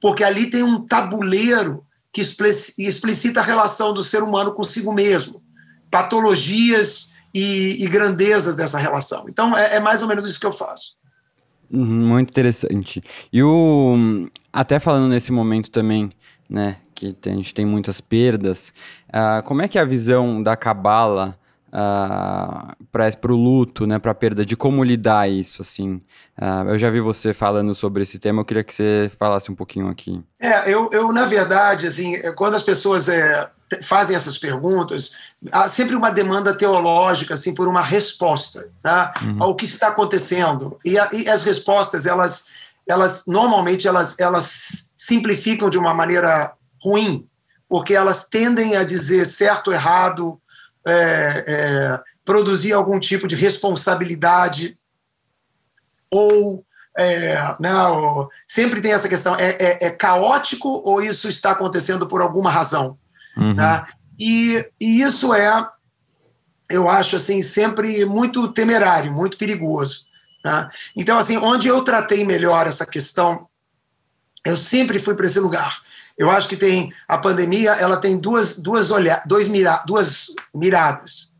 Porque 0.00 0.24
ali 0.24 0.50
tem 0.50 0.62
um 0.62 0.84
tabuleiro 0.84 1.86
que 2.12 2.20
explicita 2.20 3.40
a 3.40 3.44
relação 3.44 3.94
do 3.94 4.02
ser 4.02 4.22
humano 4.22 4.52
consigo 4.52 4.92
mesmo, 4.92 5.42
patologias 5.90 7.12
e, 7.34 7.82
e 7.82 7.88
grandezas 7.88 8.54
dessa 8.54 8.78
relação. 8.78 9.26
Então, 9.28 9.56
é, 9.56 9.76
é, 9.76 9.80
mais 9.80 10.02
ou 10.02 10.08
menos 10.08 10.26
isso 10.26 10.38
que 10.38 10.46
eu 10.46 10.52
faço. 10.52 10.96
Uhum, 11.70 12.06
muito 12.06 12.28
interessante. 12.28 13.02
E 13.32 13.42
o, 13.42 14.28
até 14.52 14.78
falando 14.78 15.08
nesse 15.08 15.32
momento 15.32 15.70
também, 15.70 16.10
né, 16.48 16.76
que 16.94 17.16
a 17.24 17.30
gente 17.30 17.54
tem 17.54 17.64
muitas 17.64 18.00
perdas, 18.00 18.74
uh, 19.08 19.42
como 19.44 19.62
é 19.62 19.68
que 19.68 19.78
é 19.78 19.80
a 19.80 19.86
visão 19.86 20.42
da 20.42 20.54
Cabala 20.54 21.38
uh, 21.72 21.74
ah, 21.74 22.76
para 22.90 23.32
o 23.32 23.36
luto, 23.36 23.86
né, 23.86 23.98
para 23.98 24.10
a 24.10 24.14
perda, 24.14 24.44
de 24.44 24.56
como 24.56 24.84
lidar 24.84 25.28
isso, 25.28 25.62
assim. 25.62 25.94
Uh, 26.38 26.68
eu 26.68 26.78
já 26.78 26.90
vi 26.90 27.00
você 27.00 27.32
falando 27.32 27.74
sobre 27.74 28.02
esse 28.02 28.18
tema, 28.18 28.40
eu 28.40 28.44
queria 28.44 28.62
que 28.62 28.74
você 28.74 29.10
falasse 29.18 29.50
um 29.50 29.54
pouquinho 29.54 29.88
aqui. 29.88 30.22
É, 30.38 30.72
eu, 30.72 30.90
eu 30.92 31.12
na 31.12 31.24
verdade, 31.26 31.86
assim, 31.86 32.18
quando 32.36 32.54
as 32.54 32.62
pessoas 32.62 33.08
é, 33.08 33.48
fazem 33.82 34.14
essas 34.14 34.36
perguntas, 34.36 35.16
há 35.50 35.68
sempre 35.68 35.94
uma 35.94 36.10
demanda 36.10 36.54
teológica, 36.54 37.34
assim, 37.34 37.54
por 37.54 37.66
uma 37.66 37.82
resposta, 37.82 38.68
tá, 38.82 39.14
uhum. 39.22 39.42
ao 39.42 39.56
que 39.56 39.64
está 39.64 39.88
acontecendo. 39.88 40.78
E, 40.84 40.98
a, 40.98 41.08
e 41.12 41.28
as 41.28 41.42
respostas, 41.42 42.04
elas, 42.04 42.48
elas 42.86 43.24
normalmente, 43.26 43.88
elas, 43.88 44.18
elas 44.18 44.92
simplificam 44.96 45.70
de 45.70 45.78
uma 45.78 45.94
maneira 45.94 46.52
ruim, 46.82 47.26
porque 47.68 47.94
elas 47.94 48.28
tendem 48.28 48.76
a 48.76 48.84
dizer 48.84 49.24
certo, 49.24 49.72
errado, 49.72 50.38
é, 50.86 51.44
é, 51.46 52.00
produzir 52.24 52.72
algum 52.72 52.98
tipo 52.98 53.26
de 53.26 53.36
responsabilidade 53.36 54.76
ou 56.10 56.64
é, 56.96 57.36
não, 57.58 58.22
né, 58.22 58.28
sempre 58.46 58.82
tem 58.82 58.92
essa 58.92 59.08
questão: 59.08 59.34
é, 59.36 59.56
é, 59.58 59.86
é, 59.86 59.90
caótico 59.90 60.68
ou 60.84 61.02
isso 61.02 61.28
está 61.28 61.52
acontecendo 61.52 62.06
por 62.06 62.20
alguma 62.20 62.50
razão? 62.50 62.98
Uhum. 63.36 63.54
Né? 63.54 63.86
E, 64.18 64.64
e, 64.80 65.02
isso 65.02 65.32
é, 65.32 65.66
eu 66.68 66.88
acho, 66.88 67.16
assim, 67.16 67.40
sempre 67.40 68.04
muito 68.04 68.52
temerário, 68.52 69.10
muito 69.10 69.38
perigoso. 69.38 70.06
Né? 70.44 70.68
Então, 70.94 71.18
assim, 71.18 71.36
onde 71.38 71.66
eu 71.66 71.82
tratei 71.82 72.24
melhor 72.24 72.66
essa 72.66 72.84
questão, 72.84 73.46
eu 74.44 74.56
sempre 74.56 74.98
fui 74.98 75.14
para 75.14 75.26
esse 75.26 75.40
lugar. 75.40 75.80
Eu 76.18 76.30
acho 76.30 76.48
que 76.48 76.56
tem 76.56 76.92
a 77.08 77.18
pandemia, 77.18 77.72
ela 77.72 77.96
tem 77.96 78.18
duas 78.18 78.60
duas 78.60 78.90
olhar, 78.90 79.22
dois 79.26 79.48
mira, 79.48 79.82
duas 79.86 80.34
miradas. 80.54 81.34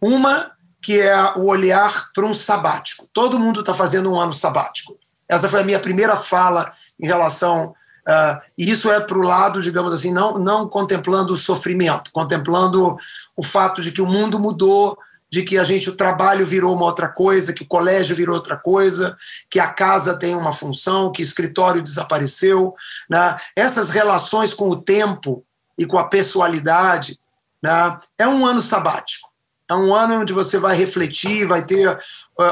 Uma 0.00 0.52
que 0.80 1.00
é 1.00 1.16
o 1.36 1.46
olhar 1.46 2.10
para 2.14 2.26
um 2.26 2.34
sabático. 2.34 3.08
Todo 3.12 3.38
mundo 3.38 3.60
está 3.60 3.72
fazendo 3.72 4.12
um 4.12 4.20
ano 4.20 4.32
sabático. 4.32 4.96
Essa 5.26 5.48
foi 5.48 5.60
a 5.60 5.64
minha 5.64 5.80
primeira 5.80 6.14
fala 6.14 6.72
em 7.00 7.06
relação 7.06 7.74
uh, 8.06 8.40
e 8.56 8.70
isso 8.70 8.90
é 8.92 9.00
para 9.00 9.16
o 9.16 9.22
lado, 9.22 9.62
digamos 9.62 9.92
assim, 9.92 10.12
não 10.12 10.38
não 10.38 10.68
contemplando 10.68 11.32
o 11.32 11.38
sofrimento, 11.38 12.10
contemplando 12.12 12.96
o 13.34 13.42
fato 13.42 13.80
de 13.80 13.92
que 13.92 14.02
o 14.02 14.06
mundo 14.06 14.38
mudou, 14.38 14.98
de 15.34 15.42
que 15.42 15.58
a 15.58 15.64
gente 15.64 15.90
o 15.90 15.96
trabalho 15.96 16.46
virou 16.46 16.72
uma 16.72 16.84
outra 16.84 17.08
coisa, 17.08 17.52
que 17.52 17.64
o 17.64 17.66
colégio 17.66 18.14
virou 18.14 18.36
outra 18.36 18.56
coisa, 18.56 19.16
que 19.50 19.58
a 19.58 19.66
casa 19.66 20.16
tem 20.16 20.36
uma 20.36 20.52
função, 20.52 21.10
que 21.10 21.22
o 21.22 21.24
escritório 21.24 21.82
desapareceu, 21.82 22.72
né? 23.10 23.36
Essas 23.56 23.90
relações 23.90 24.54
com 24.54 24.68
o 24.68 24.80
tempo 24.80 25.44
e 25.76 25.84
com 25.86 25.98
a 25.98 26.06
pessoalidade, 26.06 27.18
né? 27.60 27.98
É 28.16 28.28
um 28.28 28.46
ano 28.46 28.60
sabático. 28.60 29.28
É 29.68 29.74
um 29.74 29.92
ano 29.92 30.20
onde 30.20 30.32
você 30.32 30.56
vai 30.56 30.76
refletir, 30.76 31.48
vai 31.48 31.66
ter 31.66 31.88
uh, 31.88 31.98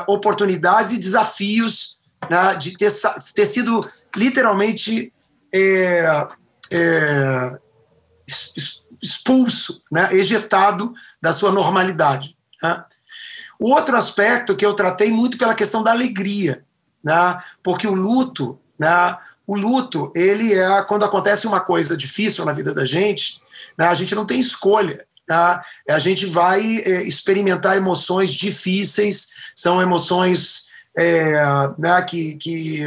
oportunidades 0.09 0.91
e 0.91 0.99
desafios 0.99 2.01
né? 2.29 2.57
de 2.57 2.77
ter, 2.77 2.91
ter 3.33 3.47
sido 3.47 3.89
literalmente 4.17 5.13
é, 5.55 6.27
é, 6.73 7.59
expulso, 9.01 9.85
né? 9.93 10.09
ejetado 10.13 10.93
da 11.21 11.33
sua 11.33 11.53
normalidade. 11.53 12.37
Né? 12.63 12.85
O 13.59 13.73
outro 13.73 13.97
aspecto 13.97 14.57
que 14.57 14.65
eu 14.65 14.75
tratei 14.75 15.11
muito 15.11 15.39
pela 15.39 15.55
questão 15.55 15.83
da 15.83 15.91
alegria, 15.91 16.65
né? 17.03 17.43
porque 17.63 17.87
o 17.87 17.95
luto, 17.95 18.59
né? 18.79 19.17
o 19.47 19.57
luto, 19.57 20.11
ele 20.15 20.55
é 20.55 20.83
quando 20.83 21.05
acontece 21.05 21.47
uma 21.47 21.61
coisa 21.61 21.97
difícil 21.97 22.45
na 22.45 22.53
vida 22.53 22.73
da 22.73 22.85
gente, 22.85 23.41
né? 23.77 23.87
a 23.87 23.95
gente 23.95 24.15
não 24.15 24.25
tem 24.25 24.41
escolha. 24.41 25.05
Tá? 25.27 25.65
A 25.89 25.99
gente 25.99 26.27
vai 26.27 26.61
é, 26.61 27.03
experimentar 27.05 27.77
emoções 27.77 28.33
difíceis, 28.33 29.29
são 29.55 29.81
emoções 29.81 30.67
é, 30.99 31.41
né, 31.79 32.03
que, 32.03 32.37
que, 32.37 32.81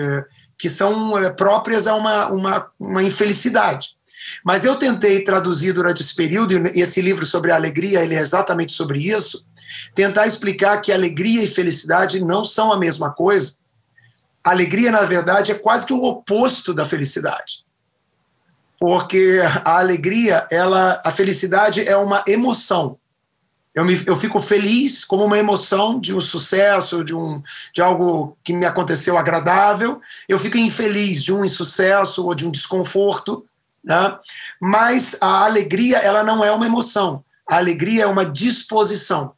que 0.58 0.70
são 0.70 1.18
é, 1.18 1.30
próprias 1.30 1.88
a 1.88 1.96
uma, 1.96 2.28
uma, 2.28 2.72
uma 2.80 3.04
infelicidade. 3.04 3.96
Mas 4.44 4.66
eu 4.66 4.76
tentei 4.76 5.24
traduzir 5.24 5.74
durante 5.74 6.02
esse 6.02 6.16
período, 6.16 6.68
e 6.76 6.82
esse 6.82 7.02
livro 7.02 7.26
sobre 7.26 7.52
a 7.52 7.56
alegria, 7.56 8.04
ele 8.04 8.16
é 8.16 8.20
exatamente 8.20 8.74
sobre 8.74 9.00
isso, 9.00 9.45
tentar 9.94 10.28
explicar 10.28 10.82
que 10.82 10.92
alegria 10.92 11.44
e 11.44 11.48
felicidade 11.48 12.24
não 12.24 12.46
são 12.46 12.72
a 12.72 12.78
mesma 12.78 13.12
coisa. 13.12 13.60
Alegria, 14.44 14.92
na 14.92 15.02
verdade, 15.02 15.52
é 15.52 15.56
quase 15.56 15.86
que 15.86 15.94
o 15.94 16.04
oposto 16.04 16.74
da 16.74 16.86
felicidade 16.86 17.66
porque 18.80 19.42
a 19.64 19.80
alegria, 19.80 20.48
ela, 20.52 21.02
a 21.04 21.12
felicidade 21.12 21.88
é 21.88 21.96
uma 21.96 22.24
emoção. 22.28 22.98
Eu, 23.74 23.84
me, 23.84 24.02
eu 24.06 24.16
fico 24.16 24.40
feliz 24.40 25.04
como 25.04 25.26
uma 25.26 25.38
emoção 25.38 26.00
de 26.00 26.14
um 26.14 26.22
sucesso, 26.22 27.04
de, 27.04 27.14
um, 27.14 27.42
de 27.74 27.82
algo 27.82 28.38
que 28.44 28.54
me 28.54 28.66
aconteceu 28.66 29.18
agradável. 29.18 30.00
Eu 30.30 30.40
fico 30.40 30.58
infeliz 30.58 31.24
de 31.24 31.34
um 31.34 31.44
insucesso 31.44 32.26
ou 32.26 32.34
de 32.34 32.46
um 32.46 32.52
desconforto. 32.52 33.46
Né? 33.84 34.18
Mas 34.62 35.18
a 35.22 35.44
alegria, 35.44 35.98
ela 35.98 36.24
não 36.24 36.44
é 36.44 36.52
uma 36.52 36.66
emoção. 36.66 37.24
A 37.50 37.58
alegria 37.58 38.04
é 38.04 38.08
uma 38.08 38.26
disposição. 38.26 39.34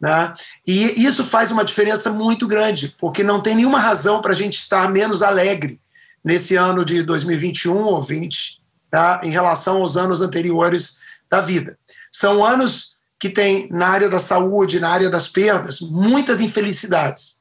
Né? 0.00 0.34
E 0.66 1.04
isso 1.04 1.24
faz 1.24 1.50
uma 1.50 1.64
diferença 1.64 2.10
muito 2.10 2.46
grande, 2.46 2.94
porque 2.98 3.22
não 3.22 3.40
tem 3.40 3.56
nenhuma 3.56 3.78
razão 3.78 4.20
para 4.20 4.32
a 4.32 4.36
gente 4.36 4.58
estar 4.58 4.90
menos 4.90 5.22
alegre 5.22 5.80
nesse 6.22 6.56
ano 6.56 6.84
de 6.84 7.02
2021 7.02 7.84
ou 7.84 8.02
20, 8.02 8.62
tá? 8.90 9.20
em 9.22 9.30
relação 9.30 9.78
aos 9.78 9.96
anos 9.96 10.20
anteriores 10.20 11.00
da 11.30 11.40
vida. 11.40 11.78
São 12.12 12.44
anos 12.44 12.96
que 13.18 13.30
tem 13.30 13.68
na 13.70 13.88
área 13.88 14.08
da 14.08 14.18
saúde, 14.18 14.80
na 14.80 14.90
área 14.90 15.08
das 15.08 15.28
perdas, 15.28 15.80
muitas 15.80 16.40
infelicidades. 16.40 17.38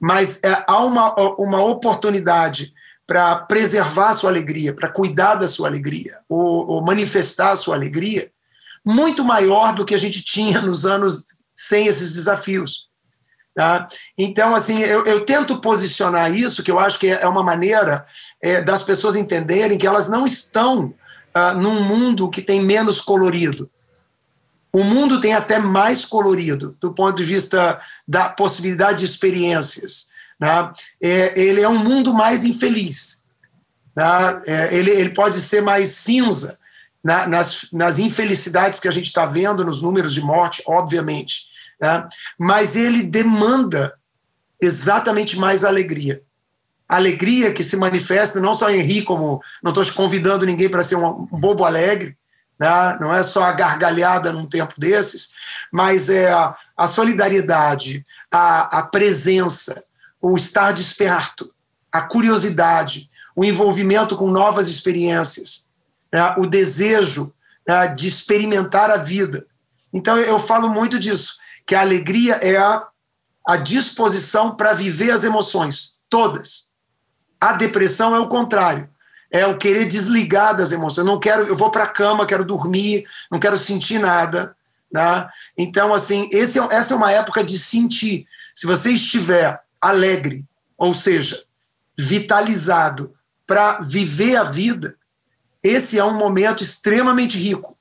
Mas 0.00 0.42
é, 0.44 0.64
há 0.66 0.78
uma, 0.84 1.14
uma 1.38 1.64
oportunidade 1.64 2.72
para 3.06 3.36
preservar 3.36 4.10
a 4.10 4.14
sua 4.14 4.30
alegria, 4.30 4.74
para 4.74 4.88
cuidar 4.88 5.34
da 5.34 5.48
sua 5.48 5.68
alegria, 5.68 6.18
ou, 6.28 6.68
ou, 6.68 6.82
manifestar 6.82 7.50
a 7.50 7.56
sua 7.56 7.74
alegria, 7.74 8.30
muito 8.84 9.24
maior 9.24 9.74
do 9.74 9.84
que 9.84 9.94
a 9.94 9.98
gente 9.98 10.22
tinha 10.22 10.60
nos 10.62 10.86
anos 10.86 11.24
sem 11.62 11.86
esses 11.86 12.12
desafios. 12.12 12.88
Tá? 13.54 13.86
Então, 14.18 14.54
assim, 14.54 14.80
eu, 14.80 15.04
eu, 15.04 15.24
tento 15.24 15.60
posicionar 15.60 16.34
isso, 16.34 16.62
que 16.62 16.70
eu 16.70 16.78
acho 16.80 16.98
que 16.98 17.08
é 17.08 17.26
uma 17.28 17.42
maneira 17.42 18.04
é, 18.40 18.62
das 18.62 18.82
pessoas 18.82 19.14
entenderem 19.14 19.78
que 19.78 19.86
elas 19.86 20.08
não 20.08 20.24
estão 20.24 20.92
ah, 21.32 21.54
num 21.54 21.82
mundo 21.82 22.30
que 22.30 22.42
tem 22.42 22.60
menos 22.62 23.00
colorido. 23.00 23.70
O 24.72 24.82
mundo 24.82 25.20
tem 25.20 25.34
até 25.34 25.58
mais 25.58 26.04
colorido, 26.04 26.76
do 26.80 26.92
ponto 26.92 27.14
de 27.14 27.24
vista 27.24 27.78
da 28.08 28.28
possibilidade 28.30 29.00
de 29.00 29.04
experiências. 29.04 30.08
Né? 30.40 30.72
É, 31.00 31.38
ele 31.38 31.60
é 31.60 31.68
um 31.68 31.78
mundo 31.78 32.12
mais 32.12 32.42
infeliz. 32.42 33.24
Né? 33.94 34.04
É, 34.46 34.74
ele, 34.74 34.90
ele 34.90 35.10
pode 35.10 35.40
ser 35.40 35.60
mais 35.60 35.90
cinza 35.90 36.58
na, 37.04 37.28
nas, 37.28 37.68
nas 37.70 37.98
infelicidades 37.98 38.80
que 38.80 38.88
a 38.88 38.92
gente 38.92 39.06
está 39.06 39.26
vendo, 39.26 39.64
nos 39.64 39.80
números 39.80 40.12
de 40.12 40.22
morte, 40.22 40.60
obviamente 40.66 41.51
né? 41.82 42.08
mas 42.38 42.76
ele 42.76 43.02
demanda 43.02 43.92
exatamente 44.60 45.36
mais 45.36 45.64
alegria. 45.64 46.22
Alegria 46.88 47.52
que 47.52 47.64
se 47.64 47.76
manifesta 47.76 48.40
não 48.40 48.54
só 48.54 48.70
em 48.70 48.80
rir, 48.80 49.02
como 49.02 49.42
não 49.62 49.72
estou 49.72 49.84
convidando 49.92 50.46
ninguém 50.46 50.68
para 50.68 50.84
ser 50.84 50.94
um, 50.94 51.26
bobo 51.26 51.64
alegre, 51.64 52.16
né? 52.60 52.96
não 53.00 53.12
é 53.12 53.24
só 53.24 53.42
a 53.42 53.52
gargalhada 53.52 54.32
num 54.32 54.46
tempo 54.46 54.74
desses, 54.78 55.34
mas 55.72 56.08
é 56.08 56.30
a, 56.30 56.54
a 56.76 56.86
solidariedade, 56.86 58.06
a, 58.30 58.78
a 58.78 58.82
presença, 58.84 59.82
o 60.22 60.36
estar 60.36 60.72
desperto, 60.72 61.50
a 61.90 62.00
curiosidade, 62.02 63.10
o 63.34 63.44
envolvimento 63.44 64.16
com 64.16 64.30
novas 64.30 64.68
experiências, 64.68 65.68
né? 66.12 66.32
o 66.38 66.46
desejo 66.46 67.34
né? 67.66 67.88
de 67.88 68.06
experimentar 68.06 68.88
a 68.90 68.98
vida. 68.98 69.44
Então 69.92 70.16
eu 70.16 70.38
falo 70.38 70.68
muito 70.68 70.98
disso 71.00 71.42
que 71.66 71.74
a 71.74 71.80
alegria 71.80 72.34
é 72.36 72.56
a, 72.56 72.86
a 73.46 73.56
disposição 73.56 74.54
para 74.54 74.72
viver 74.72 75.10
as 75.10 75.24
emoções, 75.24 76.00
todas. 76.08 76.72
A 77.40 77.52
depressão 77.54 78.14
é 78.14 78.20
o 78.20 78.28
contrário. 78.28 78.88
É 79.30 79.46
o 79.46 79.56
querer 79.56 79.88
desligar 79.88 80.54
das 80.54 80.72
emoções. 80.72 80.98
Eu 80.98 81.12
não 81.12 81.18
quero, 81.18 81.46
eu 81.46 81.56
vou 81.56 81.70
para 81.70 81.84
a 81.84 81.88
cama, 81.88 82.26
quero 82.26 82.44
dormir, 82.44 83.06
não 83.30 83.40
quero 83.40 83.58
sentir 83.58 83.98
nada. 83.98 84.54
Né? 84.92 85.28
Então, 85.56 85.94
assim, 85.94 86.28
esse, 86.30 86.58
é, 86.58 86.68
essa 86.70 86.92
é 86.92 86.96
uma 86.96 87.10
época 87.10 87.42
de 87.42 87.58
sentir. 87.58 88.26
Se 88.54 88.66
você 88.66 88.90
estiver 88.90 89.58
alegre, 89.80 90.46
ou 90.76 90.92
seja, 90.92 91.42
vitalizado 91.98 93.14
para 93.46 93.80
viver 93.80 94.36
a 94.36 94.44
vida, 94.44 94.94
esse 95.62 95.98
é 95.98 96.04
um 96.04 96.14
momento 96.14 96.62
extremamente 96.62 97.38
rico. 97.38 97.76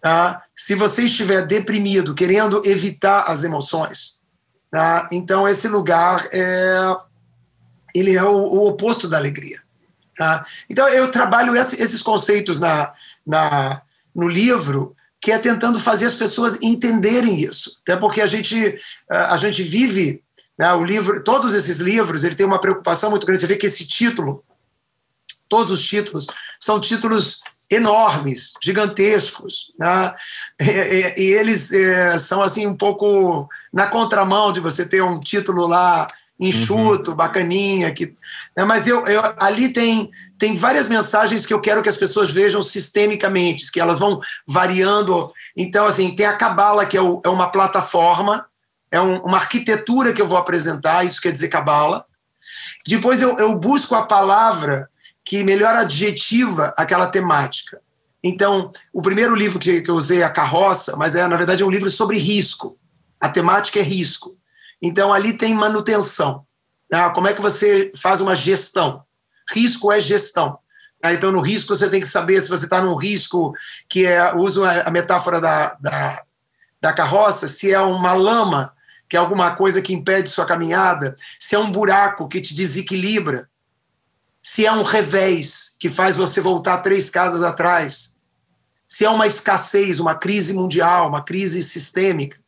Tá? 0.00 0.42
Se 0.54 0.74
você 0.74 1.02
estiver 1.04 1.46
deprimido, 1.46 2.14
querendo 2.14 2.62
evitar 2.64 3.24
as 3.24 3.44
emoções, 3.44 4.20
tá? 4.70 5.08
então 5.12 5.46
esse 5.46 5.68
lugar 5.68 6.26
é, 6.32 6.96
ele 7.94 8.16
é 8.16 8.24
o, 8.24 8.34
o 8.34 8.68
oposto 8.68 9.06
da 9.06 9.18
alegria. 9.18 9.60
Tá? 10.16 10.44
Então 10.68 10.88
eu 10.88 11.10
trabalho 11.10 11.54
esses 11.56 12.02
conceitos 12.02 12.58
na, 12.58 12.92
na, 13.26 13.82
no 14.14 14.26
livro, 14.26 14.96
que 15.20 15.32
é 15.32 15.38
tentando 15.38 15.78
fazer 15.78 16.06
as 16.06 16.14
pessoas 16.14 16.60
entenderem 16.62 17.42
isso. 17.42 17.78
Até 17.82 17.94
porque 17.94 18.22
a 18.22 18.26
gente, 18.26 18.80
a 19.08 19.36
gente 19.36 19.62
vive, 19.62 20.24
né, 20.58 20.72
o 20.72 20.82
livro, 20.82 21.22
todos 21.22 21.52
esses 21.52 21.78
livros, 21.78 22.24
ele 22.24 22.34
tem 22.34 22.46
uma 22.46 22.60
preocupação 22.60 23.10
muito 23.10 23.26
grande. 23.26 23.42
Você 23.42 23.46
vê 23.46 23.56
que 23.56 23.66
esse 23.66 23.86
título, 23.86 24.42
todos 25.46 25.70
os 25.70 25.82
títulos, 25.86 26.26
são 26.58 26.80
títulos 26.80 27.42
enormes, 27.70 28.54
gigantescos, 28.62 29.72
né? 29.78 30.12
e, 30.60 30.64
e, 30.64 31.14
e, 31.16 31.32
eles 31.34 31.72
é, 31.72 32.18
são 32.18 32.42
assim 32.42 32.66
um 32.66 32.76
pouco 32.76 33.48
na 33.72 33.86
contramão 33.86 34.52
de 34.52 34.58
você 34.58 34.88
ter 34.88 35.02
um 35.02 35.20
título 35.20 35.66
lá 35.66 36.08
enxuto, 36.38 37.10
uhum. 37.10 37.16
bacaninha, 37.16 37.92
que, 37.92 38.16
né? 38.56 38.64
mas 38.64 38.88
eu, 38.88 39.06
eu, 39.06 39.22
ali 39.38 39.68
tem 39.68 40.10
tem 40.38 40.56
várias 40.56 40.88
mensagens 40.88 41.44
que 41.44 41.52
eu 41.52 41.60
quero 41.60 41.82
que 41.82 41.88
as 41.88 41.98
pessoas 41.98 42.30
vejam 42.30 42.62
sistemicamente, 42.62 43.70
que 43.70 43.78
elas 43.78 43.98
vão 43.98 44.20
variando. 44.48 45.30
Então, 45.54 45.86
assim, 45.86 46.16
tem 46.16 46.24
a 46.24 46.32
Cabala, 46.32 46.86
que 46.86 46.96
é, 46.96 47.02
o, 47.02 47.20
é 47.22 47.28
uma 47.28 47.50
plataforma, 47.50 48.46
é 48.90 48.98
um, 48.98 49.18
uma 49.18 49.36
arquitetura 49.36 50.14
que 50.14 50.22
eu 50.22 50.26
vou 50.26 50.38
apresentar, 50.38 51.04
isso 51.04 51.20
quer 51.20 51.30
dizer 51.30 51.48
Cabala. 51.48 52.06
Depois 52.86 53.20
eu, 53.20 53.38
eu 53.38 53.58
busco 53.58 53.94
a 53.94 54.06
palavra 54.06 54.88
que 55.24 55.44
melhor 55.44 55.74
adjetiva 55.74 56.74
aquela 56.76 57.06
temática. 57.06 57.80
Então, 58.22 58.70
o 58.92 59.00
primeiro 59.00 59.34
livro 59.34 59.58
que, 59.58 59.80
que 59.80 59.90
eu 59.90 59.94
usei 59.94 60.20
é 60.20 60.24
A 60.24 60.30
Carroça, 60.30 60.96
mas 60.96 61.14
é, 61.14 61.26
na 61.26 61.36
verdade, 61.36 61.62
é 61.62 61.66
um 61.66 61.70
livro 61.70 61.88
sobre 61.90 62.18
risco. 62.18 62.78
A 63.18 63.28
temática 63.28 63.78
é 63.78 63.82
risco. 63.82 64.36
Então, 64.80 65.12
ali 65.12 65.36
tem 65.36 65.54
manutenção. 65.54 66.44
Né? 66.90 67.10
Como 67.10 67.28
é 67.28 67.34
que 67.34 67.40
você 67.40 67.92
faz 67.96 68.20
uma 68.20 68.34
gestão? 68.34 69.02
Risco 69.52 69.90
é 69.90 70.00
gestão. 70.00 70.58
Né? 71.02 71.14
Então, 71.14 71.32
no 71.32 71.40
risco, 71.40 71.74
você 71.74 71.88
tem 71.88 72.00
que 72.00 72.06
saber 72.06 72.40
se 72.40 72.48
você 72.48 72.64
está 72.64 72.82
num 72.82 72.94
risco 72.94 73.54
que 73.88 74.06
é, 74.06 74.34
uso 74.34 74.64
a 74.64 74.90
metáfora 74.90 75.40
da, 75.40 75.74
da, 75.80 76.22
da 76.80 76.92
carroça, 76.92 77.48
se 77.48 77.72
é 77.72 77.80
uma 77.80 78.12
lama, 78.12 78.72
que 79.08 79.16
é 79.16 79.20
alguma 79.20 79.54
coisa 79.56 79.82
que 79.82 79.92
impede 79.92 80.28
sua 80.28 80.46
caminhada, 80.46 81.14
se 81.38 81.54
é 81.54 81.58
um 81.58 81.70
buraco 81.70 82.28
que 82.28 82.40
te 82.40 82.54
desequilibra, 82.54 83.49
se 84.42 84.64
é 84.64 84.72
um 84.72 84.82
revés 84.82 85.74
que 85.78 85.88
faz 85.88 86.16
você 86.16 86.40
voltar 86.40 86.78
três 86.78 87.10
casas 87.10 87.42
atrás, 87.42 88.20
se 88.88 89.04
é 89.04 89.10
uma 89.10 89.26
escassez, 89.26 90.00
uma 90.00 90.14
crise 90.14 90.52
mundial, 90.52 91.08
uma 91.08 91.22
crise 91.22 91.62
sistêmica. 91.62 92.38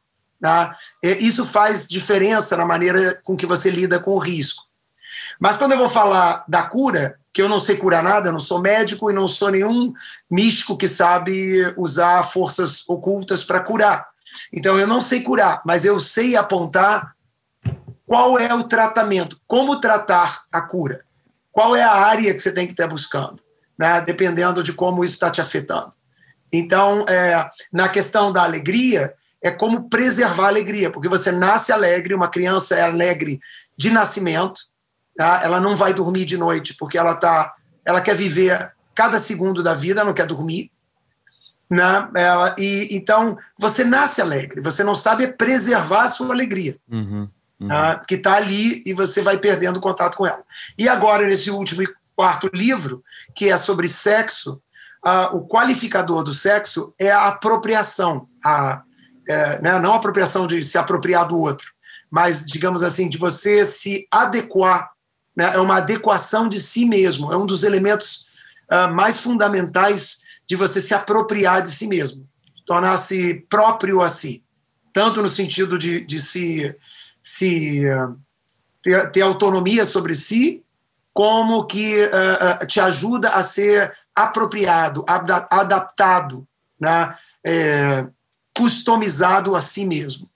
Tá? 0.40 0.76
Isso 1.02 1.44
faz 1.44 1.86
diferença 1.86 2.56
na 2.56 2.64
maneira 2.64 3.20
com 3.22 3.36
que 3.36 3.46
você 3.46 3.70
lida 3.70 4.00
com 4.00 4.12
o 4.12 4.18
risco. 4.18 4.64
Mas 5.38 5.56
quando 5.56 5.72
eu 5.72 5.78
vou 5.78 5.88
falar 5.88 6.44
da 6.48 6.64
cura, 6.64 7.18
que 7.32 7.40
eu 7.40 7.48
não 7.48 7.60
sei 7.60 7.76
curar 7.76 8.02
nada, 8.02 8.28
eu 8.28 8.32
não 8.32 8.40
sou 8.40 8.60
médico 8.60 9.10
e 9.10 9.14
não 9.14 9.28
sou 9.28 9.50
nenhum 9.50 9.92
místico 10.30 10.76
que 10.76 10.88
sabe 10.88 11.72
usar 11.76 12.22
forças 12.24 12.88
ocultas 12.88 13.44
para 13.44 13.60
curar. 13.60 14.08
Então 14.52 14.78
eu 14.78 14.86
não 14.86 15.00
sei 15.00 15.22
curar, 15.22 15.62
mas 15.64 15.84
eu 15.84 16.00
sei 16.00 16.34
apontar 16.36 17.14
qual 18.04 18.38
é 18.38 18.52
o 18.52 18.64
tratamento, 18.64 19.40
como 19.46 19.80
tratar 19.80 20.42
a 20.50 20.60
cura 20.60 21.04
qual 21.52 21.76
é 21.76 21.82
a 21.82 21.92
área 21.92 22.32
que 22.34 22.40
você 22.40 22.52
tem 22.52 22.66
que 22.66 22.72
estar 22.72 22.88
buscando, 22.88 23.40
né? 23.78 24.00
dependendo 24.00 24.62
de 24.62 24.72
como 24.72 25.04
isso 25.04 25.14
está 25.14 25.30
te 25.30 25.40
afetando. 25.40 25.92
Então, 26.52 27.04
é, 27.08 27.48
na 27.72 27.88
questão 27.88 28.32
da 28.32 28.42
alegria, 28.42 29.14
é 29.42 29.50
como 29.50 29.88
preservar 29.88 30.46
a 30.46 30.48
alegria, 30.48 30.90
porque 30.90 31.08
você 31.08 31.30
nasce 31.30 31.72
alegre, 31.72 32.14
uma 32.14 32.28
criança 32.28 32.74
é 32.76 32.82
alegre 32.82 33.40
de 33.76 33.90
nascimento, 33.90 34.60
tá? 35.16 35.40
ela 35.42 35.60
não 35.60 35.74
vai 35.76 35.92
dormir 35.92 36.24
de 36.24 36.36
noite 36.36 36.74
porque 36.74 36.96
ela 36.96 37.14
tá, 37.14 37.54
ela 37.84 38.00
quer 38.00 38.14
viver 38.14 38.72
cada 38.94 39.18
segundo 39.18 39.62
da 39.62 39.74
vida, 39.74 40.04
não 40.04 40.14
quer 40.14 40.26
dormir. 40.26 40.70
Né? 41.70 42.08
Ela, 42.14 42.54
e, 42.58 42.88
então, 42.92 43.38
você 43.58 43.82
nasce 43.82 44.20
alegre, 44.20 44.60
você 44.60 44.84
não 44.84 44.94
sabe 44.94 45.26
preservar 45.28 46.04
a 46.04 46.08
sua 46.08 46.32
alegria, 46.32 46.76
Uhum, 46.88 47.28
uhum. 47.62 47.68
né? 47.68 48.00
que 48.06 48.16
está 48.16 48.34
ali 48.34 48.82
e 48.84 48.92
você 48.92 49.22
vai 49.22 49.38
perdendo 49.38 49.80
contato 49.80 50.16
com 50.16 50.26
ela. 50.26 50.42
E 50.78 50.88
agora, 50.88 51.26
nesse 51.26 51.50
último 51.50 51.82
e 51.82 51.88
quarto 52.14 52.50
livro, 52.52 53.02
que 53.34 53.48
é 53.48 53.56
sobre 53.56 53.88
sexo, 53.88 54.60
ah, 55.04 55.30
o 55.32 55.46
qualificador 55.46 56.22
do 56.22 56.32
sexo 56.32 56.94
é 56.98 57.10
a 57.10 57.28
apropriação, 57.28 58.28
a, 58.44 58.82
é, 59.28 59.60
né? 59.60 59.78
não 59.80 59.92
a 59.92 59.96
apropriação 59.96 60.46
de 60.46 60.62
se 60.62 60.78
apropriar 60.78 61.26
do 61.26 61.38
outro, 61.38 61.72
mas, 62.10 62.46
digamos 62.46 62.82
assim, 62.82 63.08
de 63.08 63.18
você 63.18 63.64
se 63.64 64.06
adequar, 64.10 64.90
né? 65.34 65.52
é 65.54 65.58
uma 65.58 65.78
adequação 65.78 66.48
de 66.48 66.60
si 66.60 66.84
mesmo, 66.84 67.32
é 67.32 67.36
um 67.36 67.46
dos 67.46 67.64
elementos 67.64 68.26
ah, 68.68 68.88
mais 68.88 69.18
fundamentais 69.18 70.22
de 70.46 70.54
você 70.54 70.80
se 70.80 70.94
apropriar 70.94 71.62
de 71.62 71.70
si 71.70 71.86
mesmo, 71.86 72.28
tornar-se 72.66 73.44
próprio 73.48 74.02
a 74.02 74.08
si, 74.08 74.44
tanto 74.92 75.22
no 75.22 75.28
sentido 75.28 75.78
de, 75.78 76.04
de 76.04 76.20
se, 76.20 76.76
se 77.22 77.88
uh, 77.88 78.16
ter, 78.82 79.10
ter, 79.12 79.20
autonomia 79.20 79.84
sobre 79.84 80.14
si, 80.14 80.64
como 81.14 81.64
que 81.66 82.04
uh, 82.04 82.66
te 82.66 82.80
ajuda 82.80 83.30
a 83.30 83.42
ser 83.42 83.92
apropriado, 84.14 85.04
adaptado, 85.06 86.46
né? 86.80 87.16
É, 87.44 88.06
customizado 88.54 89.56
a 89.56 89.60
si 89.60 89.86
mesmo. 89.86 90.28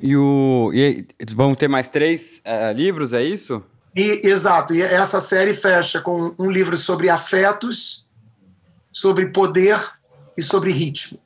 E, 0.00 0.16
o, 0.16 0.70
e 0.72 1.06
vão 1.34 1.54
ter 1.54 1.68
mais 1.68 1.90
três 1.90 2.40
uh, 2.46 2.72
livros, 2.74 3.12
é 3.12 3.22
isso? 3.22 3.62
E, 3.94 4.22
exato, 4.24 4.74
e 4.74 4.80
essa 4.80 5.20
série 5.20 5.54
fecha 5.54 6.00
com 6.00 6.34
um 6.38 6.50
livro 6.50 6.76
sobre 6.76 7.10
afetos, 7.10 8.06
sobre 8.90 9.26
poder 9.26 9.78
e 10.36 10.42
sobre 10.42 10.72
ritmo. 10.72 11.18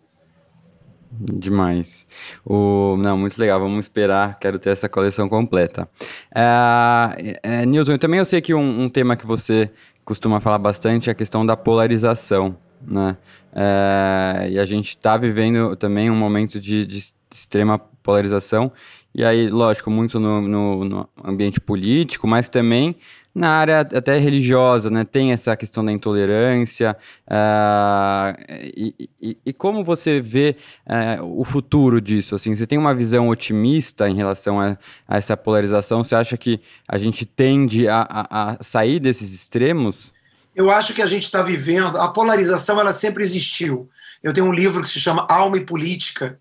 Demais. 1.18 2.06
O, 2.44 2.96
não, 2.98 3.16
muito 3.16 3.38
legal. 3.38 3.58
Vamos 3.60 3.84
esperar. 3.84 4.38
Quero 4.38 4.58
ter 4.58 4.70
essa 4.70 4.88
coleção 4.88 5.28
completa. 5.28 5.88
É, 6.34 7.38
é, 7.42 7.66
Newton, 7.66 7.98
também 7.98 8.18
eu 8.18 8.24
sei 8.24 8.40
que 8.40 8.54
um, 8.54 8.82
um, 8.82 8.88
tema 8.88 9.16
que 9.16 9.26
você 9.26 9.70
costuma 10.04 10.40
falar 10.40 10.58
bastante 10.58 11.08
é 11.08 11.12
a 11.12 11.14
questão 11.14 11.44
da 11.44 11.56
polarização, 11.56 12.56
né? 12.86 13.16
É, 13.52 14.48
e 14.50 14.58
a 14.58 14.64
gente 14.64 14.90
está 14.90 15.16
vivendo 15.16 15.74
também 15.76 16.10
um 16.10 16.16
momento 16.16 16.60
de, 16.60 16.84
de, 16.84 16.98
extrema 17.32 17.78
polarização. 18.02 18.70
E 19.14 19.24
aí, 19.24 19.48
lógico, 19.48 19.90
muito 19.90 20.20
no, 20.20 20.42
no, 20.42 20.84
no 20.84 21.08
ambiente 21.24 21.60
político, 21.60 22.26
mas 22.26 22.48
também 22.48 22.96
na 23.36 23.50
área 23.50 23.80
até 23.80 24.16
religiosa, 24.16 24.88
né? 24.88 25.04
Tem 25.04 25.30
essa 25.30 25.54
questão 25.54 25.84
da 25.84 25.92
intolerância. 25.92 26.96
Uh, 27.26 28.34
e, 28.74 29.10
e, 29.20 29.38
e, 29.44 29.52
como 29.52 29.84
você 29.84 30.22
vê 30.22 30.56
uh, 30.86 31.38
o 31.38 31.44
futuro 31.44 32.00
disso? 32.00 32.34
Assim, 32.34 32.56
você 32.56 32.66
tem 32.66 32.78
uma 32.78 32.94
visão 32.94 33.28
otimista 33.28 34.08
em 34.08 34.14
relação 34.14 34.58
a, 34.58 34.78
a 35.06 35.18
essa 35.18 35.36
polarização? 35.36 36.02
Você 36.02 36.14
acha 36.14 36.34
que 36.38 36.62
a 36.88 36.96
gente 36.96 37.26
tende 37.26 37.86
a, 37.86 38.06
a, 38.08 38.52
a 38.52 38.62
sair 38.62 38.98
desses 38.98 39.34
extremos? 39.34 40.10
Eu 40.54 40.70
acho 40.70 40.94
que 40.94 41.02
a 41.02 41.06
gente 41.06 41.24
está 41.24 41.42
vivendo. 41.42 41.88
A 41.98 42.08
polarização 42.08 42.80
ela 42.80 42.92
sempre 42.92 43.22
existiu. 43.22 43.90
Eu 44.22 44.32
tenho 44.32 44.46
um 44.46 44.52
livro 44.52 44.80
que 44.80 44.88
se 44.88 44.98
chama 44.98 45.26
Alma 45.28 45.58
e 45.58 45.66
Política, 45.66 46.40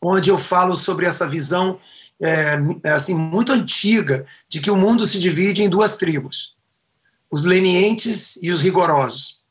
onde 0.00 0.30
eu 0.30 0.38
falo 0.38 0.76
sobre 0.76 1.04
essa 1.04 1.28
visão 1.28 1.80
é, 2.22 2.56
é, 2.84 2.90
assim 2.90 3.14
muito 3.14 3.52
antiga 3.52 4.26
de 4.48 4.60
que 4.60 4.70
o 4.70 4.76
mundo 4.76 5.06
se 5.06 5.18
divide 5.18 5.62
em 5.62 5.68
duas 5.68 5.96
tribos: 5.96 6.56
os 7.30 7.44
lenientes 7.44 8.38
e 8.42 8.50
os 8.50 8.60
rigorosos. 8.60 9.42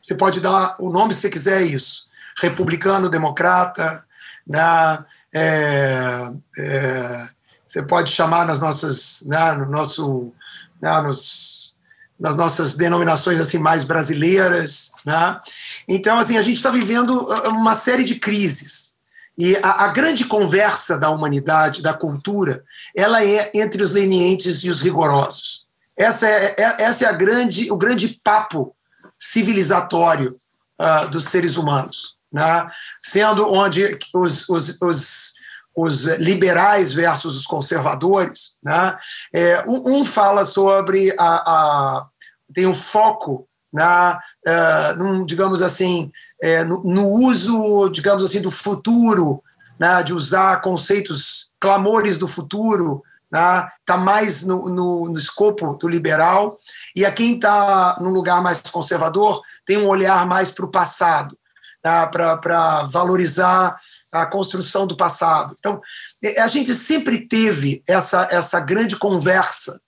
Você 0.00 0.16
pode 0.16 0.40
dar 0.40 0.76
o 0.78 0.90
nome 0.90 1.14
se 1.14 1.30
quiser 1.30 1.62
isso: 1.62 2.04
republicano, 2.36 3.08
democrata, 3.08 4.04
né? 4.46 5.04
É, 5.32 6.32
é, 6.58 7.28
você 7.66 7.82
pode 7.82 8.12
chamar 8.12 8.46
nas 8.46 8.60
nossas, 8.60 9.24
né, 9.26 9.52
no 9.52 9.68
nosso, 9.68 10.32
né, 10.80 11.00
nos, 11.00 11.76
nas 12.20 12.36
nossas 12.36 12.76
denominações 12.76 13.40
assim 13.40 13.58
mais 13.58 13.82
brasileiras, 13.82 14.92
né? 15.04 15.40
Então 15.88 16.18
assim 16.18 16.36
a 16.36 16.42
gente 16.42 16.56
está 16.56 16.70
vivendo 16.70 17.26
uma 17.48 17.74
série 17.74 18.04
de 18.04 18.14
crises 18.16 18.93
e 19.36 19.56
a, 19.56 19.84
a, 19.84 19.88
grande 19.88 20.24
conversa 20.24 20.98
da 20.98 21.10
humanidade, 21.10 21.82
da 21.82 21.92
cultura, 21.92 22.62
ela 22.96 23.24
é 23.24 23.50
entre 23.54 23.82
os 23.82 23.90
lenientes 23.90 24.62
e 24.62 24.70
os 24.70 24.80
rigorosos. 24.80 25.66
Essa 25.98 26.28
é, 26.28 26.54
é 26.56 26.82
essa 26.82 27.04
é 27.04 27.08
a 27.08 27.12
grande, 27.12 27.70
o 27.70 27.76
grande 27.76 28.20
papo 28.22 28.74
civilizatório 29.18 30.38
uh, 30.80 31.08
dos 31.08 31.24
seres 31.24 31.56
humanos, 31.56 32.16
né? 32.32 32.68
sendo 33.00 33.52
onde 33.52 33.98
os, 34.14 34.48
os, 34.48 34.80
os, 34.80 35.34
os, 35.74 36.04
liberais 36.18 36.92
versus 36.92 37.36
os 37.36 37.46
conservadores, 37.46 38.58
né? 38.62 38.96
É, 39.32 39.64
um, 39.66 40.00
um, 40.00 40.06
fala 40.06 40.44
sobre 40.44 41.12
a, 41.18 41.26
a 41.26 42.06
tem 42.52 42.66
um 42.66 42.74
foco 42.74 43.48
na, 43.74 44.20
uh, 44.46 44.96
num, 44.96 45.26
digamos 45.26 45.60
assim, 45.60 46.12
é, 46.40 46.62
no, 46.62 46.80
no, 46.84 47.08
uso, 47.26 47.88
digamos 47.88 48.24
assim, 48.24 48.40
do 48.40 48.50
futuro, 48.50 49.42
né, 49.80 50.00
de 50.04 50.14
usar 50.14 50.62
conceitos, 50.62 51.50
clamores 51.58 52.16
do 52.16 52.28
futuro, 52.28 53.02
está 53.24 53.96
né, 53.96 54.04
mais 54.04 54.46
no, 54.46 54.68
no, 54.68 55.08
no, 55.08 55.18
escopo 55.18 55.76
do 55.76 55.88
liberal, 55.88 56.56
e 56.94 57.04
a 57.04 57.10
quem 57.10 57.34
está 57.34 57.98
num 58.00 58.10
lugar 58.10 58.40
mais 58.40 58.60
conservador 58.60 59.42
tem 59.66 59.76
um 59.76 59.88
olhar 59.88 60.24
mais 60.24 60.52
para 60.52 60.66
o 60.66 60.70
passado, 60.70 61.36
né, 61.84 62.06
para 62.06 62.84
valorizar 62.84 63.76
a 64.12 64.24
construção 64.24 64.86
do 64.86 64.96
passado. 64.96 65.56
Então, 65.58 65.80
é, 66.22 66.40
a 66.40 66.46
gente 66.46 66.72
sempre 66.76 67.26
teve 67.26 67.82
essa, 67.88 68.28
essa 68.30 68.60
grande 68.60 68.96
conversa 68.96 69.80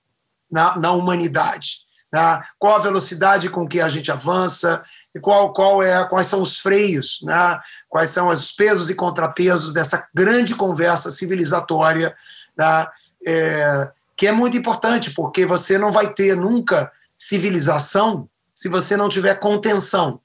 na, 0.51 0.76
na 0.76 0.91
humanidade. 0.91 1.86
Né? 2.17 2.43
Qual 2.59 2.75
a 2.75 2.81
velocidade 2.81 3.51
com 3.51 3.69
que 3.69 3.79
a 3.79 3.91
gente 3.91 4.11
avança, 4.11 4.83
e 5.14 5.21
qual, 5.21 5.53
qual 5.53 5.83
é, 5.83 6.03
quais 6.09 6.27
são 6.27 6.41
os 6.41 6.59
freios, 6.59 7.19
né? 7.23 7.61
quais 7.91 8.09
são 8.09 8.31
os 8.31 8.53
pesos 8.53 8.89
e 8.89 8.95
contrapesos 8.95 9.75
dessa 9.75 10.09
grande 10.14 10.55
conversa 10.55 11.11
civilizatória, 11.11 12.17
né? 12.57 12.87
é, 13.27 13.91
que 14.17 14.27
é 14.27 14.33
muito 14.33 14.57
importante, 14.57 15.11
porque 15.11 15.45
você 15.45 15.77
não 15.77 15.93
vai 15.93 16.11
ter 16.11 16.35
nunca 16.35 16.91
civilização 17.19 18.27
se 18.55 18.67
você 18.71 18.97
não 18.97 19.11
tiver 19.11 19.35
contenção, 19.35 20.19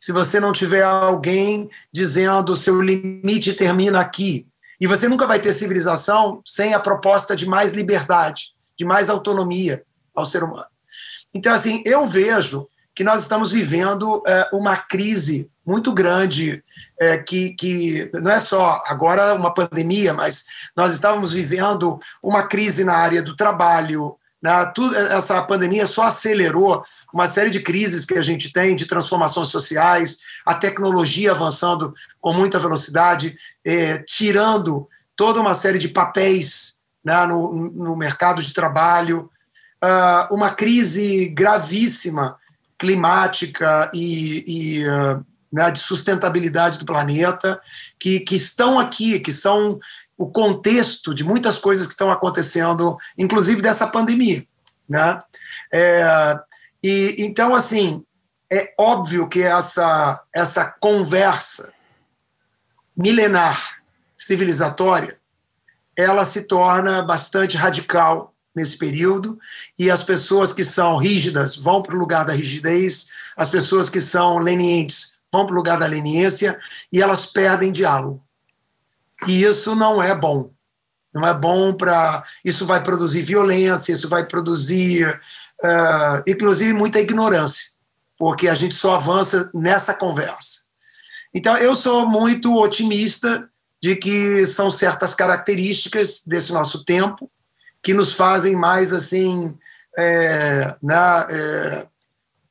se 0.00 0.12
você 0.12 0.40
não 0.40 0.50
tiver 0.50 0.82
alguém 0.82 1.68
dizendo 1.92 2.56
seu 2.56 2.80
limite 2.80 3.52
termina 3.52 4.00
aqui. 4.00 4.48
E 4.80 4.86
você 4.86 5.06
nunca 5.06 5.26
vai 5.26 5.38
ter 5.38 5.52
civilização 5.52 6.40
sem 6.46 6.72
a 6.72 6.80
proposta 6.80 7.36
de 7.36 7.44
mais 7.44 7.72
liberdade, 7.72 8.54
de 8.78 8.86
mais 8.86 9.10
autonomia 9.10 9.84
ao 10.14 10.24
ser 10.24 10.42
humano. 10.42 10.64
Então, 11.34 11.52
assim, 11.52 11.82
eu 11.84 12.06
vejo 12.06 12.68
que 12.94 13.04
nós 13.04 13.22
estamos 13.22 13.52
vivendo 13.52 14.22
é, 14.26 14.48
uma 14.52 14.76
crise 14.76 15.50
muito 15.64 15.92
grande, 15.92 16.64
é, 16.98 17.18
que, 17.18 17.54
que 17.54 18.10
não 18.14 18.30
é 18.30 18.40
só 18.40 18.82
agora 18.86 19.34
uma 19.34 19.52
pandemia, 19.52 20.12
mas 20.12 20.46
nós 20.76 20.92
estávamos 20.92 21.30
vivendo 21.30 21.98
uma 22.20 22.42
crise 22.42 22.84
na 22.84 22.96
área 22.96 23.22
do 23.22 23.36
trabalho. 23.36 24.16
Né? 24.42 24.50
Tudo, 24.74 24.96
essa 24.96 25.40
pandemia 25.42 25.86
só 25.86 26.04
acelerou 26.04 26.82
uma 27.12 27.28
série 27.28 27.50
de 27.50 27.60
crises 27.60 28.04
que 28.04 28.14
a 28.14 28.22
gente 28.22 28.52
tem, 28.52 28.74
de 28.74 28.86
transformações 28.86 29.48
sociais, 29.48 30.18
a 30.44 30.54
tecnologia 30.54 31.30
avançando 31.30 31.94
com 32.20 32.32
muita 32.32 32.58
velocidade, 32.58 33.36
é, 33.64 33.98
tirando 33.98 34.88
toda 35.14 35.40
uma 35.40 35.54
série 35.54 35.78
de 35.78 35.88
papéis 35.88 36.80
né, 37.04 37.26
no, 37.26 37.70
no 37.70 37.96
mercado 37.96 38.42
de 38.42 38.52
trabalho, 38.52 39.30
uh, 39.82 40.34
uma 40.34 40.50
crise 40.50 41.28
gravíssima 41.28 42.36
climática 42.78 43.90
e, 43.92 44.44
e 44.46 44.88
uh, 44.88 45.24
né, 45.52 45.70
de 45.70 45.78
sustentabilidade 45.78 46.78
do 46.78 46.84
planeta, 46.84 47.60
que, 47.98 48.20
que 48.20 48.36
estão 48.36 48.78
aqui, 48.78 49.18
que 49.20 49.32
são 49.32 49.78
o 50.16 50.30
contexto 50.30 51.14
de 51.14 51.24
muitas 51.24 51.58
coisas 51.58 51.86
que 51.86 51.92
estão 51.92 52.10
acontecendo, 52.10 52.96
inclusive 53.16 53.62
dessa 53.62 53.86
pandemia. 53.86 54.44
Né? 54.88 55.22
É, 55.72 56.38
e, 56.82 57.16
então, 57.18 57.54
assim, 57.54 58.04
é 58.52 58.74
óbvio 58.78 59.28
que 59.28 59.42
essa, 59.42 60.20
essa 60.34 60.74
conversa 60.80 61.72
milenar 62.96 63.80
civilizatória 64.16 65.18
ela 65.96 66.24
se 66.24 66.46
torna 66.46 67.02
bastante 67.02 67.56
radical 67.56 68.34
nesse 68.58 68.76
período, 68.76 69.38
e 69.78 69.90
as 69.90 70.02
pessoas 70.02 70.52
que 70.52 70.64
são 70.64 70.98
rígidas 70.98 71.56
vão 71.56 71.80
para 71.80 71.94
o 71.94 71.98
lugar 71.98 72.26
da 72.26 72.32
rigidez, 72.32 73.08
as 73.36 73.48
pessoas 73.48 73.88
que 73.88 74.00
são 74.00 74.38
lenientes 74.38 75.16
vão 75.32 75.46
para 75.46 75.54
o 75.54 75.56
lugar 75.56 75.78
da 75.78 75.86
leniência, 75.86 76.58
e 76.92 77.00
elas 77.00 77.26
perdem 77.26 77.72
diálogo. 77.72 78.22
E 79.26 79.42
isso 79.42 79.74
não 79.74 80.02
é 80.02 80.14
bom. 80.14 80.50
Não 81.12 81.26
é 81.26 81.34
bom 81.34 81.74
para. 81.74 82.24
Isso 82.44 82.66
vai 82.66 82.82
produzir 82.82 83.22
violência, 83.22 83.92
isso 83.92 84.08
vai 84.08 84.26
produzir, 84.26 85.08
uh, 85.62 86.22
inclusive, 86.26 86.72
muita 86.72 87.00
ignorância. 87.00 87.72
porque 88.18 88.48
a 88.48 88.54
gente 88.54 88.74
só 88.74 88.96
avança 88.96 89.48
nessa 89.54 89.94
conversa. 89.94 90.66
Então, 91.32 91.56
eu 91.56 91.74
sou 91.76 92.08
muito 92.08 92.58
otimista 92.58 93.48
de 93.80 93.94
que 93.94 94.44
são 94.44 94.70
certas 94.70 95.14
características 95.14 96.24
desse 96.26 96.52
nosso 96.52 96.84
tempo 96.84 97.30
que 97.82 97.94
nos 97.94 98.12
fazem 98.12 98.56
mais 98.56 98.92
assim, 98.92 99.56
é, 99.98 100.74
na, 100.82 101.26
é, 101.30 101.86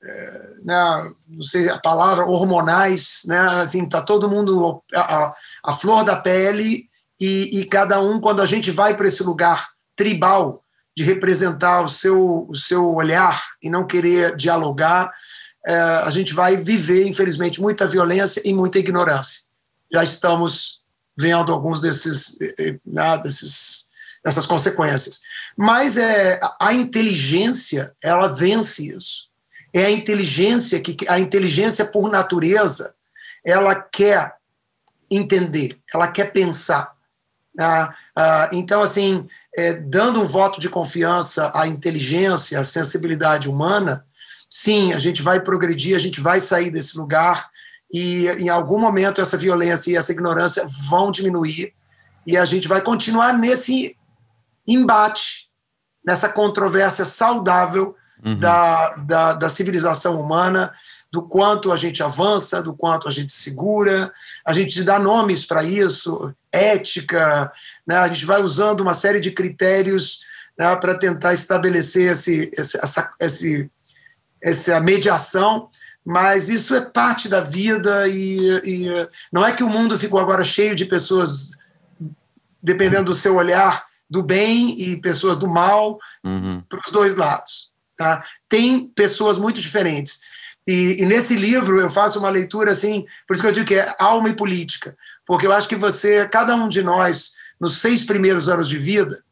é, 0.04 0.50
na, 0.64 1.10
não 1.28 1.44
sei 1.44 1.70
a 1.70 1.80
palavra, 1.80 2.26
hormonais, 2.26 3.24
né? 3.26 3.40
Assim, 3.62 3.88
tá 3.88 4.02
todo 4.02 4.30
mundo 4.30 4.84
a, 4.94 5.34
a 5.64 5.74
flor 5.74 6.04
da 6.04 6.16
pele 6.16 6.90
e, 7.20 7.62
e 7.62 7.66
cada 7.66 8.00
um, 8.02 8.20
quando 8.20 8.42
a 8.42 8.46
gente 8.46 8.72
vai 8.72 8.96
para 8.96 9.08
esse 9.08 9.24
lugar 9.24 9.70
tribal 9.96 10.62
de 10.96 11.04
representar 11.04 11.84
o 11.84 11.88
seu, 11.88 12.48
o 12.50 12.56
seu 12.56 12.94
olhar 12.94 13.42
e 13.62 13.70
não 13.70 13.86
querer 13.86 14.36
dialogar, 14.36 15.12
é, 15.66 15.76
a 15.76 16.10
gente 16.10 16.34
vai 16.34 16.58
viver, 16.58 17.08
infelizmente, 17.08 17.62
muita 17.62 17.88
violência 17.88 18.42
e 18.46 18.54
muita 18.54 18.80
ignorância. 18.80 19.44
Já 19.92 20.04
estamos 20.04 20.82
vendo 21.18 21.52
alguns 21.52 21.82
desses, 21.82 22.38
né, 22.86 23.18
desses 23.20 23.87
dessas 24.28 24.46
consequências. 24.46 25.22
Mas 25.56 25.96
é, 25.96 26.38
a 26.60 26.74
inteligência, 26.74 27.94
ela 28.04 28.28
vence 28.28 28.94
isso. 28.94 29.30
É 29.74 29.86
a 29.86 29.92
inteligência 29.92 30.82
que 30.82 31.08
a 31.08 31.18
inteligência 31.18 31.86
por 31.86 32.12
natureza, 32.12 32.94
ela 33.46 33.74
quer 33.74 34.34
entender, 35.10 35.78
ela 35.94 36.10
quer 36.10 36.34
pensar. 36.34 36.92
Ah, 37.58 37.96
ah, 38.16 38.50
então, 38.52 38.84
assim, 38.84 39.26
é, 39.56 39.76
dando 39.76 40.22
um 40.22 40.26
voto 40.26 40.60
de 40.60 40.68
confiança 40.68 41.50
à 41.56 41.66
inteligência, 41.66 42.60
à 42.60 42.66
sensibilidade 42.66 43.50
humana, 43.50 44.04
sim, 44.50 44.92
a 44.92 45.00
gente 45.00 45.22
vai 45.22 45.40
progredir, 45.40 45.96
a 45.96 46.00
gente 46.00 46.20
vai 46.20 46.42
sair 46.42 46.70
desse 46.70 46.98
lugar 46.98 47.50
e 47.94 48.28
em 48.40 48.50
algum 48.50 48.78
momento 48.78 49.22
essa 49.22 49.38
violência 49.38 49.92
e 49.92 49.96
essa 49.96 50.12
ignorância 50.12 50.68
vão 50.90 51.14
diminuir 51.14 51.74
e 52.26 52.36
a 52.36 52.44
gente 52.44 52.68
vai 52.68 52.82
continuar 52.82 53.32
nesse 53.32 53.96
embate, 54.68 55.48
nessa 56.06 56.30
controvérsia 56.30 57.06
saudável 57.06 57.96
uhum. 58.24 58.40
da, 58.40 58.90
da, 58.96 59.34
da 59.34 59.50
civilização 59.50 60.20
humana, 60.20 60.74
do 61.12 61.24
quanto 61.24 61.72
a 61.72 61.78
gente 61.78 62.04
avança, 62.04 62.62
do 62.62 62.74
quanto 62.74 63.08
a 63.08 63.12
gente 63.12 63.32
segura, 63.32 64.12
a 64.46 64.54
gente 64.54 64.84
dá 64.84 65.00
nomes 65.00 65.46
para 65.46 65.64
isso, 65.64 66.34
ética, 66.52 67.52
né? 67.86 67.98
a 67.98 68.08
gente 68.08 68.26
vai 68.26 68.42
usando 68.42 68.82
uma 68.82 68.94
série 68.94 69.20
de 69.20 69.32
critérios 69.32 70.22
né, 70.58 70.76
para 70.76 70.96
tentar 70.96 71.34
estabelecer 71.34 72.12
esse, 72.12 72.52
essa, 72.58 73.14
esse, 73.20 73.70
essa 74.42 74.80
mediação, 74.82 75.70
mas 76.04 76.50
isso 76.50 76.76
é 76.76 76.82
parte 76.82 77.28
da 77.30 77.42
vida 77.42 78.08
e, 78.08 78.62
e 78.64 79.08
não 79.32 79.46
é 79.46 79.52
que 79.52 79.64
o 79.64 79.70
mundo 79.70 79.98
ficou 80.00 80.20
agora 80.20 80.44
cheio 80.44 80.76
de 80.76 80.86
pessoas, 80.86 81.52
dependendo 82.62 83.06
do 83.06 83.14
seu 83.14 83.36
olhar, 83.36 83.87
do 84.10 84.24
bem 84.24 84.80
e 84.80 85.02
pessoas 85.02 85.38
do 85.38 85.48
mal, 85.48 85.98
uhum. 86.24 86.62
para 86.70 86.80
os 86.80 86.92
dois 86.92 87.16
lados. 87.16 87.74
Tá? 87.96 88.24
Tem 88.48 88.88
pessoas 88.90 89.38
muito 89.38 89.60
diferentes. 89.60 90.22
E, 90.68 91.02
e, 91.02 91.06
nesse 91.06 91.36
livro 91.36 91.80
eu 91.80 91.90
faço 91.90 92.20
uma 92.20 92.30
leitura 92.30 92.72
assim, 92.72 93.06
por 93.26 93.34
isso 93.34 93.42
que 93.42 93.48
eu 93.48 93.54
digo 93.54 93.66
que 93.66 93.76
é 93.76 93.96
alma 93.98 94.30
e 94.30 94.36
política, 94.36 94.98
porque 95.26 95.48
eu 95.48 95.54
acho 95.54 95.68
que 95.68 95.78
você, 95.78 96.28
cada 96.28 96.56
um 96.56 96.68
de 96.68 96.84
nós, 96.84 97.36
nos 97.60 97.80
seis 97.80 98.04
primeiros 98.04 98.50
anos 98.50 98.68
de 98.68 98.78
vida, 98.78 99.24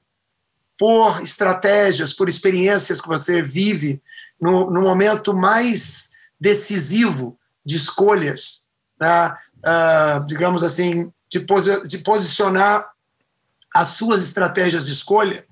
por 0.78 1.21
estratégias, 1.21 2.13
por 2.13 2.30
experiências 2.30 3.01
que 3.01 3.07
você 3.07 3.41
vive 3.41 4.01
no, 4.39 4.71
no 4.71 4.82
momento 4.82 5.34
mais 5.34 6.11
decisivo 6.39 7.38
de 7.65 7.76
escolhas, 7.76 8.65
né? 8.99 9.36
uh, 9.65 10.26
digamos 10.26 10.63
assim, 10.63 11.11
de, 11.30 11.39
posi 11.41 11.88
de 11.88 11.97
posicionar 11.99 12.88
as 13.76 13.89
suas 13.89 14.23
estratégias 14.23 14.86
de 14.86 14.93
escolha, 14.93 15.45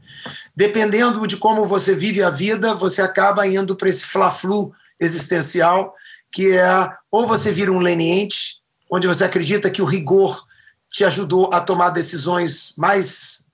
dependendo 0.56 1.28
de 1.28 1.36
como 1.36 1.66
você 1.66 1.94
vive 1.94 2.24
a 2.24 2.30
vida, 2.30 2.74
você 2.74 3.02
acaba 3.02 3.46
indo 3.46 3.76
para 3.76 3.90
esse 3.90 4.06
fla-flu 4.06 4.74
existencial, 4.98 5.94
que 6.32 6.56
é 6.56 6.90
ou 7.12 7.28
você 7.28 7.52
vira 7.52 7.70
um 7.70 7.80
leniente, 7.80 8.62
onde 8.90 9.08
você 9.08 9.26
acredita 9.26 9.70
que 9.70 9.82
o 9.82 9.86
rigor 9.86 10.48
te 10.90 11.04
ajudou 11.04 11.54
a 11.54 11.60
tomar 11.60 11.90
decisões 11.90 12.76
mais 12.78 13.48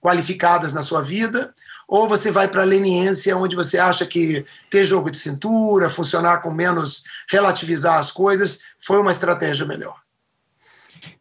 qualificadas 0.00 0.72
na 0.72 0.82
sua 0.82 1.02
vida, 1.02 1.54
ou 1.86 2.08
você 2.08 2.32
vai 2.32 2.48
para 2.48 2.62
a 2.62 2.64
leniência, 2.66 3.36
onde 3.36 3.54
você 3.54 3.78
acha 3.78 4.04
que 4.04 4.44
ter 4.68 4.84
jogo 4.84 5.08
de 5.08 5.18
cintura, 5.18 5.88
funcionar 5.88 6.38
com 6.38 6.50
menos, 6.50 7.04
relativizar 7.30 7.98
as 7.98 8.10
coisas, 8.10 8.62
foi 8.80 8.98
uma 8.98 9.12
estratégia 9.12 9.66
melhor. 9.66 9.94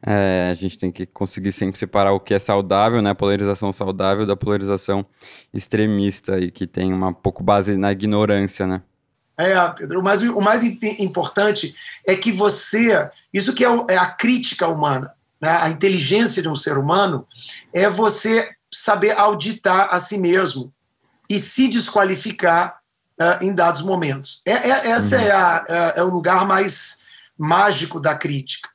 É, 0.06 0.50
a 0.52 0.54
gente 0.54 0.78
tem 0.78 0.92
que 0.92 1.06
conseguir 1.06 1.52
sempre 1.52 1.78
separar 1.78 2.14
o 2.14 2.20
que 2.20 2.34
é 2.34 2.40
saudável, 2.40 3.02
né? 3.02 3.14
Polarização 3.14 3.72
saudável 3.72 4.26
da 4.26 4.36
polarização 4.36 5.06
extremista 5.54 6.40
e 6.40 6.52
que 6.52 6.68
tem 6.68 6.94
uma 6.94 7.14
pouco 7.14 7.44
base 7.44 7.78
na 7.78 7.92
ignorância, 7.92 8.66
né? 8.66 8.82
É, 9.38 9.56
Pedro, 9.70 10.04
mas 10.04 10.22
o 10.22 10.42
mais 10.42 10.64
importante 10.64 11.74
é 12.06 12.14
que 12.14 12.30
você, 12.30 13.10
isso 13.34 13.56
que 13.56 13.64
é, 13.64 13.70
é 13.90 13.98
a 13.98 14.08
crítica 14.08 14.68
humana, 14.68 15.14
né? 15.42 15.50
a 15.62 15.70
inteligência 15.70 16.42
de 16.42 16.50
um 16.50 16.56
ser 16.56 16.78
humano, 16.78 17.26
é 17.74 17.90
você 17.90 18.50
saber 18.70 19.18
auditar 19.18 19.88
a 19.92 20.00
si 20.00 20.18
mesmo 20.18 20.74
e 21.30 21.40
se 21.40 21.70
desqualificar 21.70 22.80
uh, 23.20 23.44
em 23.44 23.56
dados 23.56 23.82
momentos. 23.82 24.42
É, 24.46 24.52
é 24.52 24.90
essa 24.90 25.16
uhum. 25.16 25.22
é, 25.22 25.32
a, 25.32 25.66
é, 25.70 25.94
é 26.00 26.04
o 26.04 26.10
lugar 26.10 26.46
mais 26.46 27.06
mágico 27.38 28.00
da 28.00 28.16
crítica. 28.16 28.68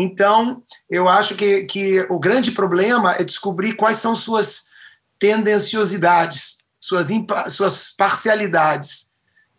Então, 0.00 0.62
eu 0.88 1.08
acho 1.08 1.34
que, 1.34 1.64
que 1.64 2.06
o 2.08 2.18
grande 2.18 2.52
problema 2.52 3.14
é 3.14 3.24
descobrir 3.24 3.74
quais 3.74 3.98
são 3.98 4.16
suas 4.16 4.70
tendenciosidades, 5.18 6.58
suas, 6.80 7.08
suas 7.50 7.94
parcialidades 7.96 9.10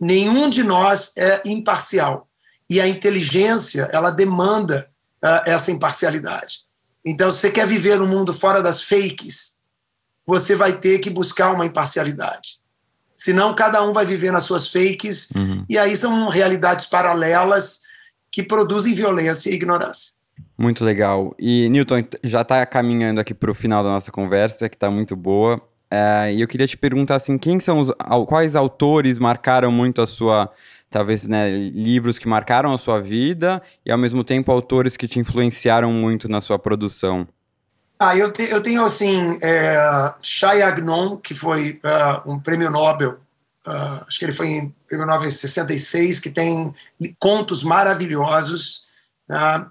nenhum 0.01 0.49
de 0.49 0.63
nós 0.63 1.15
é 1.15 1.43
imparcial. 1.45 2.27
E 2.67 2.81
a 2.81 2.87
inteligência, 2.87 3.87
ela 3.91 4.09
demanda 4.09 4.89
uh, 5.23 5.47
essa 5.47 5.71
imparcialidade. 5.71 6.61
Então, 7.05 7.29
se 7.31 7.37
você 7.37 7.51
quer 7.51 7.67
viver 7.67 7.99
num 7.99 8.07
mundo 8.07 8.33
fora 8.33 8.63
das 8.63 8.81
fakes, 8.81 9.59
você 10.25 10.55
vai 10.55 10.79
ter 10.79 10.99
que 10.99 11.09
buscar 11.09 11.51
uma 11.51 11.65
imparcialidade. 11.65 12.59
Senão, 13.15 13.53
cada 13.53 13.83
um 13.83 13.93
vai 13.93 14.05
viver 14.05 14.31
nas 14.31 14.45
suas 14.45 14.67
fakes, 14.67 15.29
uhum. 15.35 15.63
e 15.69 15.77
aí 15.77 15.95
são 15.95 16.27
realidades 16.27 16.87
paralelas 16.87 17.81
que 18.31 18.41
produzem 18.41 18.95
violência 18.95 19.49
e 19.49 19.53
ignorância. 19.53 20.13
Muito 20.61 20.85
legal. 20.85 21.33
E, 21.39 21.67
Newton, 21.69 22.03
já 22.23 22.41
está 22.41 22.63
caminhando 22.67 23.19
aqui 23.19 23.33
para 23.33 23.49
o 23.49 23.55
final 23.55 23.83
da 23.83 23.89
nossa 23.89 24.11
conversa, 24.11 24.69
que 24.69 24.75
está 24.75 24.91
muito 24.91 25.15
boa. 25.15 25.59
É, 25.89 26.31
e 26.31 26.39
eu 26.39 26.47
queria 26.47 26.67
te 26.67 26.77
perguntar 26.77 27.15
assim, 27.15 27.35
quem 27.35 27.59
são 27.59 27.79
os 27.79 27.91
quais 28.27 28.55
autores 28.55 29.17
marcaram 29.17 29.71
muito 29.71 30.03
a 30.03 30.07
sua 30.07 30.51
talvez 30.89 31.27
né, 31.27 31.49
livros 31.49 32.19
que 32.19 32.27
marcaram 32.27 32.73
a 32.73 32.77
sua 32.77 33.01
vida 33.01 33.61
e 33.83 33.91
ao 33.91 33.97
mesmo 33.97 34.23
tempo 34.23 34.51
autores 34.51 34.95
que 34.95 35.07
te 35.07 35.19
influenciaram 35.19 35.91
muito 35.91 36.29
na 36.29 36.39
sua 36.39 36.59
produção? 36.59 37.27
Ah, 37.97 38.15
eu, 38.15 38.31
te, 38.31 38.43
eu 38.43 38.61
tenho 38.61 38.83
assim 38.83 39.39
é, 39.41 39.77
Agnon, 40.63 41.17
que 41.17 41.33
foi 41.33 41.79
uh, 41.83 42.31
um 42.31 42.39
prêmio 42.39 42.69
Nobel, 42.69 43.13
uh, 43.65 44.05
acho 44.07 44.19
que 44.19 44.25
ele 44.25 44.31
foi 44.31 44.47
em 44.47 44.75
prêmio 44.87 45.07
Nobel 45.07 45.27
em 45.27 45.31
66, 45.31 46.19
que 46.19 46.29
tem 46.29 46.73
contos 47.17 47.63
maravilhosos. 47.63 48.85
Uh, 49.29 49.65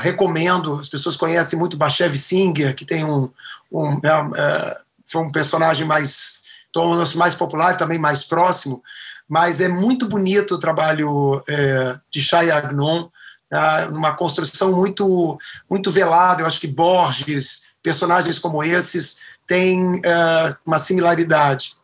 recomendo, 0.00 0.74
as 0.78 0.88
pessoas 0.88 1.16
conhecem 1.16 1.58
muito 1.58 1.76
Bashev 1.76 2.16
Singer, 2.16 2.74
que 2.74 2.84
tem 2.84 3.04
um, 3.04 3.30
um 3.70 4.00
é, 4.04 4.78
foi 5.04 5.22
um 5.22 5.30
personagem 5.30 5.86
mais 5.86 6.42
tornou-se 6.72 7.16
mais 7.16 7.34
popular, 7.34 7.76
também 7.76 7.98
mais 7.98 8.24
próximo, 8.24 8.82
mas 9.28 9.60
é 9.60 9.68
muito 9.68 10.08
bonito 10.08 10.54
o 10.54 10.58
trabalho 10.58 11.42
é, 11.46 11.98
de 12.10 12.22
Chay 12.22 12.50
Agnon, 12.50 13.08
é, 13.50 13.86
uma 13.86 14.16
construção 14.16 14.72
muito 14.72 15.38
muito 15.70 15.90
velada. 15.90 16.42
Eu 16.42 16.46
acho 16.46 16.58
que 16.58 16.66
Borges, 16.66 17.68
personagens 17.82 18.38
como 18.38 18.64
esses, 18.64 19.20
têm 19.46 20.00
é, 20.04 20.56
uma 20.64 20.78
similaridade. 20.78 21.76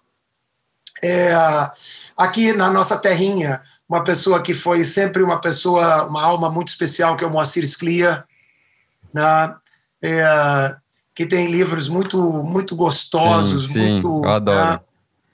É, 1.04 1.32
aqui 2.16 2.52
na 2.52 2.70
nossa 2.70 2.98
terrinha, 2.98 3.62
uma 3.88 4.04
pessoa 4.04 4.42
que 4.42 4.52
foi 4.52 4.84
sempre 4.84 5.22
uma 5.22 5.40
pessoa, 5.40 6.04
uma 6.04 6.22
alma 6.22 6.50
muito 6.50 6.68
especial, 6.68 7.16
que 7.16 7.24
é 7.24 7.26
o 7.26 7.30
Moacir 7.30 7.64
Sclia, 7.66 8.24
né? 9.12 9.54
É, 10.02 10.76
que 11.14 11.26
tem 11.26 11.50
livros 11.50 11.88
muito 11.88 12.44
muito 12.44 12.76
gostosos, 12.76 13.66
sim, 13.66 13.72
sim, 13.72 13.92
muito. 13.92 14.24
Eu 14.24 14.30
adoro. 14.30 14.72
Né? 14.72 14.80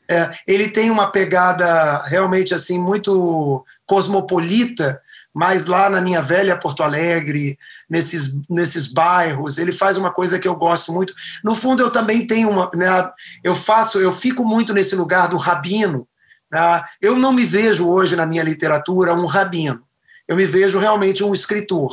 É, 0.08 0.30
ele 0.46 0.68
tem 0.68 0.90
uma 0.90 1.10
pegada 1.10 2.02
realmente 2.04 2.54
assim 2.54 2.78
muito 2.78 3.64
cosmopolita, 3.86 5.00
mas 5.32 5.66
lá 5.66 5.90
na 5.90 6.00
minha 6.00 6.22
velha 6.22 6.56
Porto 6.56 6.82
Alegre, 6.82 7.58
nesses, 7.90 8.40
nesses 8.48 8.92
bairros, 8.92 9.58
ele 9.58 9.72
faz 9.72 9.96
uma 9.96 10.12
coisa 10.12 10.38
que 10.38 10.46
eu 10.46 10.54
gosto 10.54 10.92
muito. 10.92 11.12
No 11.42 11.56
fundo, 11.56 11.82
eu 11.82 11.90
também 11.90 12.26
tenho 12.26 12.50
uma, 12.50 12.70
né, 12.74 13.10
eu 13.42 13.54
faço, 13.54 13.98
eu 13.98 14.12
fico 14.12 14.44
muito 14.44 14.72
nesse 14.72 14.94
lugar 14.94 15.28
do 15.28 15.36
rabino? 15.36 16.06
Eu 17.00 17.18
não 17.18 17.32
me 17.32 17.44
vejo 17.44 17.88
hoje 17.88 18.16
na 18.16 18.26
minha 18.26 18.42
literatura 18.42 19.14
um 19.14 19.26
rabino. 19.26 19.82
Eu 20.26 20.36
me 20.36 20.46
vejo 20.46 20.78
realmente 20.78 21.22
um 21.22 21.34
escritor. 21.34 21.92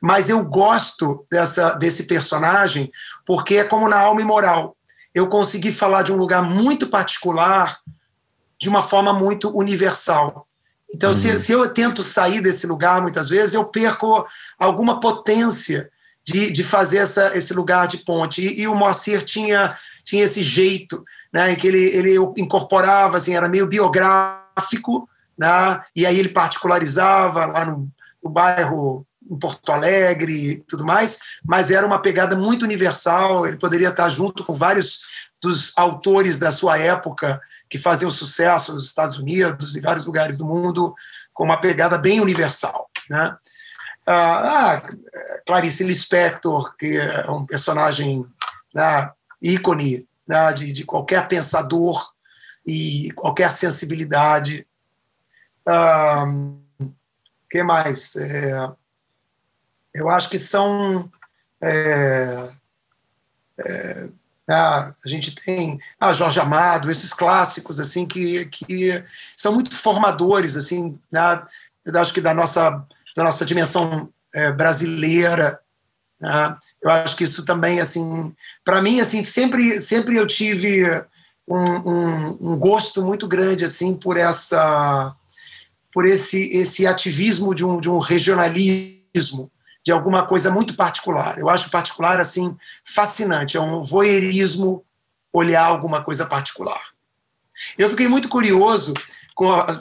Mas 0.00 0.28
eu 0.28 0.44
gosto 0.44 1.24
dessa, 1.30 1.74
desse 1.74 2.04
personagem 2.06 2.90
porque 3.26 3.56
é 3.56 3.64
como 3.64 3.88
na 3.88 3.98
alma 3.98 4.20
imoral. 4.20 4.76
Eu 5.14 5.28
consegui 5.28 5.72
falar 5.72 6.02
de 6.02 6.12
um 6.12 6.16
lugar 6.16 6.42
muito 6.42 6.88
particular 6.88 7.78
de 8.60 8.68
uma 8.68 8.82
forma 8.82 9.12
muito 9.12 9.50
universal. 9.56 10.46
Então, 10.94 11.10
uhum. 11.10 11.16
se, 11.16 11.38
se 11.38 11.52
eu 11.52 11.68
tento 11.72 12.02
sair 12.02 12.40
desse 12.40 12.66
lugar, 12.66 13.00
muitas 13.00 13.28
vezes, 13.28 13.54
eu 13.54 13.64
perco 13.64 14.26
alguma 14.58 15.00
potência 15.00 15.90
de, 16.24 16.50
de 16.50 16.62
fazer 16.62 16.98
essa, 16.98 17.36
esse 17.36 17.54
lugar 17.54 17.88
de 17.88 17.98
ponte. 17.98 18.42
E, 18.42 18.62
e, 18.62 18.68
o 18.68 18.74
Moacir 18.74 19.24
tinha, 19.24 19.76
tinha 20.04 20.24
esse 20.24 20.42
jeito, 20.42 21.04
né, 21.32 21.52
em 21.52 21.56
que 21.56 21.68
ele, 21.68 21.84
ele 21.96 22.16
incorporava, 22.36 23.16
assim, 23.16 23.34
era 23.34 23.48
meio 23.48 23.66
biográfico, 23.66 25.08
né, 25.38 25.82
e 25.94 26.04
aí 26.04 26.18
ele 26.18 26.30
particularizava 26.30 27.46
lá 27.46 27.64
no, 27.64 27.88
no 28.22 28.30
bairro 28.30 29.06
em 29.30 29.38
Porto 29.38 29.70
Alegre 29.70 30.32
e 30.32 30.60
tudo 30.62 30.84
mais, 30.84 31.20
mas 31.44 31.70
era 31.70 31.86
uma 31.86 32.02
pegada 32.02 32.34
muito 32.34 32.64
universal, 32.64 33.46
ele 33.46 33.56
poderia 33.56 33.90
estar 33.90 34.08
junto 34.08 34.42
com 34.44 34.54
vários 34.54 35.02
dos 35.40 35.72
autores 35.78 36.38
da 36.38 36.52
sua 36.52 36.78
época 36.78 37.40
que 37.68 37.78
faziam 37.78 38.10
sucesso 38.10 38.74
nos 38.74 38.86
Estados 38.86 39.18
Unidos 39.18 39.76
e 39.76 39.80
vários 39.80 40.04
lugares 40.04 40.36
do 40.36 40.44
mundo 40.44 40.94
com 41.32 41.44
uma 41.44 41.60
pegada 41.60 41.96
bem 41.96 42.20
universal. 42.20 42.90
Né? 43.08 43.36
Ah, 44.06 44.74
ah 44.74 44.82
Clarice 45.46 45.84
Lispector, 45.84 46.76
que 46.76 46.98
é 46.98 47.30
um 47.30 47.46
personagem 47.46 48.26
né, 48.74 49.10
ícone 49.40 50.06
né, 50.30 50.52
de, 50.52 50.72
de, 50.72 50.84
qualquer 50.84 51.26
pensador 51.26 52.12
e 52.64 53.10
qualquer 53.16 53.50
sensibilidade. 53.50 54.64
Ah, 55.66 56.24
que 57.50 57.62
mais? 57.64 58.14
É, 58.14 58.70
eu 59.92 60.08
acho 60.08 60.30
que 60.30 60.38
são 60.38 61.10
é, 61.60 62.48
é, 63.58 64.08
ah, 64.48 64.94
a 65.04 65.08
gente 65.08 65.34
tem 65.34 65.80
ah, 65.98 66.12
Jorge 66.12 66.38
Amado, 66.38 66.90
esses 66.90 67.12
clássicos 67.12 67.80
assim 67.80 68.06
que, 68.06 68.46
que 68.46 69.04
são 69.36 69.52
muito 69.52 69.74
formadores 69.74 70.56
assim, 70.56 70.98
né, 71.12 71.44
eu 71.84 72.00
acho 72.00 72.14
que 72.14 72.20
da 72.20 72.32
nossa 72.32 72.86
da 73.16 73.24
nossa 73.24 73.44
dimensão 73.44 74.12
é, 74.32 74.52
brasileira. 74.52 75.60
Né? 76.20 76.56
Eu 76.82 76.90
acho 76.90 77.16
que 77.16 77.24
isso 77.24 77.44
também 77.44 77.80
assim, 77.80 78.34
para 78.64 78.82
mim 78.82 79.00
assim 79.00 79.24
sempre 79.24 79.78
sempre 79.80 80.16
eu 80.16 80.26
tive 80.26 80.84
um, 81.48 81.56
um, 81.58 82.52
um, 82.52 82.58
gosto 82.58 83.02
muito 83.02 83.26
grande 83.26 83.64
assim 83.64 83.96
por 83.96 84.16
essa 84.16 85.14
por 85.92 86.04
esse 86.04 86.50
esse 86.52 86.86
ativismo 86.86 87.54
de 87.54 87.64
um, 87.64 87.80
de 87.80 87.88
um 87.88 87.98
regionalismo 87.98 89.50
de 89.82 89.90
alguma 89.90 90.26
coisa 90.26 90.50
muito 90.50 90.74
particular. 90.74 91.38
Eu 91.38 91.48
acho 91.48 91.70
particular 91.70 92.20
assim 92.20 92.56
fascinante, 92.84 93.56
é 93.56 93.60
um 93.60 93.82
voyeurismo 93.82 94.84
olhar 95.32 95.64
alguma 95.64 96.02
coisa 96.02 96.26
particular. 96.26 96.80
Eu 97.78 97.88
fiquei 97.88 98.08
muito 98.08 98.28
curioso, 98.28 98.92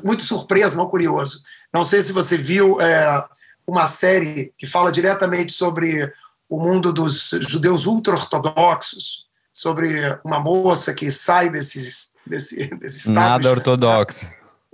muito 0.04 0.24
surpreso, 0.24 0.78
não 0.78 0.88
curioso. 0.88 1.44
Não 1.74 1.84
sei 1.84 2.02
se 2.02 2.12
você 2.12 2.38
viu 2.38 2.80
é, 2.80 3.26
uma 3.68 3.88
série 3.88 4.54
que 4.58 4.66
fala 4.66 4.92
diretamente 4.92 5.52
sobre 5.52 6.12
o 6.50 6.60
mundo 6.60 6.92
dos 6.92 7.30
judeus 7.48 7.86
ultra-ortodoxos, 7.86 9.28
sobre 9.54 10.18
uma 10.24 10.40
moça 10.40 10.94
que 10.94 11.12
sai 11.12 11.50
desses, 11.50 12.16
desse, 12.26 12.70
desse 12.78 13.12
Nada 13.12 13.50
ortodoxo 13.50 14.26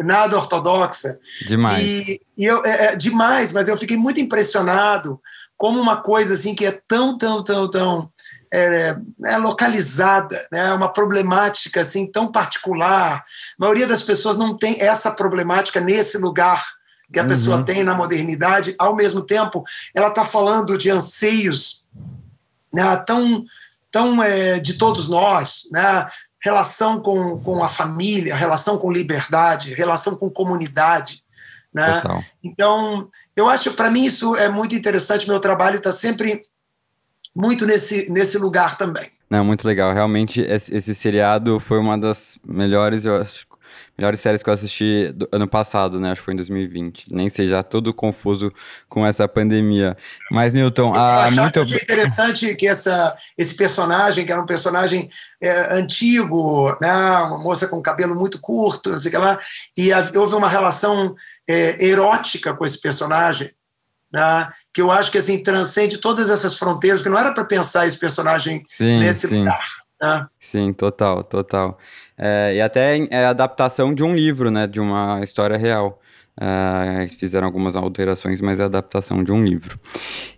nada 0.04 0.36
ortodoxa. 0.36 1.18
Demais. 1.48 1.84
E, 1.84 2.22
e 2.38 2.46
eu, 2.46 2.64
é, 2.66 2.86
é, 2.88 2.96
demais, 2.96 3.52
mas 3.52 3.68
eu 3.68 3.78
fiquei 3.78 3.98
muito 3.98 4.20
impressionado 4.20 5.20
como 5.58 5.80
uma 5.80 6.02
coisa 6.02 6.34
assim 6.34 6.54
que 6.54 6.66
é 6.66 6.80
tão, 6.86 7.18
tão, 7.18 7.42
tão, 7.44 7.70
tão 7.70 8.10
é, 8.54 8.96
é 9.26 9.38
localizada, 9.38 10.46
né? 10.52 10.74
uma 10.74 10.92
problemática 10.92 11.82
assim 11.82 12.12
tão 12.12 12.30
particular. 12.30 13.20
A 13.20 13.24
maioria 13.58 13.88
das 13.88 14.02
pessoas 14.02 14.38
não 14.38 14.56
tem 14.56 14.82
essa 14.82 15.12
problemática 15.12 15.80
nesse 15.80 16.18
lugar 16.18 16.62
que 17.12 17.20
a 17.20 17.24
uhum. 17.24 17.28
pessoa 17.28 17.64
tem 17.64 17.84
na 17.84 17.94
modernidade. 17.94 18.76
Ao 18.78 18.96
mesmo 18.96 19.22
tempo, 19.22 19.64
ela 19.94 20.08
está 20.08 20.26
falando 20.26 20.78
de 20.78 20.90
anseios 20.90 21.86
né? 22.74 22.96
tão, 23.06 23.46
tão 23.92 24.22
é, 24.22 24.60
de 24.60 24.74
todos 24.74 25.08
nós, 25.08 25.68
né? 25.72 26.08
relação 26.42 27.00
com, 27.00 27.40
com 27.42 27.64
a 27.64 27.68
família, 27.68 28.36
relação 28.36 28.78
com 28.78 28.92
liberdade, 28.92 29.74
relação 29.74 30.16
com 30.16 30.30
comunidade. 30.30 31.24
Né? 31.74 32.04
Então, 32.44 33.08
eu 33.36 33.50
acho, 33.50 33.74
para 33.74 33.90
mim, 33.90 34.06
isso 34.06 34.36
é 34.36 34.48
muito 34.48 34.76
interessante. 34.76 35.28
Meu 35.28 35.40
trabalho 35.40 35.78
está 35.78 35.92
sempre 35.92 36.42
muito 37.36 37.66
nesse, 37.66 38.10
nesse 38.10 38.38
lugar 38.38 38.78
também. 38.78 39.10
Não, 39.30 39.44
muito 39.44 39.68
legal. 39.68 39.94
Realmente, 39.94 40.40
esse, 40.42 40.74
esse 40.74 40.96
seriado 40.96 41.60
foi 41.60 41.80
uma 41.80 41.98
das 41.98 42.38
melhores, 42.48 43.06
eu 43.06 43.18
acho, 43.18 43.46
melhores 43.98 44.20
séries 44.20 44.44
que 44.44 44.50
eu 44.50 44.54
assisti 44.54 45.12
do 45.14 45.28
ano 45.32 45.48
passado, 45.48 46.00
né? 46.00 46.12
Acho 46.12 46.22
que 46.22 46.26
foi 46.26 46.34
em 46.34 46.38
2020. 46.38 47.14
Nem 47.14 47.30
sei, 47.30 47.48
já 47.48 47.64
todo 47.64 47.94
confuso 47.94 48.52
com 48.90 49.06
essa 49.06 49.28
pandemia. 49.28 49.98
Mas, 50.30 50.54
Newton, 50.54 50.94
a, 50.94 51.30
muito... 51.32 51.60
interessante 51.62 52.54
que 52.56 52.68
essa, 52.68 53.16
esse 53.38 53.56
personagem, 53.56 54.26
que 54.26 54.32
era 54.32 54.42
um 54.42 54.46
personagem 54.46 55.10
é, 55.42 55.76
antigo, 55.76 56.78
né? 56.82 56.92
Uma 56.92 57.38
moça 57.38 57.68
com 57.68 57.82
cabelo 57.82 58.16
muito 58.16 58.40
curto, 58.40 58.92
não 58.92 58.98
sei 58.98 59.10
o 59.10 59.12
que 59.12 59.18
lá, 59.18 59.40
e 59.78 59.90
houve 60.18 60.36
uma 60.36 60.50
relação 60.50 61.16
é, 61.48 61.86
erótica 61.86 62.54
com 62.54 62.66
esse 62.66 62.82
personagem, 62.82 63.52
né? 64.12 64.50
que 64.74 64.82
eu 64.82 64.92
acho 64.92 65.12
que 65.12 65.18
assim 65.18 65.42
transcende 65.42 65.98
todas 65.98 66.30
essas 66.30 66.58
fronteiras, 66.58 67.02
que 67.02 67.10
não 67.10 67.18
era 67.18 67.34
para 67.34 67.46
pensar 67.46 67.88
esse 67.88 67.98
personagem 67.98 68.66
sim, 68.70 69.00
nesse 69.00 69.28
sim. 69.28 69.40
lugar. 69.40 69.66
Né? 70.02 70.28
Sim, 70.40 70.74
total, 70.74 71.24
total. 71.24 71.78
É, 72.18 72.56
e 72.56 72.62
até 72.62 72.98
é 73.12 73.26
adaptação 73.26 73.94
de 73.94 74.04
um 74.04 74.16
livro, 74.16 74.50
né? 74.52 74.68
De 74.68 74.80
uma 74.80 75.22
história 75.24 75.58
real. 75.58 76.02
Uh, 76.38 77.10
fizeram 77.18 77.48
algumas 77.48 77.78
alterações, 77.78 78.42
mas 78.42 78.60
é 78.60 78.64
a 78.64 78.66
adaptação 78.66 79.24
de 79.24 79.32
um 79.32 79.42
livro. 79.42 79.80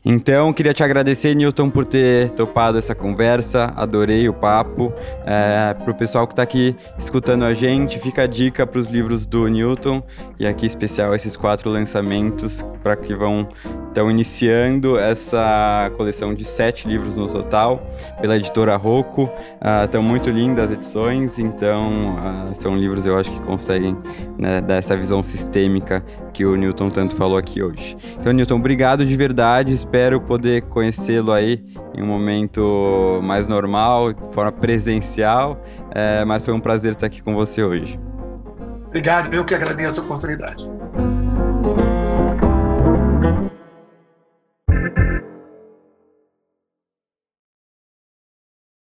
Então, 0.06 0.54
queria 0.54 0.72
te 0.72 0.84
agradecer, 0.84 1.34
Newton, 1.34 1.72
por 1.72 1.88
ter 1.88 2.30
topado 2.32 2.78
essa 2.78 2.94
conversa. 2.94 3.74
Adorei 3.76 4.30
o 4.30 4.34
papo. 4.34 4.88
Uh, 4.88 5.84
para 5.84 5.92
o 5.92 5.96
pessoal 5.96 6.28
que 6.28 6.34
está 6.34 6.44
aqui 6.44 6.76
escutando 7.00 7.46
a 7.46 7.54
gente, 7.54 7.98
fica 8.00 8.24
a 8.24 8.28
dica 8.28 8.68
para 8.68 8.80
os 8.80 8.88
livros 8.88 9.26
do 9.26 9.48
Newton 9.48 10.04
e 10.40 10.46
aqui 10.46 10.68
especial 10.68 11.16
esses 11.16 11.36
quatro 11.36 11.70
lançamentos 11.70 12.64
para 12.84 12.96
que 12.96 13.16
vão 13.16 13.48
estão 13.88 14.12
iniciando 14.12 15.00
essa 15.00 15.92
coleção 15.98 16.36
de 16.36 16.46
sete 16.46 16.88
livros 16.88 17.18
no 17.18 17.28
total 17.28 17.82
pela 18.22 18.38
editora 18.38 18.76
Rocco. 18.76 19.24
Uh, 19.24 19.86
estão 19.86 20.04
muito 20.04 20.30
lindas 20.30 20.66
as 20.66 20.72
edições, 20.74 21.40
então 21.40 22.16
uh, 22.16 22.54
são 22.54 22.78
livros 22.78 23.08
eu 23.08 23.18
acho 23.18 23.32
que 23.32 23.40
conseguem 23.40 23.98
né, 24.38 24.62
dar 24.62 24.76
essa 24.76 24.96
visão 24.96 25.24
sistêmica 25.24 25.87
que 26.34 26.46
o 26.46 26.56
Newton 26.56 26.90
tanto 26.90 27.16
falou 27.16 27.38
aqui 27.38 27.64
hoje. 27.64 27.98
Então, 28.20 28.32
Newton, 28.34 28.56
obrigado 28.56 29.06
de 29.06 29.16
verdade. 29.16 29.74
Espero 29.74 30.22
poder 30.22 30.64
conhecê-lo 30.64 31.32
aí 31.32 31.64
em 31.96 32.02
um 32.02 32.06
momento 32.06 33.20
mais 33.24 33.48
normal, 33.48 34.14
de 34.14 34.34
forma 34.34 34.52
presencial. 34.52 35.64
É, 35.94 36.24
mas 36.26 36.44
foi 36.44 36.54
um 36.54 36.60
prazer 36.60 36.94
estar 36.94 37.08
aqui 37.08 37.22
com 37.22 37.34
você 37.34 37.64
hoje. 37.64 38.00
Obrigado, 38.88 39.34
eu 39.34 39.44
que 39.44 39.54
agradeço 39.54 40.00
a 40.00 40.04
oportunidade. 40.04 40.77